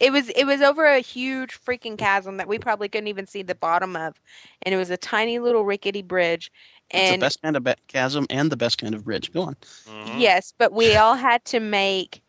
[0.00, 3.42] it was it was over a huge freaking chasm that we probably couldn't even see
[3.42, 4.20] the bottom of
[4.62, 6.50] and it was a tiny little rickety bridge
[6.90, 9.32] It's and the best kind of be- chasm and the best kind of bridge.
[9.32, 9.56] Go on.
[9.86, 10.18] Mm-hmm.
[10.18, 12.20] yes but we all had to make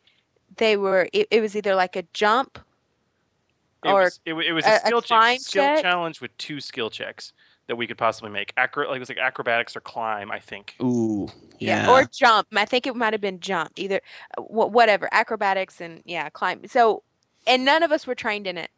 [0.58, 2.60] they were it, it was either like a jump
[3.84, 5.82] It or was, it, it was a- a a skill, climb check, skill check?
[5.82, 7.34] challenge with two skill checks
[7.68, 8.54] that we could possibly make.
[8.58, 10.76] Acro- like it was like acrobatics or climb, I think.
[10.82, 11.30] Ooh,
[11.60, 11.92] yeah.
[11.92, 14.02] or jump i think it might have been jump either
[14.38, 17.04] uh, wh- whatever acrobatics and yeah climb so
[17.48, 18.70] and none of us were trained in it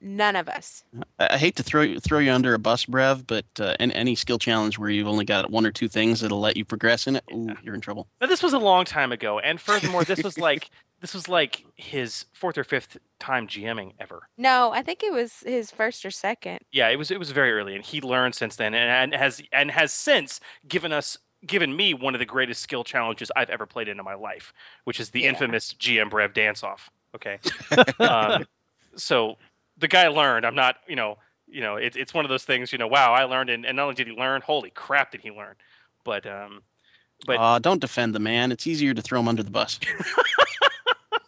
[0.00, 0.84] none of us
[1.18, 3.90] I I hate to throw you throw you under a bus, Brev, but uh, in
[3.92, 7.06] any skill challenge where you've only got one or two things that'll let you progress
[7.06, 8.06] in it, ooh, you're in trouble.
[8.20, 10.70] Now this was a long time ago, and furthermore, this was like
[11.00, 14.28] this was like his fourth or fifth time GMing ever.
[14.36, 17.52] no i think it was his first or second Yeah, it was it was very
[17.52, 21.16] early, and he learned since then, and, and has and has since given us
[21.46, 24.52] given me one of the greatest skill challenges I've ever played in in my life,
[24.84, 25.28] which is the Yeah.
[25.30, 26.90] infamous GM Brev dance off.
[27.14, 27.38] Okay,
[28.00, 28.44] um,
[28.96, 29.36] so
[29.78, 30.44] the guy learned.
[30.44, 32.72] I'm not, you know, you know, it's it's one of those things.
[32.72, 35.20] You know, wow, I learned, and, and not only did he learn, holy crap, did
[35.22, 35.54] he learn?
[36.04, 36.62] But um,
[37.26, 38.52] but Aw, don't defend the man.
[38.52, 39.78] It's easier to throw him under the bus.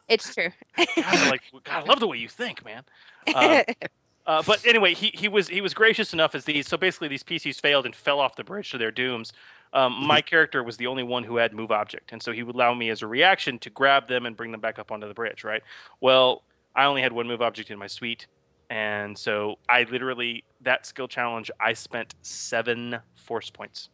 [0.08, 2.84] it's true God, I like God, I love the way you think, man.
[3.34, 3.62] Um,
[4.26, 7.22] Uh, but anyway, he, he was he was gracious enough as these so basically these
[7.22, 9.32] PCs failed and fell off the bridge to their dooms.
[9.72, 12.54] Um, my character was the only one who had move object, and so he would
[12.54, 15.14] allow me as a reaction to grab them and bring them back up onto the
[15.14, 15.44] bridge.
[15.44, 15.62] Right.
[16.00, 16.42] Well,
[16.76, 18.26] I only had one move object in my suite,
[18.68, 23.88] and so I literally that skill challenge I spent seven force points.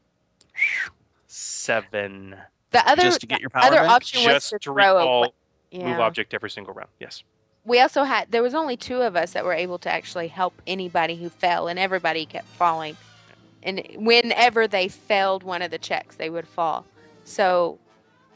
[1.26, 2.36] Seven.
[2.72, 3.88] The other Just to get your the power other back?
[3.88, 5.34] option was Just to to throw a recall
[5.82, 6.90] wa- move object every single round.
[7.00, 7.22] Yes.
[7.64, 10.60] We also had there was only two of us that were able to actually help
[10.66, 12.96] anybody who fell, and everybody kept falling.
[13.62, 16.84] And whenever they failed one of the checks, they would fall.
[17.24, 17.78] So,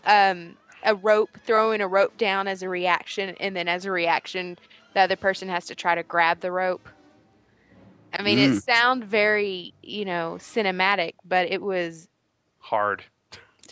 [0.07, 4.57] um, a rope, throwing a rope down as a reaction, and then as a reaction,
[4.95, 6.89] the other person has to try to grab the rope.
[8.15, 8.63] I mean, it Mm.
[8.63, 12.09] sound very, you know, cinematic, but it was
[12.61, 13.05] Hard.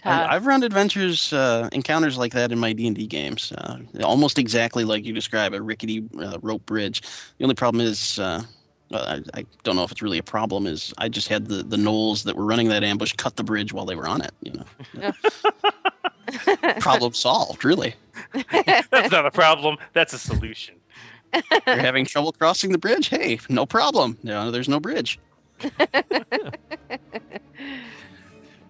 [0.07, 0.31] Tough.
[0.31, 3.78] I, I've run adventures, uh, encounters like that in my D and D games, uh,
[4.03, 7.03] almost exactly like you describe a rickety uh, rope bridge.
[7.39, 8.43] The only problem is, uh,
[8.93, 10.66] I, I don't know if it's really a problem.
[10.66, 13.73] Is I just had the the gnolls that were running that ambush cut the bridge
[13.73, 14.33] while they were on it.
[14.43, 14.65] You
[15.03, 15.12] know,
[16.81, 17.65] problem solved.
[17.65, 17.95] Really,
[18.91, 19.77] That's not a problem.
[19.93, 20.77] That's a solution.
[21.35, 23.09] you're having trouble crossing the bridge.
[23.09, 24.19] Hey, no problem.
[24.23, 25.19] No, there's no bridge.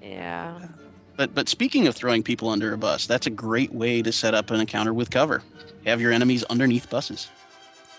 [0.03, 0.69] yeah.
[1.17, 4.35] But but speaking of throwing people under a bus, that's a great way to set
[4.35, 5.43] up an encounter with cover.
[5.87, 7.29] Have your enemies underneath buses.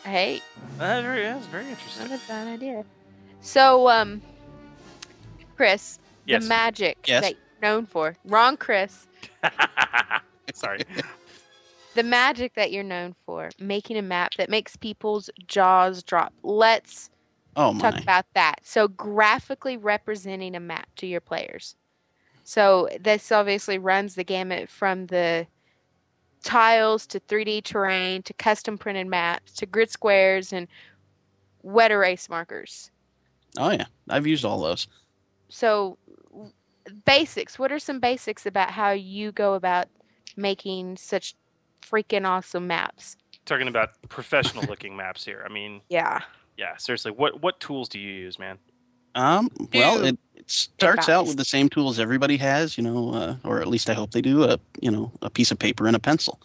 [0.03, 0.41] Hey,
[0.77, 2.07] That's very, that's very interesting.
[2.07, 2.85] That's a bad idea.
[3.41, 4.21] So, um,
[5.57, 6.43] Chris, Yes.
[6.43, 7.23] the magic Yes.
[7.23, 8.15] that you're known for.
[8.23, 9.07] Wrong, Chris.
[10.53, 10.79] Sorry.
[11.95, 16.31] The magic that you're known for, making a map that makes people's jaws drop.
[16.43, 17.09] Let's
[17.55, 18.59] Oh talk about that.
[18.61, 21.75] So, graphically representing a map to your players.
[22.47, 25.47] So, this obviously runs the gamut from the
[26.45, 30.69] tiles to 3D terrain to custom printed maps to grid squares and
[31.61, 32.89] wet erase markers.
[33.59, 34.87] Oh yeah, I've used all those.
[35.49, 35.97] So,
[37.03, 37.59] basics.
[37.59, 39.89] What are some basics about how you go about
[40.37, 41.35] making such
[41.81, 43.17] freaking awesome maps?
[43.45, 45.43] Talking about professional looking maps here.
[45.45, 46.21] I mean, Yeah.
[46.55, 47.11] yeah, seriously.
[47.11, 48.59] What what tools do you use, man?
[49.17, 53.35] Um, well, it, it starts out with the same tools everybody has, you know, uh,
[53.43, 54.43] or at least I hope they do.
[54.43, 56.39] A you know, a piece of paper and a pencil.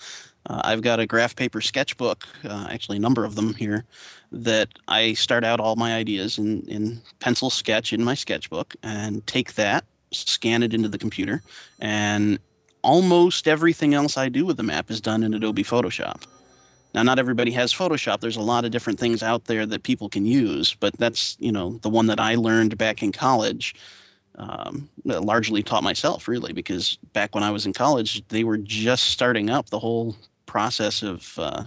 [0.47, 3.85] Uh, I've got a graph paper sketchbook, uh, actually a number of them here,
[4.33, 9.25] that I start out all my ideas in in pencil sketch in my sketchbook, and
[9.27, 11.43] take that, scan it into the computer,
[11.79, 12.39] and
[12.83, 16.23] almost everything else I do with the map is done in Adobe Photoshop.
[16.95, 18.21] Now, not everybody has Photoshop.
[18.21, 21.53] There's a lot of different things out there that people can use, but that's you
[21.53, 23.75] know the one that I learned back in college.
[24.37, 29.05] Um, largely taught myself, really, because back when I was in college, they were just
[29.11, 30.17] starting up the whole
[30.47, 31.65] process of uh,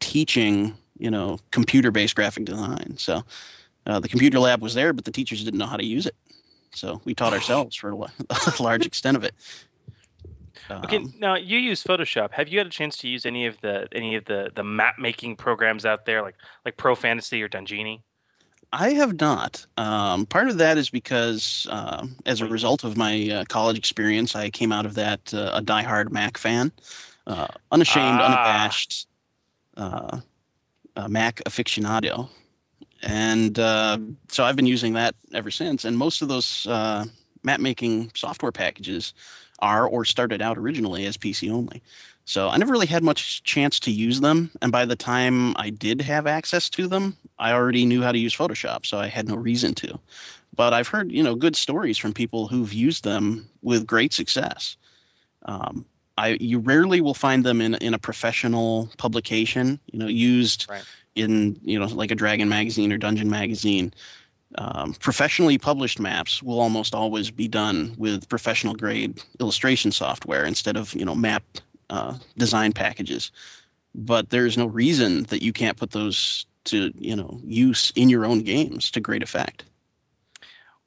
[0.00, 2.96] teaching, you know, computer-based graphic design.
[2.96, 3.22] So
[3.86, 6.16] uh, the computer lab was there, but the teachers didn't know how to use it.
[6.72, 7.90] So we taught ourselves for
[8.30, 9.34] a large extent of it.
[10.84, 12.32] Okay, Um, now you use Photoshop.
[12.32, 14.98] Have you had a chance to use any of the any of the the map
[14.98, 18.02] making programs out there, like like Pro Fantasy or Dundjinni?
[18.72, 19.66] I have not.
[19.76, 24.36] Um, part of that is because, uh, as a result of my uh, college experience,
[24.36, 26.70] I came out of that uh, a diehard Mac fan,
[27.26, 28.26] uh, unashamed, Ah.
[28.26, 29.08] unabashed
[29.76, 30.20] uh,
[30.96, 32.28] uh, Mac aficionado,
[33.02, 33.98] and uh,
[34.28, 35.84] so I've been using that ever since.
[35.84, 37.06] And most of those uh,
[37.42, 39.14] map making software packages
[39.62, 41.82] are or started out originally as PC only.
[42.24, 44.50] So I never really had much chance to use them.
[44.62, 48.18] And by the time I did have access to them, I already knew how to
[48.18, 49.98] use Photoshop, so I had no reason to.
[50.54, 54.76] But I've heard, you know, good stories from people who've used them with great success.
[55.44, 55.86] Um,
[56.18, 60.84] I you rarely will find them in in a professional publication, you know, used Right.
[61.14, 63.92] in you know like a Dragon magazine or Dungeon magazine.
[64.56, 70.76] Um, professionally published maps will almost always be done with professional grade illustration software instead
[70.76, 71.44] of you know map
[71.88, 73.30] uh, design packages.
[73.94, 78.26] But there's no reason that you can't put those to you know use in your
[78.26, 79.64] own games to great effect.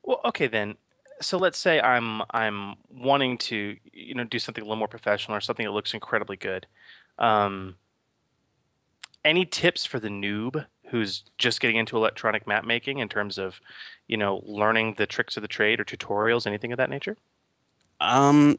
[0.04, 0.76] Well, okay then.
[1.22, 5.38] So let's say I'm I'm wanting to you know do something a little more professional
[5.38, 6.68] or something that looks incredibly good.
[7.18, 7.76] Um,
[9.24, 13.60] any tips for the noob who's just getting into electronic map making in terms of
[14.08, 17.18] you know learning the tricks of the trade or tutorials, anything of that nature?
[18.00, 18.58] Um,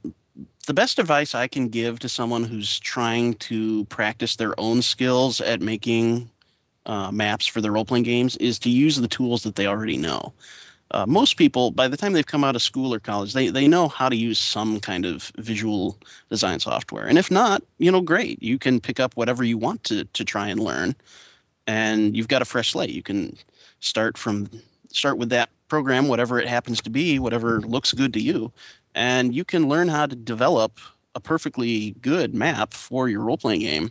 [0.67, 5.41] the best advice I can give to someone who's trying to practice their own skills
[5.41, 6.31] at making
[6.87, 9.97] uh, maps for their role playing games is to use the tools that they already
[9.97, 10.33] know.
[10.91, 13.67] Uh, most people, by the time they've come out of school or college, they, they
[13.67, 15.99] know how to use some kind of visual
[16.31, 17.07] design software.
[17.07, 18.41] And if not, you know, great.
[18.43, 20.95] You can pick up whatever you want to, to try and learn.
[21.67, 22.91] And you've got a fresh slate.
[22.91, 23.37] You can
[23.81, 24.49] start from
[24.89, 28.53] start with that program, whatever it happens to be, whatever looks good to you,
[28.95, 30.79] and you can learn how to develop
[31.15, 33.91] a perfectly good map for your role playing game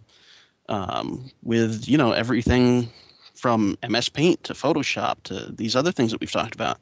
[0.69, 2.89] um, with you know everything
[3.35, 6.79] from MS Paint to Photoshop to these other things that we've talked about.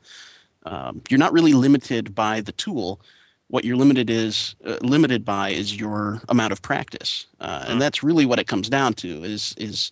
[0.65, 3.01] Um, you're not really limited by the tool.
[3.47, 8.03] What you're limited is uh, limited by is your amount of practice, uh, and that's
[8.03, 9.23] really what it comes down to.
[9.23, 9.91] Is is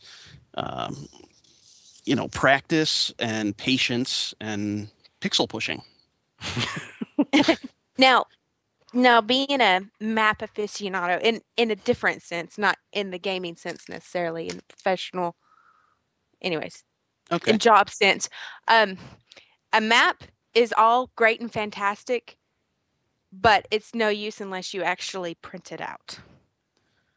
[0.60, 1.08] um,
[2.06, 4.90] you know practice and patience and
[5.22, 5.82] pixel pushing.
[7.98, 8.26] Now,
[8.94, 13.90] now being a map aficionado in in a different sense, not in the gaming sense
[13.90, 15.36] necessarily, in the professional,
[16.42, 16.84] anyways,
[17.32, 17.52] Okay.
[17.52, 18.30] in job sense,
[18.68, 18.98] um,
[19.74, 20.24] a map
[20.54, 22.38] is all great and fantastic,
[23.32, 26.20] but it's no use unless you actually print it out,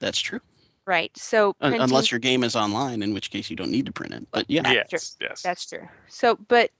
[0.00, 0.40] That's true.
[0.86, 1.10] Right?
[1.16, 3.92] So Un- printing, unless your game is online, in which case you don't need to
[3.92, 4.26] print it.
[4.30, 5.28] But yeah, That's true.
[5.42, 5.88] That's true.
[6.08, 6.70] So, but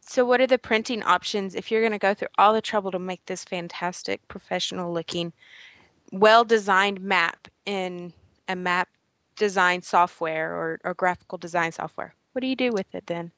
[0.00, 2.90] so what are the printing options if you're going to go through all the trouble
[2.90, 5.32] to make this fantastic, professional looking,
[6.10, 8.12] well designed map in
[8.48, 8.88] a map
[9.36, 12.14] design software or, or graphical design software?
[12.32, 13.32] What do you do with it then?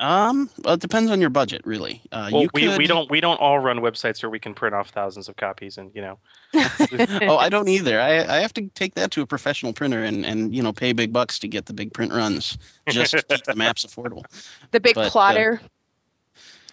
[0.00, 2.00] Um, well, it depends on your budget, really.
[2.10, 4.74] Uh, Well, you we, we don't we don't all run websites where we can print
[4.74, 6.18] off thousands of copies and you know.
[7.28, 8.00] oh, I don't either.
[8.00, 10.94] I, I have to take that to a professional printer and, and you know pay
[10.94, 12.56] big bucks to get the big print runs
[12.88, 14.24] just to keep the maps affordable.
[14.70, 15.60] The big But, uh, plotter.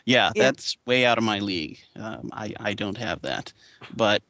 [0.06, 0.44] Yeah, Yeah.
[0.44, 1.80] that's way out of my league.
[1.98, 3.52] Um, I I don't have that,
[3.94, 4.24] but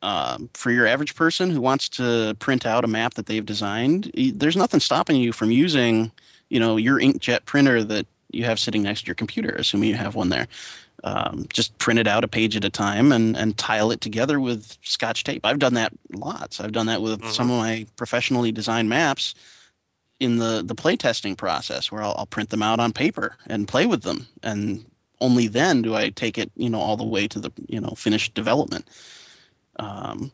[0.00, 4.10] um, for your average person who wants to print out a map that they've designed,
[4.34, 6.10] there's nothing stopping you from using,
[6.48, 9.96] you know, your inkjet printer that you have sitting next to your computer, assuming you
[9.96, 10.46] have one there.
[11.02, 14.38] Um, just print it out a page at a time and and tile it together
[14.38, 15.46] with Scotch tape.
[15.46, 16.60] I've done that lots.
[16.60, 19.34] I've done that with some of my professionally designed maps
[20.20, 23.66] in the the play testing process where I'll, I'll print them out on paper and
[23.66, 24.84] play with them and
[25.20, 27.94] only then do I take it you know all the way to the you know
[27.96, 28.86] finished development
[29.78, 30.30] um,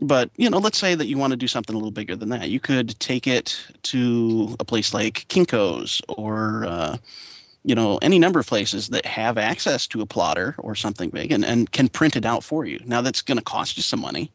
[0.00, 2.30] but you know let's say that you want to do something a little bigger than
[2.30, 2.50] that.
[2.50, 6.96] You could take it to a place like Kinko's or uh,
[7.64, 11.32] you know any number of places that have access to a plotter or something big
[11.32, 12.80] and, and can print it out for you.
[12.84, 14.30] Now that's going to cost you some money.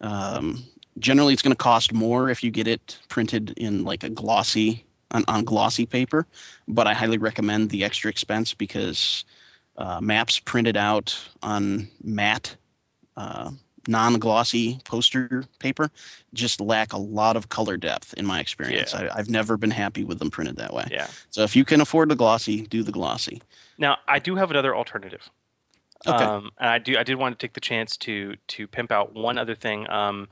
[0.00, 0.64] Um,
[0.98, 4.84] generally it's going to cost more if you get it printed in like a glossy
[5.10, 6.26] on, on glossy paper
[6.68, 9.24] but i highly recommend the extra expense because
[9.76, 12.56] uh, maps printed out on matte
[13.16, 13.50] uh,
[13.88, 15.90] non-glossy poster paper
[16.32, 20.04] just lack a lot of color depth in my experience I, i've never been happy
[20.04, 21.06] with them printed that way Yeah.
[21.30, 23.40] so if you can afford the glossy do the glossy
[23.78, 25.28] Now, I do have another alternative.
[26.06, 26.22] Okay.
[26.22, 29.14] Um, and I do I did want to take the chance to to pimp out
[29.14, 29.88] one other thing.
[29.90, 30.28] Um,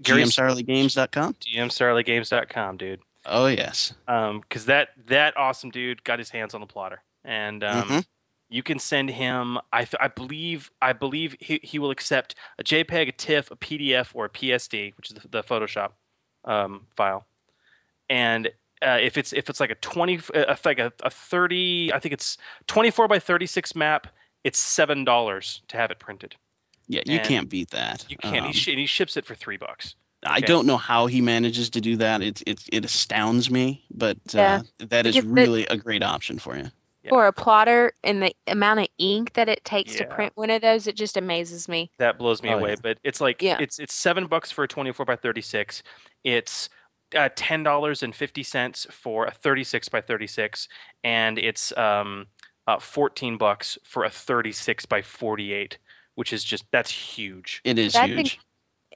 [0.00, 3.00] gmsarleygames.com GMStarleyGames.com, dude.
[3.26, 7.62] oh yes Um, because that that awesome dude got his hands on the plotter, and
[7.64, 8.06] um, Mhm.
[8.48, 9.58] You can send him.
[9.72, 13.56] I th- I believe I believe he, he will accept a JPEG, a TIFF, a
[13.56, 15.92] PDF, or a PSD, which is the, the Photoshop
[16.44, 17.26] um, file.
[18.08, 18.48] And
[18.82, 21.98] uh, if it's if it's like a twenty, uh, if like a, a thirty, I
[21.98, 22.36] think it's
[22.66, 24.06] twenty four by thirty six map.
[24.44, 26.36] It's seven dollars to have it printed.
[26.86, 28.46] yeah you And can't beat that You can't.
[28.46, 29.96] Um, he, sh- and he ships it for three bucks.
[30.24, 30.46] I Okay.
[30.46, 32.22] don't know how he manages to do that.
[32.22, 34.62] It it, it astounds me, but uh, Yeah.
[34.78, 36.70] that is Because the- really a great option for you.
[37.10, 40.62] For a plotter and the amount of ink that it takes to print one of
[40.62, 41.90] those, it just amazes me.
[41.98, 42.70] That blows me Oh, away.
[42.70, 42.76] yeah.
[42.82, 43.58] But it's like Yeah.
[43.60, 45.82] it's it's seven bucks for a twenty four by thirty six.
[46.24, 46.68] It's
[47.16, 50.68] uh, ten dollars and fifty cents for a thirty six by thirty six,
[51.04, 52.26] and it's um,
[52.66, 55.78] uh, fourteen bucks for a thirty six by forty eight,
[56.16, 57.60] which is just that's huge.
[57.64, 58.40] It is That's huge.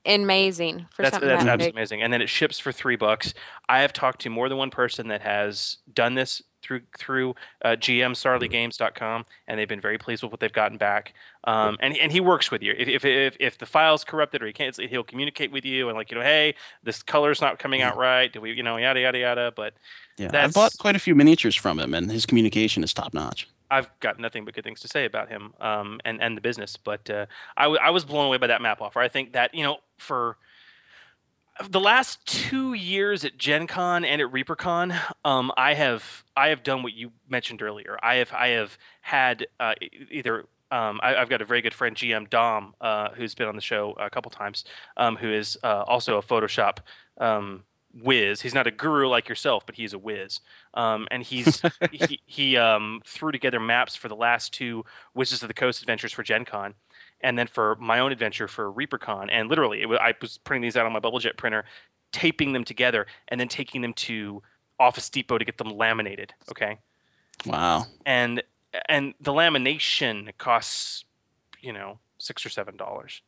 [0.06, 2.02] Amazing for That's something that's that absolutely amazing.
[2.02, 3.34] And then it ships for three bucks.
[3.68, 7.34] I have talked to more than one person that has done this through through
[7.64, 11.14] uh, gmsarleygames.com, and they've been very pleased with what they've gotten back.
[11.44, 12.74] Um, and and he works with you.
[12.76, 15.96] If if if, if the file's corrupted or he can't, he'll communicate with you and
[15.96, 18.32] like you know, hey, this color's not coming out right.
[18.32, 19.52] Do we you know yada yada yada?
[19.54, 19.74] But
[20.18, 23.48] Yeah, I've bought quite a few miniatures from him, and his communication is top notch.
[23.70, 26.76] I've got nothing but good things to say about him um, and and the business.
[26.76, 27.26] But uh,
[27.56, 29.00] I, w- I was blown away by that map offer.
[29.00, 30.36] I think that you know for
[31.68, 36.62] the last two years at Gen Con and at ReaperCon, um, I have I have
[36.62, 37.98] done what you mentioned earlier.
[38.02, 39.74] I have I have had uh,
[40.10, 43.56] either um, I, I've got a very good friend GM Dom uh, who's been on
[43.56, 44.64] the show a couple times,
[44.96, 46.78] um, who is uh, also a Photoshop
[47.18, 48.42] um, whiz.
[48.42, 50.40] He's not a guru like yourself, but he's a whiz.
[50.74, 51.60] Um, and he's
[51.90, 54.84] he, he um, threw together maps for the last two
[55.14, 56.74] Wizards of the Coast adventures for Gen Con
[57.22, 59.28] and then for my own adventure for ReaperCon.
[59.30, 61.64] And literally, it, wa- I was printing these out on my BubbleJet printer,
[62.12, 64.42] taping them together, and then taking them to
[64.78, 66.32] Office Depot to get them laminated.
[66.50, 66.78] Okay,
[67.46, 67.86] Wow.
[68.06, 68.42] and
[68.88, 71.04] and the lamination costs,
[71.60, 73.22] you know, six or seven dollars.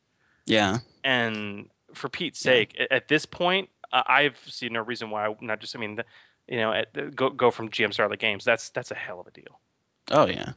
[0.45, 0.79] Yeah.
[1.03, 5.35] And for Pete's sake, a- at this point, uh, I've seen no reason why I
[5.41, 5.75] not just.
[5.75, 6.05] I mean, the,
[6.47, 8.43] you know, at, the- go go from GM Starlight Games.
[8.43, 9.59] That's that's a hell of a deal.
[10.11, 10.53] Oh yeah.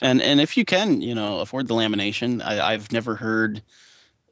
[0.00, 3.62] And and if you can, you know, afford the lamination, I, I've never heard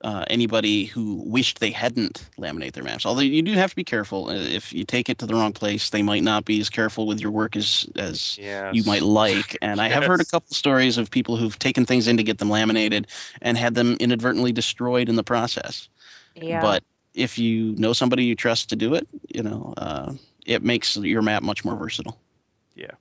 [0.03, 3.05] uh, anybody who wished they hadn't laminate their maps.
[3.05, 4.31] Although you do have to be careful.
[4.31, 7.07] Uh, If you take it to the wrong place, they might not be as careful
[7.07, 8.39] with your work as as
[8.73, 9.57] you might like.
[9.61, 12.39] And I have heard a couple stories of people who've taken things in to get
[12.39, 13.07] them laminated
[13.43, 15.89] and had them inadvertently destroyed in the process.
[16.35, 16.62] Yeah.
[16.62, 16.82] But
[17.15, 20.15] if you know somebody you trust to do it, you know, uh,
[20.47, 22.19] it makes your map much more versatile.
[22.74, 22.93] Yeah.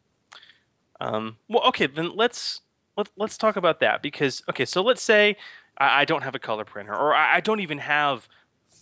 [1.00, 2.62] Um, well, okay, then let's
[2.98, 5.38] let, let's talk about that because okay, so let's say
[5.78, 8.28] I, I don't have a color printer, or I, I don't even have,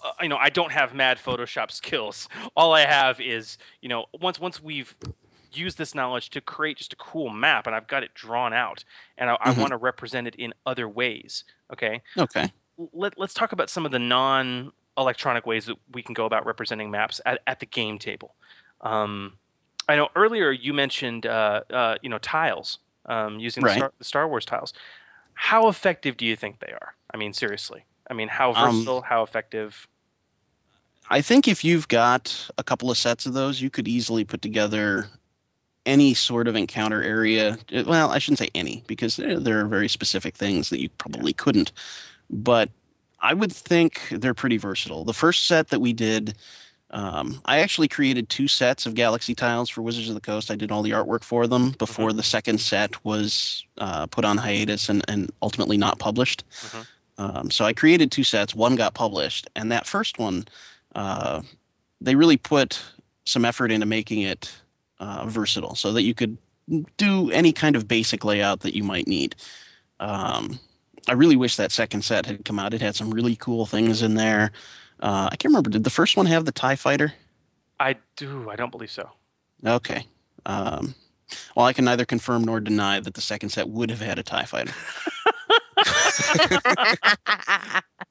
[0.04, 2.28] uh, you know, I don't have mad Photoshop skills.
[2.56, 4.96] All I have is, you know, once once we've
[5.52, 8.84] used this knowledge to create just a cool map, and I've got it drawn out,
[9.18, 9.58] and I, I Mhm.
[9.60, 11.44] want to represent it in other ways.
[11.72, 12.02] Okay.
[12.18, 12.52] Okay.
[12.94, 16.46] Let, let's talk about some of the non electronic ways that we can go about
[16.46, 18.36] representing maps at, at the game table.
[18.82, 19.38] Um,
[19.90, 24.04] I know earlier you mentioned uh, uh, you know tiles um, using the, Star, the
[24.04, 24.74] Star Wars tiles.
[25.34, 26.96] How effective do you think they are?
[27.14, 27.86] I mean, seriously.
[28.10, 29.02] I mean, how Um, versatile?
[29.02, 29.88] how effective?
[31.10, 34.42] I think if you've got a couple of sets of those, you could easily put
[34.42, 35.08] together
[35.86, 37.58] any sort of encounter area.
[37.74, 40.90] Uh, Well, I shouldn't say any because there, there are very specific things that you
[40.90, 41.72] probably couldn't.
[42.30, 42.70] But
[43.22, 45.06] I would think they're pretty versatile.
[45.06, 46.36] The first set that we did,
[46.92, 50.50] um, I actually created two sets of galaxy tiles for Wizards of the Coast.
[50.50, 54.38] I did all the artwork for them before the second set was uh, put on
[54.38, 56.44] hiatus and, and ultimately not published.
[57.18, 58.56] Um, so I created two sets.
[58.56, 60.46] One got published, and that first one,
[60.96, 61.42] uh,
[62.00, 62.82] they really put
[63.26, 64.56] some effort into making it
[65.00, 66.38] uh, versatile, so that you could
[66.98, 69.36] do any kind of basic layout that you might need.
[70.00, 70.60] Um,
[71.08, 72.74] I really wish that second set had come out.
[72.74, 74.52] It had some really cool things in there.
[75.00, 75.70] Uh, I can't remember.
[75.70, 77.14] Did the first one have the Tie Fighter?
[77.80, 78.50] I do.
[78.50, 79.10] I don't believe so.
[79.66, 80.06] Okay.
[80.46, 80.96] Um,
[81.56, 84.24] well, I can neither confirm nor deny that the second set would have had a
[84.24, 84.74] Tie Fighter.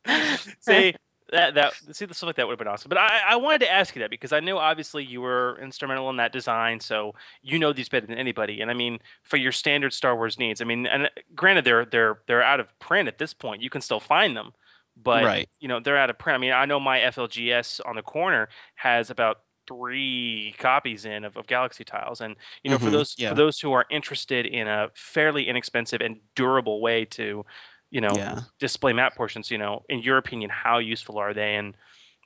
[0.61, 0.95] see
[1.33, 2.89] that that see the stuff like that would have been awesome.
[2.89, 6.09] But I, I wanted to ask you that because I know obviously you were instrumental
[6.11, 8.61] in that design, so you know these better than anybody.
[8.61, 11.85] And I mean, for your standard Star Wars needs, I mean, and uh, granted they're
[11.85, 13.63] they're they're out of print at this point.
[13.63, 14.53] You can still find them,
[14.97, 15.49] but Right.
[15.61, 16.37] you know they're out of print.
[16.37, 21.37] I mean, I know my FLGS on the corner has about three copies in of,
[21.37, 23.27] of Galaxy tiles, and you know for Mhm, those yeah.
[23.27, 27.45] for those who are interested in a fairly inexpensive and durable way to
[27.91, 28.47] you know Yeah.
[28.59, 31.77] display map portions you know in your opinion how useful are they and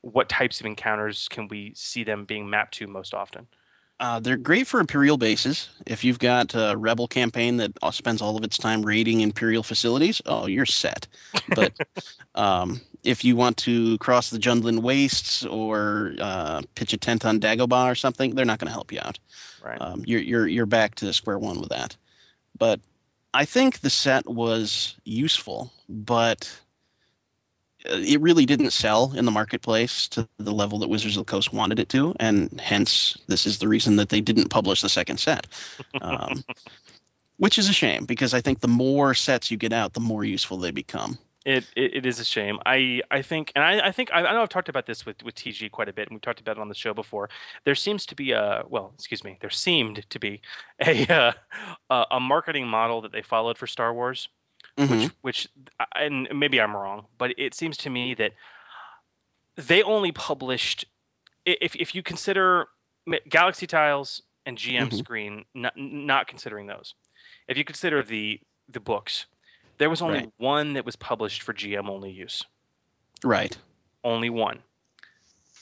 [0.02, 3.48] what types of encounters can we see them being mapped to most often
[4.00, 5.68] Uh, they're great for Imperial bases.
[5.86, 9.62] If you've got a Rebel campaign that uh, spends all of its time raiding Imperial
[9.62, 11.06] facilities, oh, you're set.
[11.54, 11.74] But
[12.34, 17.40] um, if you want to cross the Jundland Wastes or uh, pitch a tent on
[17.40, 19.18] Dagobah or something, they're not going to help you out.
[19.62, 19.78] Right.
[19.78, 21.94] Um, you're you're you're back to square one with that.
[22.58, 22.80] But
[23.34, 26.60] I think the set was useful, but
[27.84, 31.52] it really didn't sell in the marketplace to the level that Wizards of the Coast
[31.52, 35.18] wanted it to, and hence this is the reason that they didn't publish the second
[35.18, 35.46] set.
[36.00, 36.44] Um,
[37.40, 40.24] which is a shame because I think the more sets you get out, the more
[40.24, 41.18] useful they become.
[41.46, 42.58] It, it it is a shame.
[42.66, 45.22] I I think, and I I think I, I know I've talked about this with
[45.22, 47.30] with TG quite a bit, and we've talked about it on the show before.
[47.64, 50.42] There seems to be a well, excuse me, there seemed to be
[50.84, 51.32] a uh,
[51.88, 54.28] a, a marketing model that they followed for Star Wars,
[54.76, 55.14] which Mhm.
[55.20, 55.48] which
[55.94, 58.32] and maybe I'm wrong, but it seems to me that
[59.56, 60.84] they only published
[61.44, 62.68] if if you consider
[63.28, 64.98] Galaxy Tiles and GM Mhm.
[64.98, 66.94] Screen, not not considering those,
[67.48, 69.26] if you consider the the books,
[69.78, 70.32] there was only Right.
[70.36, 72.44] one that was published for GM only use.
[73.24, 73.58] Right.
[74.04, 74.62] Only one.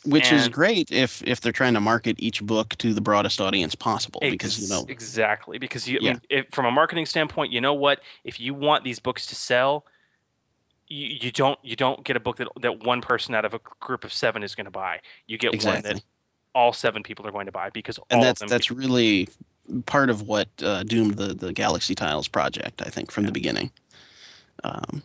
[0.09, 3.75] Which is great if if they're trying to market each book to the broadest audience
[3.75, 7.61] possible because you know exactly because you I mean, if, from a marketing standpoint, you
[7.61, 8.01] know what?
[8.25, 9.85] If you want these books to sell,
[10.89, 13.61] you, you don't you don't get a book that that one person out of a
[13.81, 15.01] group of seven is going to buy.
[15.27, 16.03] You get one that
[16.55, 19.29] all seven people are going to buy because and all that's that's really
[19.87, 22.83] part of what uh, doomed the the Galaxy Tiles project.
[22.85, 23.71] I think from the beginning.
[24.65, 25.03] Um,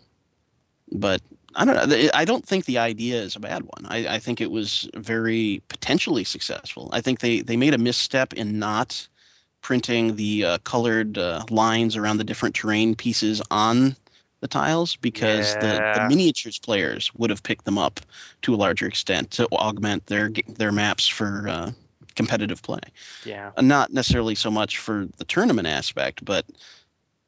[0.91, 1.21] but
[1.55, 2.09] I don't know.
[2.13, 3.85] I don't think the idea is a bad one.
[3.85, 6.89] I, I think it was very potentially successful.
[6.91, 9.07] I think they they made a misstep in not
[9.61, 13.95] printing the uh, colored uh, lines around the different terrain pieces on
[14.41, 18.01] the tiles because the, the miniatures players would have picked them up
[18.41, 21.71] to a larger extent to augment their their maps for uh,
[22.15, 22.81] competitive play.
[23.25, 23.51] Yeah.
[23.61, 26.45] Not necessarily so much for the tournament aspect, but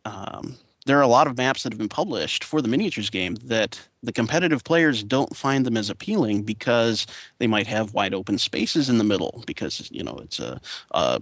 [0.03, 3.35] um, there are a lot of maps that have been published for the miniatures game
[3.35, 7.07] that the competitive players don't find them as appealing because
[7.39, 10.59] they might have wide open spaces in the middle because you know it's a,
[10.91, 11.21] a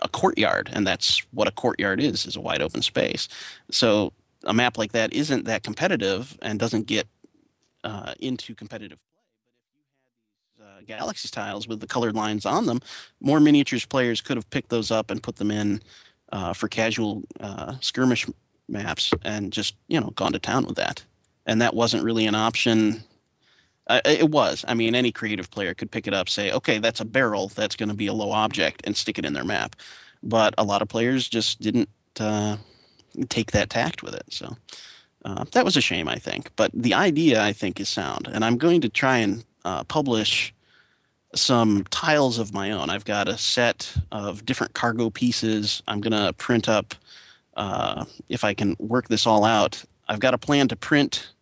[0.00, 3.28] a courtyard and that's what a courtyard is is a wide open space
[3.70, 4.12] so
[4.44, 7.06] a map like that isn't that competitive and doesn't get
[7.84, 9.22] uh, into competitive play.
[9.36, 9.96] But if you had
[10.82, 12.80] these uh, galaxy tiles with the colored lines on them,
[13.20, 15.80] more miniatures players could have picked those up and put them in
[16.32, 18.26] uh, for casual uh, skirmish
[18.68, 21.04] maps and just you know gone to town with that.
[21.46, 23.02] And that wasn't really an option.
[23.88, 24.64] Uh, it was.
[24.68, 27.74] I mean, any creative player could pick it up, say, okay, that's a barrel, that's
[27.74, 29.74] going to be a low object, and stick it in their map.
[30.22, 31.88] But a lot of players just didn't
[32.20, 32.58] uh,
[33.28, 34.24] take that tact with it.
[34.30, 34.56] So
[35.24, 36.50] uh, that was a shame, I think.
[36.56, 38.28] But the idea, I think, is sound.
[38.32, 40.54] And I'm going to try and uh, publish
[41.34, 42.90] some tiles of my own.
[42.90, 45.82] I've got a set of different cargo pieces.
[45.88, 46.94] I'm going to print up,
[47.56, 51.32] uh, if I can work this all out, I've got a plan to print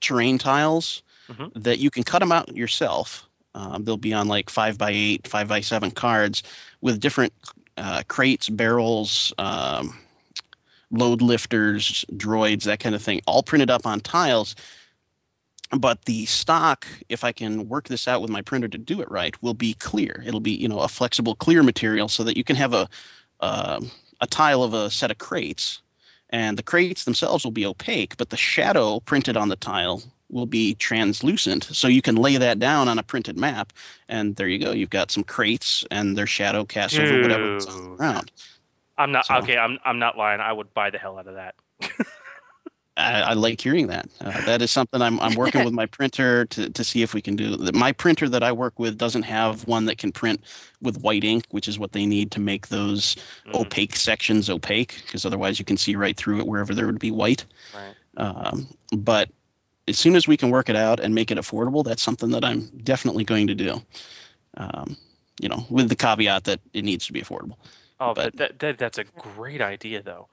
[0.00, 1.50] terrain tiles Mhm.
[1.54, 3.28] that you can cut them out yourself.
[3.54, 6.42] Um, they'll be on like five by eight, five by seven cards
[6.82, 7.32] with different
[7.78, 9.98] uh, crates, barrels, um,
[10.90, 14.54] load lifters, droids, that kind of thing, all printed up on tiles.
[15.76, 19.10] But the stock, if I can work this out with my printer to do it
[19.10, 20.22] right, will be clear.
[20.24, 22.88] It'll be you know a flexible, clear material so that you can have a
[23.40, 25.82] um a tile of a set of crates,
[26.30, 30.46] and the crates themselves will be opaque, but the shadow printed on the tile will
[30.46, 31.64] be translucent.
[31.64, 33.72] So you can lay that down on a printed map,
[34.08, 34.72] and there you go.
[34.72, 38.32] You've got some crates and their shadow cast over whatever's on the ground.
[38.98, 39.56] I'm not So- okay.
[39.56, 40.40] I'm I'm not lying.
[40.40, 41.54] I would buy the hell out of that.
[42.96, 44.08] I, I like hearing that.
[44.20, 47.20] Uh, that is something I'm I'm working with my printer to, to see if we
[47.20, 47.56] can do.
[47.74, 50.40] My printer that I work with doesn't have one that can print
[50.80, 53.16] with white ink, which is what they need to make those
[53.54, 57.10] opaque sections opaque, because otherwise you can see right through it wherever there would be
[57.10, 57.44] white.
[57.74, 57.94] Right.
[58.16, 59.30] Um, but
[59.88, 62.44] as soon as we can work it out and make it affordable, that's something that
[62.44, 63.82] I'm definitely going to do.
[64.56, 64.96] Um,
[65.40, 67.56] you know, with the caveat that it needs to be affordable.
[68.00, 70.28] Oh, but that, that that's a great idea though,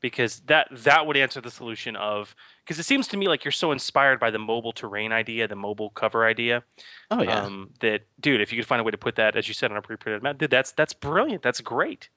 [0.00, 3.52] because that that would answer the solution of because it seems to me like you're
[3.52, 6.62] so inspired by the mobile terrain idea, the mobile cover idea.
[7.10, 7.42] Oh yeah.
[7.42, 9.70] Um, that dude, if you could find a way to put that, as you said,
[9.70, 11.42] on a pre-printed map, dude, that's that's brilliant.
[11.42, 12.08] That's great.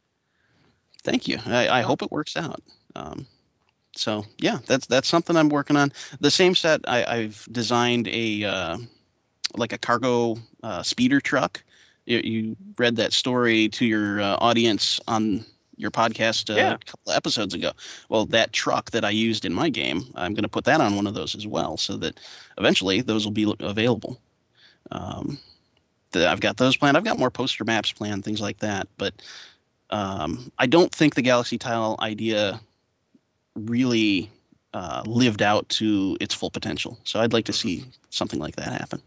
[1.04, 1.40] Thank you.
[1.46, 2.62] I, I hope it works out.
[2.96, 3.26] Um,
[3.96, 5.92] so yeah, that's that's something I'm working on.
[6.20, 8.78] The same set I, I've designed a uh,
[9.56, 11.64] like a cargo uh, speeder truck.
[12.06, 15.46] You, you read that story to your uh, audience on
[15.80, 16.74] your podcast uh, Yeah.
[16.74, 17.72] a couple of episodes ago.
[18.10, 20.96] Well, that truck that I used in my game, I'm going to put that on
[20.96, 22.20] one of those as well, so that
[22.58, 24.20] eventually those will be available.
[24.92, 25.40] Um,
[26.12, 26.98] the, I've got those planned.
[26.98, 28.88] I've got more poster maps planned, things like that.
[28.98, 29.14] But
[29.90, 32.60] um, I don't think the Galaxy Tile idea
[33.56, 34.30] really
[34.74, 36.98] uh, lived out to its full potential.
[37.04, 39.02] So I'd like to see something like that happen.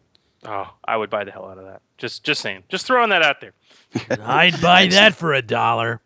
[0.44, 1.82] Oh, I would buy the hell out of that.
[1.98, 2.64] Just just saying.
[2.68, 3.52] Just throwing that out there.
[4.24, 6.00] I'd buy that for a dollar.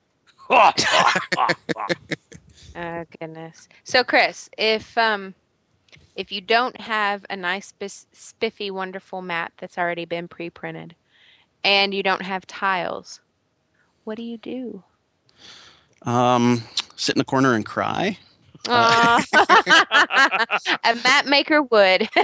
[2.76, 3.68] Oh goodness.
[3.84, 5.34] So Chris, if um
[6.14, 7.72] if you don't have a nice
[8.12, 10.96] spiffy wonderful map that's already been pre-printed
[11.64, 13.20] and you don't have tiles,
[14.04, 14.82] what do you do?
[16.02, 16.62] Um,
[16.96, 18.18] sit in the corner and cry.
[18.68, 19.24] Aw.
[20.84, 22.08] a map maker would.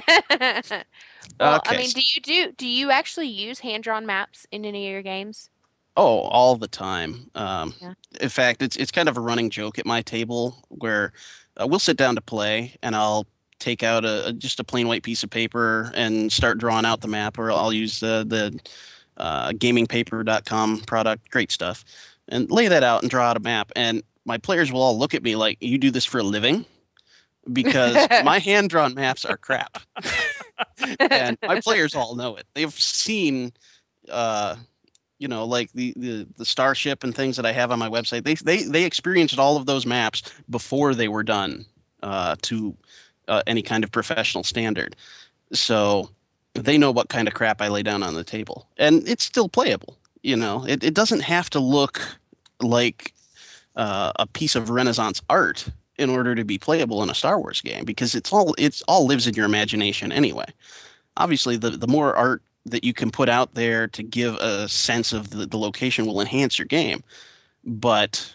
[1.40, 4.92] well, I mean, do you do do you actually use hand-drawn maps in any of
[4.92, 5.50] your games?
[5.96, 7.30] Oh, all the time.
[7.34, 7.94] Um, Yeah.
[8.20, 11.12] In fact, it's it's kind of a running joke at my table where
[11.60, 13.26] uh, we'll sit down to play, and I'll
[13.58, 17.00] take out a a- just a plain white piece of paper and start drawing out
[17.02, 18.58] the map, or I'll use the the
[19.18, 21.84] uh, gamingpaper.com product, great stuff,
[22.28, 23.70] and lay that out and draw out a map.
[23.76, 26.64] And my players will all look at me like, "You do this for a living?"
[27.52, 29.78] Because my hand drawn maps are crap,
[31.00, 32.46] and my players all know it.
[32.54, 33.52] They've seen.
[34.08, 34.56] Uh,
[35.22, 38.24] you know, like the, the the starship and things that I have on my website.
[38.24, 40.20] They they they experienced all of those maps
[40.50, 41.64] before they were done
[42.02, 42.76] uh, to
[43.28, 44.96] uh, any kind of professional standard.
[45.52, 46.10] So
[46.54, 49.48] they know what kind of crap I lay down on the table, and it's still
[49.48, 49.96] playable.
[50.24, 52.00] You know, it it doesn't have to look
[52.60, 53.14] like
[53.76, 55.68] uh, a piece of Renaissance art
[55.98, 59.06] in order to be playable in a Star Wars game because it's all it's all
[59.06, 60.46] lives in your imagination anyway.
[61.16, 65.12] Obviously, the the more art that you can put out there to give a sense
[65.12, 67.02] of the, the location will enhance your game.
[67.64, 68.34] But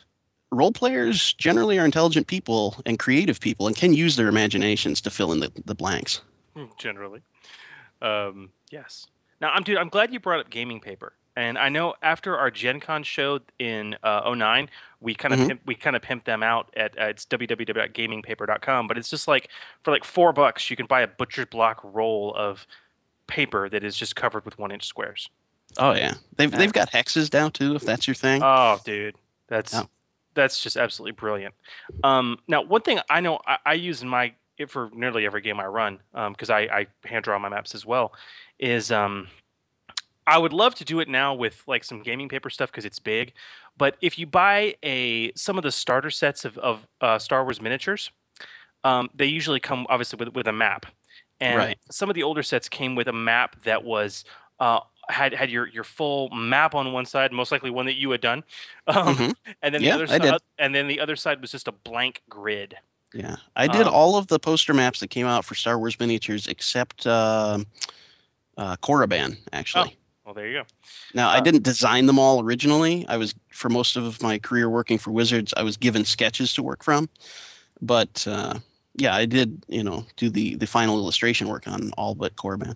[0.52, 5.10] role players generally are intelligent people and creative people and can use their imaginations to
[5.10, 6.22] fill in the, the blanks.
[6.56, 7.22] Hmm, generally.
[8.02, 9.08] Um, yes.
[9.40, 9.78] Now, I'm dude.
[9.78, 11.14] I'm glad you brought up gaming paper.
[11.36, 14.70] And I know after our Gen Con show in uh, 09,
[15.02, 15.48] we kind of Mhm.
[15.49, 18.88] pimp, we kind of pimped them out at uh, it's www.gamingpaper.com.
[18.88, 19.49] But it's just like
[19.84, 22.66] for like four bucks, you can buy a butcher's block roll of
[23.28, 25.30] paper that is just covered with one inch squares.
[25.78, 26.58] Oh yeah, they've Yeah.
[26.58, 28.41] they've got hexes now too, if that's your thing.
[28.44, 29.16] Oh, dude,
[29.48, 29.84] that's Yeah.
[30.34, 31.54] that's just absolutely brilliant.
[32.04, 35.41] Um, now, one thing I know I, I use in my it for nearly every
[35.41, 35.99] game I run,
[36.30, 38.14] because I, I hand draw my maps as well,
[38.58, 39.28] is um,
[40.26, 42.98] I would love to do it now with like some gaming paper stuff because it's
[42.98, 43.34] big.
[43.78, 47.62] But if you buy a some of the starter sets of, of uh, Star Wars
[47.62, 48.10] miniatures,
[48.84, 50.88] um, they usually come obviously with with a map,
[51.40, 51.80] and Right.
[51.92, 54.26] some of the older sets came with a map that was
[54.60, 58.10] uh, had had your your full map on one side, most likely one that you
[58.12, 58.44] had done,
[58.88, 59.36] um, Mhm.
[59.62, 62.24] and then Yeah, the other side, and then the other side was just a blank
[62.30, 62.76] grid.
[63.14, 65.98] Yeah, I did Um, all of the poster maps that came out for Star Wars
[66.00, 67.60] miniatures except uh,
[68.58, 69.98] uh, Korriban, actually.
[70.26, 70.64] Well, there you go.
[71.14, 73.06] Now, I didn't design them all originally.
[73.08, 76.64] I was, for most of my career working for Wizards, I was given sketches to
[76.64, 77.08] work from.
[77.82, 78.56] But uh,
[78.98, 82.76] yeah, I did, you know, do the the final illustration work on all but Korriban.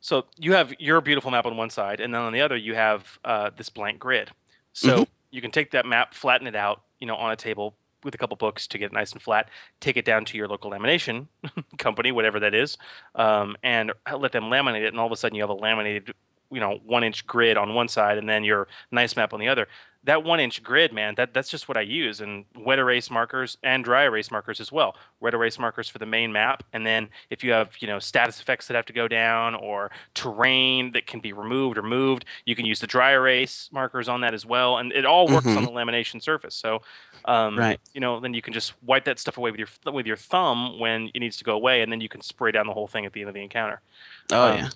[0.00, 2.74] So you have your beautiful map on one side, and then on the other you
[2.74, 4.30] have uh, this blank grid.
[4.72, 5.08] So Mhm.
[5.30, 8.18] you can take that map, flatten it out, you know, on a table with a
[8.18, 9.50] couple books to get it nice and flat.
[9.80, 11.26] Take it down to your local lamination
[11.78, 12.78] company, whatever that is,
[13.14, 14.86] um, and let them laminate it.
[14.88, 16.14] And all of a sudden, you have a laminated,
[16.50, 19.48] you know, one inch grid on one side, and then your nice map on the
[19.48, 19.68] other.
[20.04, 23.58] That one inch grid, man, that that's just what I use, and wet erase markers
[23.62, 24.96] and dry erase markers as well.
[25.20, 28.40] Wet erase markers for the main map, and then if you have you know status
[28.40, 32.56] effects that have to go down or terrain that can be removed or moved, you
[32.56, 35.64] can use the dry erase markers on that as well, and it all works on
[35.64, 35.66] Mhm.
[35.66, 36.54] the lamination surface.
[36.54, 36.80] So,
[37.26, 37.78] um, Right.
[37.92, 40.78] you know, then you can just wipe that stuff away with your with your thumb
[40.78, 43.04] when it needs to go away, and then you can spray down the whole thing
[43.04, 43.82] at the end of the encounter.
[44.30, 44.70] Oh Um, yeah,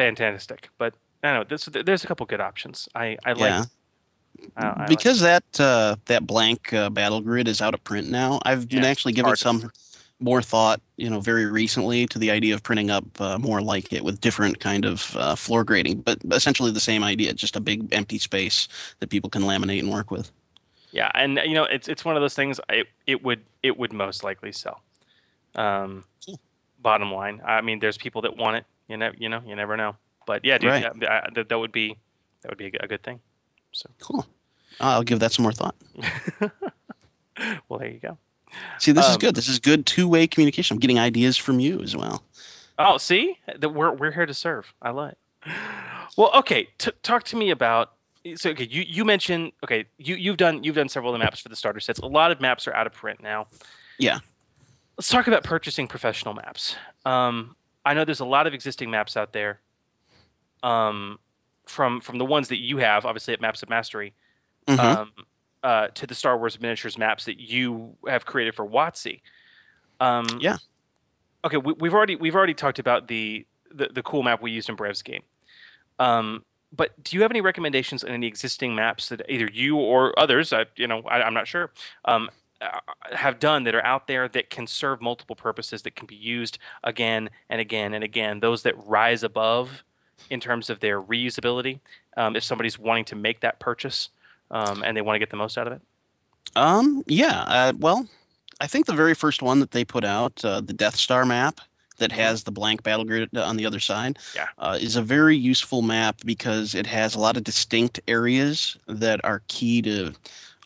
[0.00, 0.70] fantastic.
[0.78, 2.88] But I don't know there's there's a couple good options.
[2.94, 3.40] I I like.
[3.40, 3.64] Yeah.
[4.56, 8.08] I, I like- because that uh, that blank uh, battle grid is out of print
[8.08, 8.40] now.
[8.48, 9.70] I've been actually giving some
[10.20, 13.92] more thought, you know, very recently to the idea of printing up uh, more like
[13.92, 17.60] it with different kind of uh, floor grading, but essentially the same idea, just a
[17.60, 18.68] big empty space
[19.00, 20.30] that people can laminate and work with.
[20.92, 22.60] Yeah, and you know, it's it's one of those things.
[22.68, 24.82] It it would it would most likely sell.
[25.54, 26.04] Um,
[26.80, 28.64] bottom line, I mean, there's people that want it.
[28.90, 29.96] You know, you know, you never know.
[30.26, 30.82] But yeah, dude, Right.
[31.00, 31.96] yeah, that, that would be
[32.42, 33.20] that would be a, good- a good thing.
[33.72, 34.26] So Cool.
[34.80, 35.74] I'll give that some more thought.
[37.68, 38.18] well, there you go.
[38.78, 39.34] See, this is Um, good.
[39.36, 40.74] This is good two-way communication.
[40.74, 42.22] I'm getting ideas from you as well.
[42.78, 44.72] Oh, see, that we're we're here to serve.
[44.82, 45.14] I like.
[46.16, 46.68] Well, okay.
[46.78, 47.92] T- talk to me about.
[48.36, 51.40] So, okay, you you mentioned okay, you you've done you've done several of the maps
[51.40, 51.98] for the starter sets.
[52.00, 53.46] A lot of maps are out of print now.
[53.98, 54.18] Yeah.
[54.98, 56.76] Let's talk about purchasing professional maps.
[57.06, 59.60] Um, I know there's a lot of existing maps out there.
[60.62, 61.18] Um,
[61.66, 64.12] from from the ones that you have, obviously at Maps of Mastery,
[64.66, 64.78] Mhm.
[64.78, 65.12] um,
[65.62, 69.22] uh, to the Star Wars miniatures maps that you have created for WotC.
[70.00, 70.56] Um, yeah.
[71.44, 74.68] Okay, we, we've already we've already talked about the, the the cool map we used
[74.68, 75.22] in Brev's game.
[75.98, 80.16] Um, but do you have any recommendations on any existing maps that either you or
[80.18, 81.72] others, I, you know, I, I'm not sure,
[82.04, 82.30] um,
[83.12, 86.58] have done that are out there that can serve multiple purposes that can be used
[86.84, 88.40] again and again and again?
[88.40, 89.84] Those that rise above
[90.28, 91.80] in terms of their reusability.
[92.16, 94.10] Um, if somebody's wanting to make that purchase
[94.50, 95.80] um, and they want to get the most out of it.
[96.56, 97.44] Um, yeah.
[97.46, 98.06] Uh, well,
[98.60, 101.60] I think the very first one that they put out, uh, the Death Star map
[101.98, 104.48] that has the blank battle grid on the other side, Yeah.
[104.58, 109.22] uh, is a very useful map because it has a lot of distinct areas that
[109.24, 110.12] are key to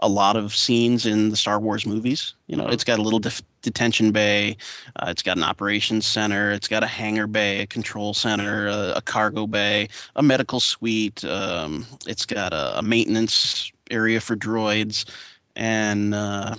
[0.00, 2.34] a lot of scenes in the Star Wars movies.
[2.46, 4.56] You know, it's got a little def- detention bay,
[4.96, 8.94] uh, it's got an operations center, it's got a hangar bay, a control center, a,
[8.96, 11.24] a cargo bay, a medical suite.
[11.24, 15.08] Um, it's got a, a maintenance area for droids,
[15.56, 16.54] and uh,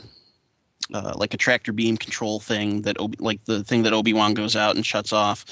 [0.94, 4.34] uh, like a tractor beam control thing that Obi- like the thing that Obi Wan
[4.34, 5.46] goes out and shuts off.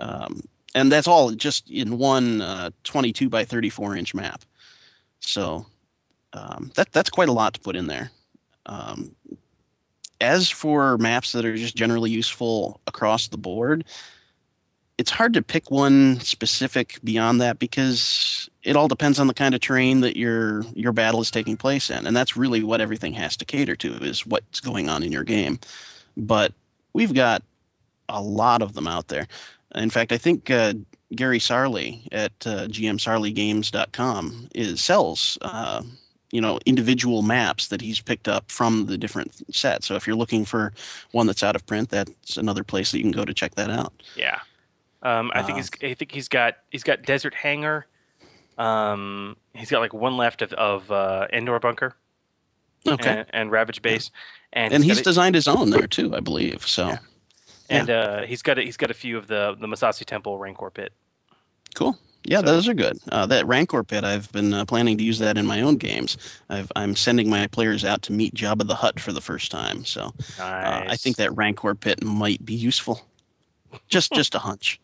[0.00, 0.40] Um,
[0.74, 4.42] and that's all just in one uh, 22 by 34 inch map.
[5.20, 5.66] So
[6.34, 8.10] um, that that's quite a lot to put in there.
[8.66, 9.14] Um,
[10.20, 13.84] as for maps that are just generally useful across the board,
[14.98, 19.54] it's hard to pick one specific beyond that because it all depends on the kind
[19.54, 23.12] of terrain that your your battle is taking place in, and that's really what everything
[23.14, 25.58] has to cater to is what's going on in your game.
[26.16, 26.52] But
[26.92, 27.42] we've got
[28.08, 29.26] a lot of them out there.
[29.74, 30.74] In fact, I think uh,
[31.14, 35.82] Gary Sarli at uh, gmsarligames.com is sells uh,
[36.34, 39.86] you know individual maps that he's picked up from the different sets.
[39.86, 40.72] So if you're looking for
[41.12, 43.70] one that's out of print, that's another place that you can go to check that
[43.70, 43.92] out.
[44.16, 44.40] Yeah.
[45.02, 47.86] Um, I think Uh, he's I think he's got he's got Desert Hangar.
[48.58, 51.94] Um, he's got like one left of of uh, Endor Bunker.
[52.86, 53.10] Okay.
[53.18, 54.10] And, and Ravage Base,
[54.52, 56.66] and and he's a- designed his own there too, I believe.
[56.66, 56.96] So
[57.70, 60.70] and uh, he's got a, he's got a few of the the Massassi Temple Rancor
[60.70, 60.92] pit.
[61.74, 61.96] cool.
[62.26, 62.98] Yeah, those are good.
[63.12, 66.16] Uh, that Rancor pit, I've been uh, planning to use that in my own games.
[66.48, 69.84] I've, I'm sending my players out to meet Jabba the Hutt for the first time,
[69.84, 73.02] so uh, I think that Rancor pit might be useful.
[73.88, 74.80] Just just a hunch.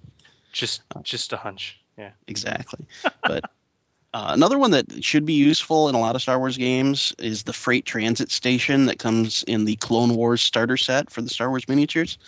[0.53, 1.81] Just just a hunch.
[1.97, 2.11] Yeah.
[2.27, 2.85] Exactly.
[3.23, 3.45] But
[4.15, 7.45] uh, another one that should be useful in a lot of Star Wars games is
[7.45, 11.51] the freight transit station that comes in the Clone Wars starter set for the Star
[11.51, 12.19] Wars miniatures.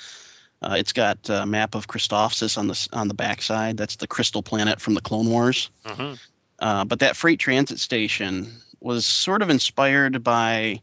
[0.62, 3.76] Uh, it's got a map of Christophsis on the on the backside.
[3.76, 5.70] That's the crystal planet from the Clone Wars.
[5.84, 6.18] Mhm.
[6.60, 10.80] Uh, but that freight transit station was sort of inspired by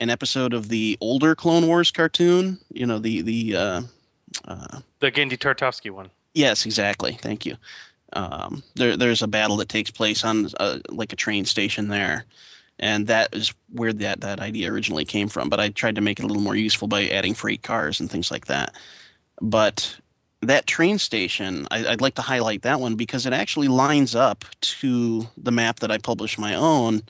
[0.00, 2.58] an episode of the older Clone Wars cartoon.
[2.72, 3.82] You know, the the uh,
[4.48, 6.10] uh, The Genndy Tartakovsky one.
[6.34, 7.18] Yes, exactly.
[7.20, 7.56] Thank you.
[8.12, 12.24] Um, there, there's a battle that takes place on uh, like a train station there,
[12.80, 15.48] and that is where that that idea originally came from.
[15.48, 18.10] But I tried to make it a little more useful by adding freight cars and
[18.10, 18.74] things like that.
[19.40, 19.98] But
[20.42, 24.44] that train station, I, I'd like to highlight that one because it actually lines up
[24.60, 27.02] to the map that I published my own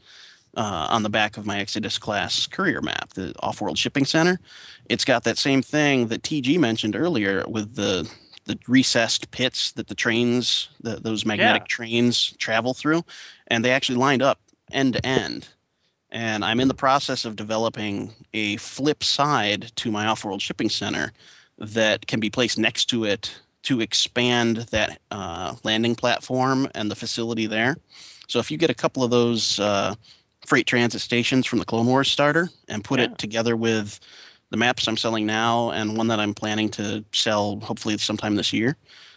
[0.56, 4.40] uh, on the back of my Exodus class courier map, the off-world shipping center.
[4.88, 8.10] It's got that same thing that TG mentioned earlier with the
[8.46, 11.66] the recessed pits that the trains, the, those magnetic Yeah.
[11.68, 13.04] trains travel through,
[13.46, 14.40] and they actually lined up
[14.72, 15.48] end to end.
[16.10, 21.12] And I'm in the process of developing a flip side to my off-world shipping center
[21.60, 26.96] that can be placed next to it to expand that uh, landing platform and the
[26.96, 27.76] facility there.
[28.28, 29.94] So if you get a couple of those uh,
[30.46, 34.00] freight transit stations from the Clone Wars starter and put it together with
[34.50, 38.52] the maps I'm selling now and one that I'm planning to sell hopefully sometime this
[38.52, 38.76] year,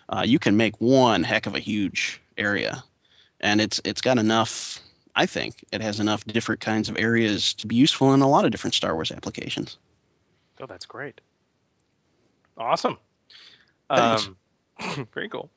[0.09, 2.83] uh, you can make one heck of a huge area,
[3.39, 4.79] and it's it's got enough.
[5.15, 8.45] I think it has enough different kinds of areas to be useful in a lot
[8.45, 9.77] of different Star Wars applications.
[10.59, 11.21] Oh, that's great.
[12.57, 12.97] Awesome.
[13.89, 14.37] Um,
[15.13, 15.49] very cool.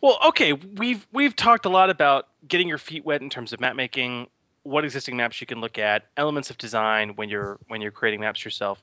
[0.00, 3.60] Well, okay, we've we've talked a lot about getting your feet wet in terms of
[3.60, 4.28] map making,
[4.62, 8.20] what existing maps you can look at, elements of design when you're when you're creating
[8.20, 8.82] maps yourself.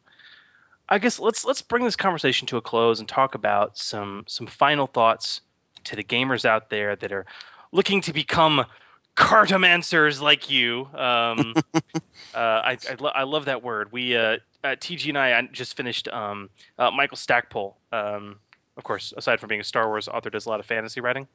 [0.90, 4.48] I guess let's let's bring this conversation to a close and talk about some some
[4.48, 5.42] final thoughts
[5.86, 7.26] to the gamers out there that are
[7.72, 8.66] looking to become
[9.18, 10.88] cartomancers like you.
[10.94, 13.92] Um, uh, I I, lo- I love that word.
[13.92, 17.78] We uh, uh, TG and I I just finished um, uh, Michael Stackpole.
[17.92, 18.40] Um,
[18.78, 21.28] of course, aside from being a Star Wars author, does a lot of fantasy writing.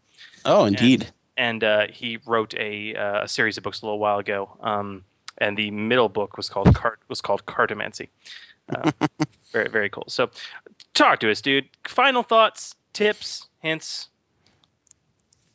[0.45, 1.13] Oh, indeed.
[1.37, 4.57] And uh, he wrote a, uh, a series of books a little while ago.
[4.61, 5.03] Um,
[5.39, 8.09] and the middle book was called Cart was called Cartomancy.
[9.53, 10.05] Very very cool.
[10.09, 10.31] So,
[10.95, 11.69] talk to us, dude.
[11.87, 14.09] Final thoughts, tips, hints.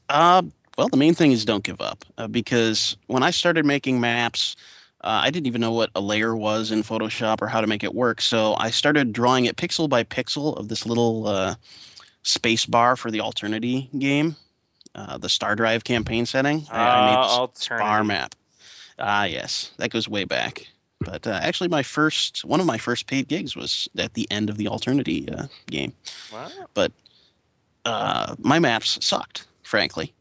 [0.09, 0.43] Uh,
[0.77, 4.55] well, the main thing is don't give up uh, because when I started making maps,
[5.01, 7.83] uh, I didn't even know what a layer was in Photoshop or how to make
[7.83, 8.21] it work.
[8.21, 11.55] So I started drawing it pixel by pixel of this little uh,
[12.23, 14.35] space bar for the Alternity game,
[14.95, 16.65] uh, the Star Drive campaign setting.
[16.71, 18.35] I, I made this bar map.
[18.99, 20.67] Ah, yes, that goes way back.
[20.99, 24.49] But uh, actually, my first one of my first paid gigs was at the end
[24.49, 25.93] of the Alternity uh, game
[26.33, 26.49] Wow.
[26.73, 26.91] but
[27.85, 30.11] uh, my maps sucked, frankly.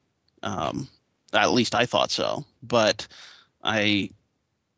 [0.46, 0.88] Um,
[1.32, 2.44] at least I thought so.
[2.62, 3.06] But
[3.62, 4.10] I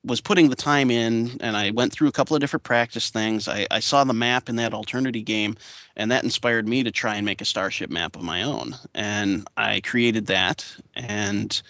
[0.05, 3.49] was putting the time in, and I went through a couple of different practice things.
[3.49, 5.57] I, I saw the map in that Alternity game,
[5.97, 8.75] and that inspired me to try and make a Starship map of my own.
[8.95, 10.65] And I created that,
[10.95, 11.61] and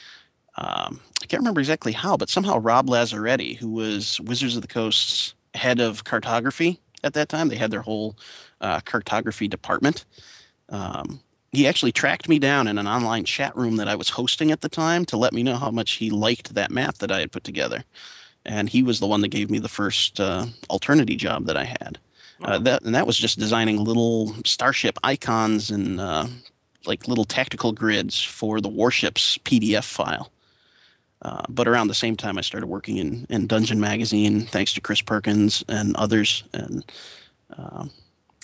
[0.56, 4.68] um, I can't remember exactly how, but somehow Rob Lazzaretti, who was Wizards of the
[4.68, 8.16] Coast's head of cartography at that time, they had their whole
[8.60, 10.04] uh, cartography department.
[10.68, 11.20] Um,
[11.52, 14.60] he actually tracked me down in an online chat room that I was hosting at
[14.60, 17.32] the time to let me know how much he liked that map that I had
[17.32, 17.84] put together.
[18.44, 21.64] And he was the one that gave me the first uh, alternity job that I
[21.64, 21.98] had.
[22.42, 26.26] Uh, that and that was just designing little starship icons and uh,
[26.86, 30.30] like little tactical grids for the warships PDF file.
[31.22, 34.80] Uh, but around the same time, I started working in, in Dungeon Magazine, thanks to
[34.80, 36.44] Chris Perkins and others.
[36.54, 36.92] And
[37.56, 37.90] um,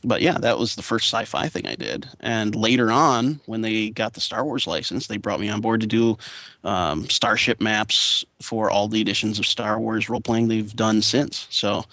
[0.05, 2.09] but yeah, that was the first sci-fi thing I did.
[2.20, 5.81] And later on, when they got the Star Wars license, they brought me on board
[5.81, 6.18] to do
[6.62, 11.47] um, starship maps for all the editions of Star Wars role playing they've done since.
[11.51, 11.85] So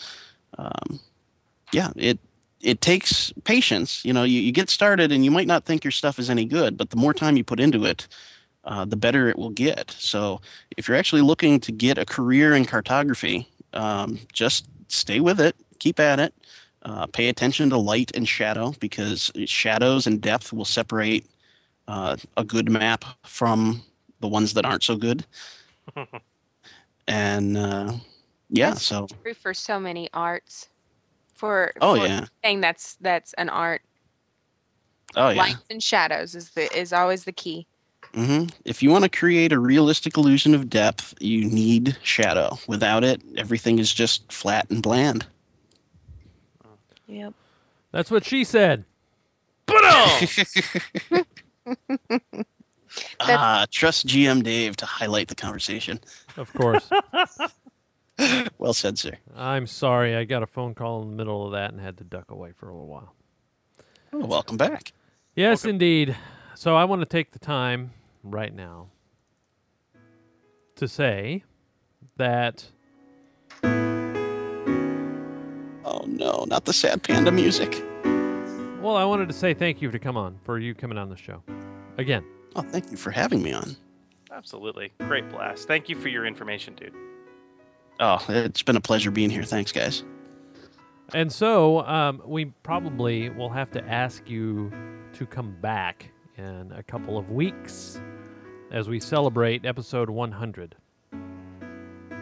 [0.58, 1.00] um,
[1.72, 2.20] yeah, it
[2.62, 4.06] it takes patience.
[4.06, 6.46] You know, you, you get started and you might not think your stuff is any
[6.46, 8.08] good, but the more time you put into it,
[8.64, 9.92] uh, the better it will get.
[9.98, 10.42] So
[10.78, 15.56] if you're actually looking to get a career in cartography, um, just stay with it,
[15.80, 16.34] keep at it.
[16.84, 21.26] Uh, pay attention to light and shadow because shadows and depth will separate
[21.88, 23.84] uh, a good map from
[24.20, 25.26] the ones that aren't so good.
[27.08, 27.94] and uh,
[28.49, 30.70] yeah, so True for so many arts.
[31.36, 32.26] For Oh, for yeah.
[32.44, 33.82] thing that's that's an art.
[35.16, 35.41] oh yeah.
[35.41, 37.68] Lights and shadows is the is always the key.
[38.14, 38.49] Mm-hmm.
[38.66, 42.58] If you want to create a realistic illusion of depth, you need shadow.
[42.68, 45.26] Without it, everything is just flat and bland.
[47.12, 47.34] Yep.
[47.92, 48.86] That's what she said.
[53.20, 56.00] ah, trust GM Dave to highlight the conversation.
[56.38, 56.90] Of course.
[58.58, 59.18] well said, sir.
[59.36, 60.16] I'm sorry.
[60.16, 62.54] I got a phone call in the middle of that and had to duck away
[62.54, 63.14] for a little while.
[64.14, 64.94] Oh, welcome back.
[65.36, 66.16] Yes, indeed.
[66.56, 67.92] So I want to take the time
[68.24, 68.88] right now
[70.76, 71.44] to say
[72.18, 72.68] that
[75.84, 77.84] Oh no, not the sad panda music.
[78.82, 81.18] well, I wanted to say thank you to come on for you coming on the
[81.18, 81.41] show
[81.98, 82.24] again.
[82.56, 83.76] Oh, thank you for having me on.
[84.32, 84.91] Absolutely.
[84.99, 85.68] Great blast.
[85.68, 86.94] Thank you for your information, dude.
[87.99, 89.44] Oh, it's been a pleasure being here.
[89.44, 90.03] Thanks, guys.
[91.14, 94.72] And so um, we probably will have to ask you
[95.14, 98.02] to come back in a couple of weeks
[98.72, 100.76] as we celebrate episode 100.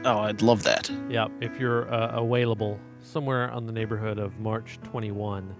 [0.05, 0.89] Oh, I'd love that.
[1.09, 5.55] Yep, if you're uh, available somewhere on the neighborhood of March 21.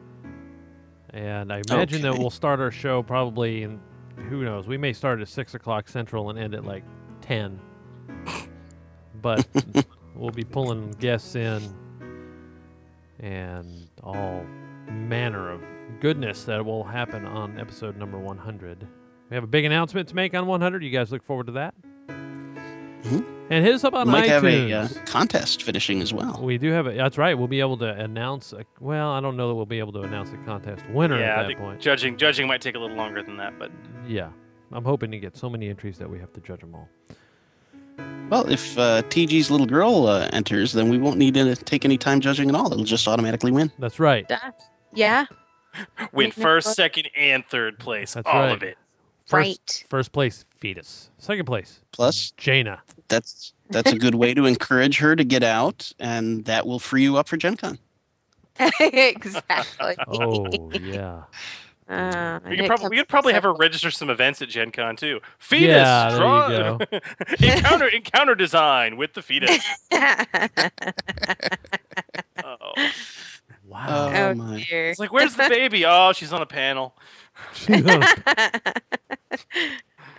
[1.12, 3.80] And I imagine that we'll start our show probably in,
[4.30, 6.84] who knows, we may start at 6 o'clock Central and end at like
[7.22, 7.60] 10.
[9.22, 9.48] But
[10.16, 11.62] we'll be pulling guests in
[13.20, 14.46] and all
[14.88, 15.62] manner of
[16.00, 18.88] goodness that will happen on episode number 100.
[19.30, 20.84] We have a big announcement to make on 100.
[20.84, 21.76] You guys look forward to that?
[23.52, 24.30] And hit us up on we might iTunes.
[24.30, 26.40] have a uh, contest finishing as well.
[26.44, 26.96] We do have it.
[26.98, 27.34] That's right.
[27.36, 28.54] We'll be able to announce.
[28.54, 31.32] A, well, I don't know that we'll be able to announce the contest winner yeah,
[31.34, 31.82] at I that think point.
[31.82, 33.72] judging judging might take a little longer than that, but
[34.08, 34.30] Yeah,
[34.72, 36.88] I'm hoping to get so many entries that we have to judge them all.
[38.30, 41.98] Well, if uh, TG's little girl uh, enters, then we won't need to take any
[41.98, 42.72] time judging at all.
[42.72, 43.72] It'll just automatically win.
[43.80, 44.32] That's right.
[44.94, 45.26] Yeah.
[46.14, 48.14] win Make first, second, and third place.
[48.14, 48.52] That's all right.
[48.52, 48.78] of it.
[49.26, 49.86] First, Right.
[49.90, 51.10] First place, fetus.
[51.18, 52.82] Second place, Plus, Jaina.
[53.08, 57.04] that's that's a good way to encourage her to get out, and that will free
[57.04, 57.80] you up for Gen Con.
[58.80, 59.96] exactly.
[60.08, 61.24] Oh yeah.
[61.90, 64.70] Uh, We could, it prob- we could probably have her register some events at Gen
[64.70, 65.22] Con too.
[65.40, 67.00] Fetus, Yeah, there you draw- go.
[67.48, 69.66] encounter encounter design with the fetus.
[72.44, 72.74] oh.
[73.66, 74.12] Wow.
[74.14, 74.66] oh my.
[74.70, 74.90] dear.
[74.92, 75.84] It's like, where's the baby?
[75.84, 76.96] Oh, she's on a panel.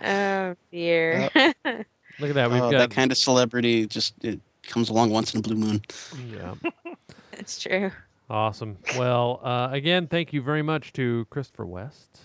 [0.03, 1.29] Oh dear.
[1.35, 2.51] Look at that.
[2.51, 2.77] We've Oh, got.
[2.77, 5.81] that kind of celebrity just it comes along once in a blue moon.
[6.31, 6.53] yeah.
[7.31, 7.91] That's true.
[8.29, 8.77] Awesome.
[8.97, 12.19] Well, uh, again, thank you very much to Christopher West.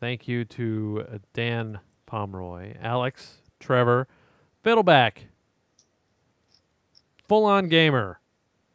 [0.00, 4.06] Thank you to uh, Dan Pomeroy, Alex, Trevor,
[4.64, 5.24] Fiddleback,
[7.28, 8.20] Full On Gamer,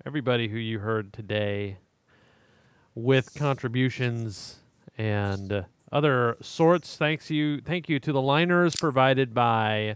[0.06, 1.78] everybody who you heard today
[2.96, 4.58] with contributions
[4.98, 5.62] and uh,
[5.94, 6.98] other sorts.
[6.98, 7.62] Thanks you.
[7.62, 9.96] Thank you to the liners provided by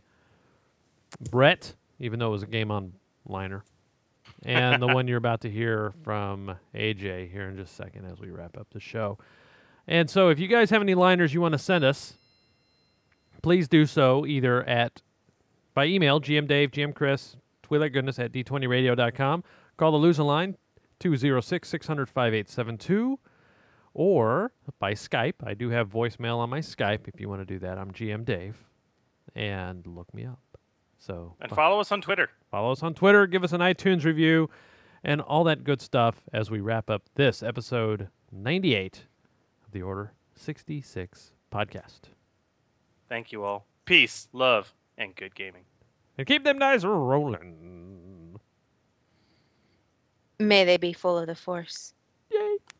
[1.31, 2.93] Brett, even though it was a game on
[3.25, 3.63] liner
[4.43, 8.19] and the one you're about to hear from AJ here in just a second as
[8.19, 9.17] we wrap up the show.
[9.87, 12.13] And so, if you guys have any liners you want to send us,
[13.41, 15.01] please do so either at
[15.73, 19.43] by email gmdave, gmchris, twilightgoodness at d20radio.com.
[19.77, 20.57] Call the losing line
[20.99, 23.19] 206 600 5872
[23.97, 25.33] or by Skype.
[25.43, 27.79] I do have voicemail on my Skype if you want to do that.
[27.79, 28.55] I'm GM Dave
[29.35, 30.39] and look me up.
[30.99, 32.29] So And follow us on Twitter.
[32.51, 34.49] Follow us on Twitter, give us an iTunes review,
[35.03, 39.05] and all that good stuff as we wrap up this episode 98
[39.65, 42.01] of the Order 66 podcast.
[43.09, 43.65] Thank you all.
[43.85, 45.63] Peace, love, and good gaming.
[46.19, 48.39] And keep them dice rolling.
[50.39, 51.93] May they be full of the force.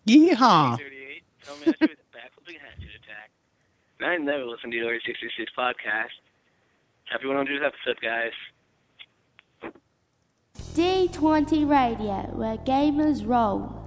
[0.08, 0.78] Yeehaw!
[1.48, 3.32] 38, tell me I do the backflipping hatchet attack.
[4.00, 6.14] And I never listened to the Order 66 podcast.
[7.06, 8.32] Happy 100th episode, guys.
[10.74, 13.87] D20 Radio, where gamers roll.